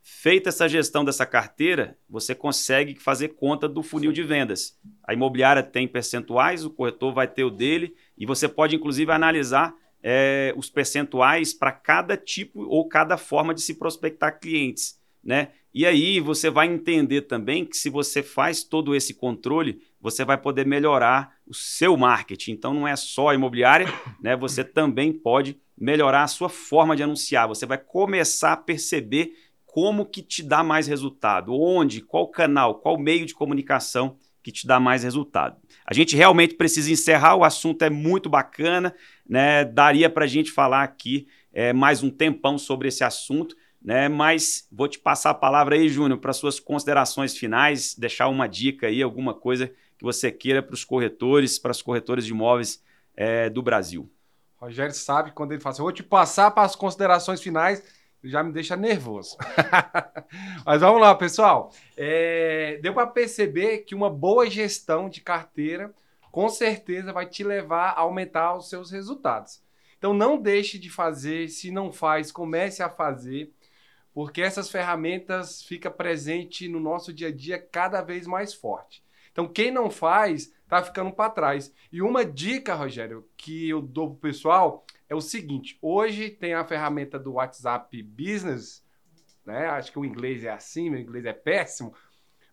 Feita 0.00 0.48
essa 0.48 0.66
gestão 0.66 1.04
dessa 1.04 1.26
carteira, 1.26 1.98
você 2.08 2.34
consegue 2.34 2.94
fazer 2.94 3.34
conta 3.34 3.68
do 3.68 3.82
funil 3.82 4.10
de 4.10 4.22
vendas. 4.22 4.80
A 5.06 5.12
imobiliária 5.12 5.62
tem 5.62 5.86
percentuais, 5.86 6.64
o 6.64 6.70
corretor 6.70 7.12
vai 7.12 7.28
ter 7.28 7.44
o 7.44 7.50
dele, 7.50 7.94
e 8.16 8.24
você 8.24 8.48
pode 8.48 8.74
inclusive 8.74 9.12
analisar 9.12 9.74
é, 10.02 10.54
os 10.56 10.70
percentuais 10.70 11.52
para 11.52 11.72
cada 11.72 12.16
tipo 12.16 12.62
ou 12.62 12.88
cada 12.88 13.18
forma 13.18 13.52
de 13.52 13.60
se 13.60 13.74
prospectar 13.74 14.40
clientes. 14.40 14.98
Né? 15.22 15.50
E 15.76 15.84
aí 15.84 16.20
você 16.20 16.48
vai 16.48 16.66
entender 16.66 17.20
também 17.20 17.62
que 17.62 17.76
se 17.76 17.90
você 17.90 18.22
faz 18.22 18.62
todo 18.62 18.94
esse 18.94 19.12
controle, 19.12 19.82
você 20.00 20.24
vai 20.24 20.38
poder 20.38 20.64
melhorar 20.64 21.34
o 21.46 21.52
seu 21.52 21.98
marketing. 21.98 22.52
Então 22.52 22.72
não 22.72 22.88
é 22.88 22.96
só 22.96 23.28
a 23.28 23.34
imobiliária, 23.34 23.86
né? 24.18 24.34
Você 24.36 24.64
também 24.64 25.12
pode 25.12 25.60
melhorar 25.78 26.22
a 26.22 26.28
sua 26.28 26.48
forma 26.48 26.96
de 26.96 27.02
anunciar. 27.02 27.46
Você 27.48 27.66
vai 27.66 27.76
começar 27.76 28.54
a 28.54 28.56
perceber 28.56 29.34
como 29.66 30.06
que 30.06 30.22
te 30.22 30.42
dá 30.42 30.64
mais 30.64 30.86
resultado, 30.86 31.52
onde, 31.52 32.00
qual 32.00 32.26
canal, 32.28 32.76
qual 32.76 32.98
meio 32.98 33.26
de 33.26 33.34
comunicação 33.34 34.16
que 34.42 34.50
te 34.50 34.66
dá 34.66 34.80
mais 34.80 35.02
resultado. 35.02 35.58
A 35.84 35.92
gente 35.92 36.16
realmente 36.16 36.54
precisa 36.54 36.90
encerrar, 36.90 37.36
o 37.36 37.44
assunto 37.44 37.82
é 37.82 37.90
muito 37.90 38.30
bacana, 38.30 38.94
né? 39.28 39.62
Daria 39.62 40.08
para 40.08 40.24
a 40.24 40.28
gente 40.28 40.50
falar 40.50 40.84
aqui 40.84 41.26
é, 41.52 41.74
mais 41.74 42.02
um 42.02 42.08
tempão 42.08 42.56
sobre 42.56 42.88
esse 42.88 43.04
assunto, 43.04 43.54
né? 43.86 44.08
Mas 44.08 44.66
vou 44.70 44.88
te 44.88 44.98
passar 44.98 45.30
a 45.30 45.34
palavra 45.34 45.76
aí, 45.76 45.88
Júnior, 45.88 46.18
para 46.18 46.32
suas 46.32 46.58
considerações 46.58 47.38
finais, 47.38 47.94
deixar 47.94 48.26
uma 48.26 48.48
dica 48.48 48.88
aí, 48.88 49.00
alguma 49.00 49.32
coisa 49.32 49.72
que 49.96 50.02
você 50.02 50.32
queira 50.32 50.60
para 50.60 50.74
os 50.74 50.84
corretores, 50.84 51.56
para 51.56 51.70
as 51.70 51.80
corretoras 51.80 52.26
de 52.26 52.32
imóveis 52.32 52.82
é, 53.16 53.48
do 53.48 53.62
Brasil. 53.62 54.10
Rogério 54.56 54.92
sabe 54.92 55.30
quando 55.30 55.52
ele 55.52 55.60
fala 55.60 55.72
assim, 55.72 55.82
vou 55.82 55.92
te 55.92 56.02
passar 56.02 56.50
para 56.50 56.64
as 56.64 56.74
considerações 56.74 57.40
finais, 57.40 57.80
ele 58.22 58.32
já 58.32 58.42
me 58.42 58.52
deixa 58.52 58.74
nervoso. 58.74 59.36
Mas 60.66 60.80
vamos 60.80 61.00
lá, 61.00 61.14
pessoal. 61.14 61.72
É, 61.96 62.80
deu 62.82 62.92
para 62.92 63.06
perceber 63.06 63.78
que 63.78 63.94
uma 63.94 64.10
boa 64.10 64.50
gestão 64.50 65.08
de 65.08 65.20
carteira 65.20 65.94
com 66.32 66.48
certeza 66.48 67.12
vai 67.12 67.26
te 67.26 67.44
levar 67.44 67.90
a 67.90 68.00
aumentar 68.00 68.56
os 68.56 68.68
seus 68.68 68.90
resultados. 68.90 69.62
Então 69.96 70.12
não 70.12 70.36
deixe 70.36 70.76
de 70.76 70.90
fazer, 70.90 71.48
se 71.48 71.70
não 71.70 71.92
faz, 71.92 72.32
comece 72.32 72.82
a 72.82 72.90
fazer 72.90 73.52
porque 74.16 74.40
essas 74.40 74.70
ferramentas 74.70 75.62
ficam 75.62 75.92
presentes 75.92 76.70
no 76.70 76.80
nosso 76.80 77.12
dia 77.12 77.28
a 77.28 77.30
dia 77.30 77.58
cada 77.58 78.00
vez 78.00 78.26
mais 78.26 78.54
forte. 78.54 79.04
Então, 79.30 79.46
quem 79.46 79.70
não 79.70 79.90
faz, 79.90 80.54
está 80.62 80.82
ficando 80.82 81.12
para 81.12 81.28
trás. 81.28 81.70
E 81.92 82.00
uma 82.00 82.24
dica, 82.24 82.74
Rogério, 82.74 83.28
que 83.36 83.68
eu 83.68 83.82
dou 83.82 84.06
para 84.08 84.16
o 84.16 84.20
pessoal 84.20 84.86
é 85.06 85.14
o 85.14 85.20
seguinte: 85.20 85.76
hoje 85.82 86.30
tem 86.30 86.54
a 86.54 86.64
ferramenta 86.64 87.18
do 87.18 87.34
WhatsApp 87.34 88.02
Business, 88.02 88.82
né? 89.44 89.66
Acho 89.66 89.92
que 89.92 89.98
o 89.98 90.04
inglês 90.06 90.44
é 90.44 90.50
assim, 90.50 90.88
meu 90.88 90.98
inglês 90.98 91.26
é 91.26 91.34
péssimo. 91.34 91.94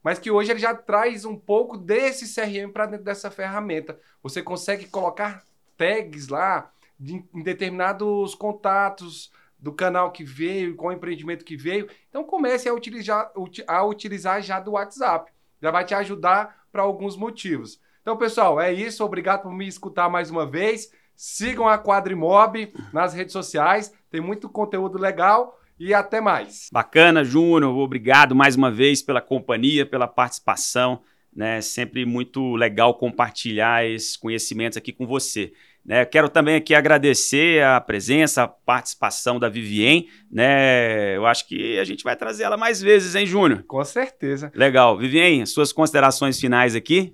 Mas 0.03 0.19
que 0.19 0.29
hoje 0.29 0.51
ele 0.51 0.59
já 0.59 0.75
traz 0.75 1.23
um 1.23 1.39
pouco 1.39 1.77
desse 1.77 2.25
CRM 2.35 2.73
para 2.73 2.87
dentro 2.87 3.05
dessa 3.05 3.31
ferramenta. 3.31 3.97
Você 4.21 4.43
consegue 4.43 4.87
colocar 4.87 5.45
tags 5.77 6.27
lá 6.27 6.73
de, 6.99 7.23
em 7.33 7.41
determinados 7.41 8.35
contatos, 8.35 9.31
do 9.63 9.71
canal 9.71 10.11
que 10.11 10.25
veio, 10.25 10.75
qual 10.75 10.91
empreendimento 10.91 11.45
que 11.45 11.55
veio. 11.55 11.87
Então 12.09 12.21
comece 12.21 12.67
a 12.67 12.73
utilizar, 12.73 13.31
a 13.65 13.83
utilizar 13.85 14.41
já 14.41 14.59
do 14.59 14.71
WhatsApp. 14.71 15.31
Já 15.61 15.71
vai 15.71 15.85
te 15.85 15.93
ajudar 15.93 16.65
para 16.69 16.81
alguns 16.81 17.15
motivos. 17.15 17.79
Então, 18.01 18.17
pessoal, 18.17 18.59
é 18.59 18.73
isso. 18.73 19.05
Obrigado 19.05 19.43
por 19.43 19.53
me 19.53 19.65
escutar 19.65 20.09
mais 20.09 20.29
uma 20.29 20.45
vez. 20.45 20.91
Sigam 21.15 21.65
a 21.65 21.77
Quadrimob 21.77 22.73
nas 22.91 23.13
redes 23.13 23.31
sociais. 23.31 23.93
Tem 24.11 24.19
muito 24.19 24.49
conteúdo 24.49 24.97
legal 24.97 25.57
e 25.79 25.93
até 25.93 26.19
mais. 26.19 26.67
Bacana, 26.69 27.23
Júnior. 27.23 27.73
Obrigado 27.77 28.35
mais 28.35 28.57
uma 28.57 28.69
vez 28.69 29.01
pela 29.01 29.21
companhia, 29.21 29.85
pela 29.85 30.09
participação. 30.09 31.01
Né? 31.33 31.61
Sempre 31.61 32.05
muito 32.05 32.57
legal 32.57 32.95
compartilhar 32.95 33.85
esses 33.85 34.17
conhecimentos 34.17 34.77
aqui 34.77 34.91
com 34.91 35.07
você. 35.07 35.53
Né, 35.85 36.05
quero 36.05 36.29
também 36.29 36.55
aqui 36.55 36.73
agradecer 36.73 37.61
a 37.61 37.81
presença, 37.81 38.43
a 38.43 38.47
participação 38.47 39.37
da 39.37 39.49
Vivien. 39.49 40.07
Né? 40.31 41.17
Eu 41.17 41.25
acho 41.25 41.45
que 41.47 41.77
a 41.77 41.83
gente 41.83 42.03
vai 42.03 42.15
trazer 42.15 42.43
ela 42.43 42.55
mais 42.55 42.81
vezes, 42.81 43.15
hein, 43.15 43.25
Júnior? 43.25 43.63
Com 43.63 43.83
certeza. 43.83 44.51
Legal. 44.55 44.97
Vivien, 44.97 45.45
suas 45.45 45.73
considerações 45.73 46.39
finais 46.39 46.73
aqui? 46.73 47.13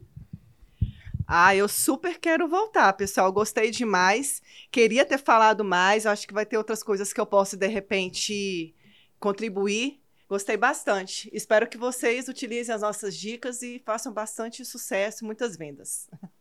Ah, 1.28 1.55
eu 1.55 1.67
super 1.67 2.20
quero 2.20 2.47
voltar, 2.47 2.91
pessoal. 2.93 3.32
Gostei 3.32 3.72
demais. 3.72 4.41
Queria 4.72 5.05
ter 5.05 5.20
falado 5.20 5.63
mais. 5.63 6.05
Acho 6.05 6.28
que 6.28 6.34
vai 6.34 6.45
ter 6.45 6.57
outras 6.57 6.84
coisas 6.84 7.11
que 7.13 7.22
eu 7.22 7.26
posso, 7.26 7.57
de 7.57 7.67
repente, 7.67 8.76
contribuir. 9.20 9.99
Gostei 10.28 10.57
bastante. 10.57 11.30
Espero 11.34 11.67
que 11.67 11.78
vocês 11.78 12.28
utilizem 12.28 12.74
as 12.74 12.82
nossas 12.82 13.15
dicas 13.15 13.63
e 13.63 13.82
façam 13.84 14.13
bastante 14.13 14.63
sucesso, 14.63 15.26
muitas 15.26 15.57
vendas. 15.57 16.07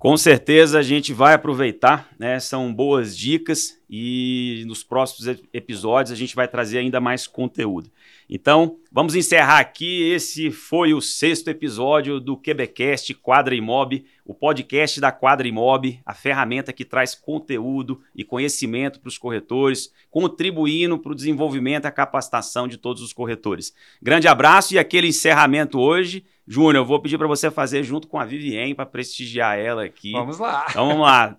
Com 0.00 0.16
certeza 0.16 0.78
a 0.78 0.82
gente 0.82 1.12
vai 1.12 1.34
aproveitar, 1.34 2.08
né? 2.18 2.40
São 2.40 2.72
boas 2.72 3.14
dicas 3.14 3.78
e 3.88 4.64
nos 4.66 4.82
próximos 4.82 5.38
episódios 5.52 6.10
a 6.10 6.16
gente 6.16 6.34
vai 6.34 6.48
trazer 6.48 6.78
ainda 6.78 6.98
mais 7.02 7.26
conteúdo. 7.26 7.90
Então, 8.32 8.76
vamos 8.92 9.16
encerrar 9.16 9.58
aqui. 9.58 10.08
Esse 10.08 10.52
foi 10.52 10.94
o 10.94 11.00
sexto 11.00 11.48
episódio 11.48 12.20
do 12.20 12.36
Quebecast 12.36 13.12
Quadra 13.14 13.56
Imob, 13.56 14.04
o 14.24 14.32
podcast 14.32 15.00
da 15.00 15.10
Quadra 15.10 15.48
Imob, 15.48 16.00
a 16.06 16.14
ferramenta 16.14 16.72
que 16.72 16.84
traz 16.84 17.12
conteúdo 17.12 18.00
e 18.14 18.22
conhecimento 18.22 19.00
para 19.00 19.08
os 19.08 19.18
corretores, 19.18 19.92
contribuindo 20.08 20.96
para 20.96 21.10
o 21.10 21.14
desenvolvimento 21.16 21.86
e 21.86 21.88
a 21.88 21.90
capacitação 21.90 22.68
de 22.68 22.76
todos 22.76 23.02
os 23.02 23.12
corretores. 23.12 23.74
Grande 24.00 24.28
abraço 24.28 24.74
e 24.74 24.78
aquele 24.78 25.08
encerramento 25.08 25.80
hoje 25.80 26.24
Júnior, 26.46 26.76
eu 26.76 26.84
vou 26.84 27.00
pedir 27.00 27.16
para 27.16 27.28
você 27.28 27.48
fazer 27.48 27.84
junto 27.84 28.08
com 28.08 28.18
a 28.18 28.24
Vivien 28.24 28.74
para 28.74 28.84
prestigiar 28.84 29.56
ela 29.56 29.84
aqui. 29.84 30.10
Vamos 30.10 30.36
lá. 30.40 30.66
Então 30.68 30.88
vamos 30.88 31.02
lá. 31.02 31.36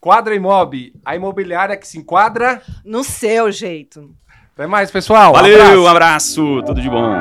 Quadra 0.00 0.34
Imob, 0.34 0.92
a 1.04 1.14
imobiliária 1.14 1.76
que 1.76 1.86
se 1.86 1.98
enquadra 1.98 2.62
no 2.82 3.04
seu 3.04 3.52
jeito. 3.52 4.16
Até 4.58 4.66
mais, 4.66 4.90
pessoal. 4.90 5.34
Valeu, 5.34 5.56
um 5.56 5.62
abraço, 5.62 5.82
um 5.82 5.86
abraço 5.86 6.62
tudo 6.64 6.82
de 6.82 6.90
bom. 6.90 7.14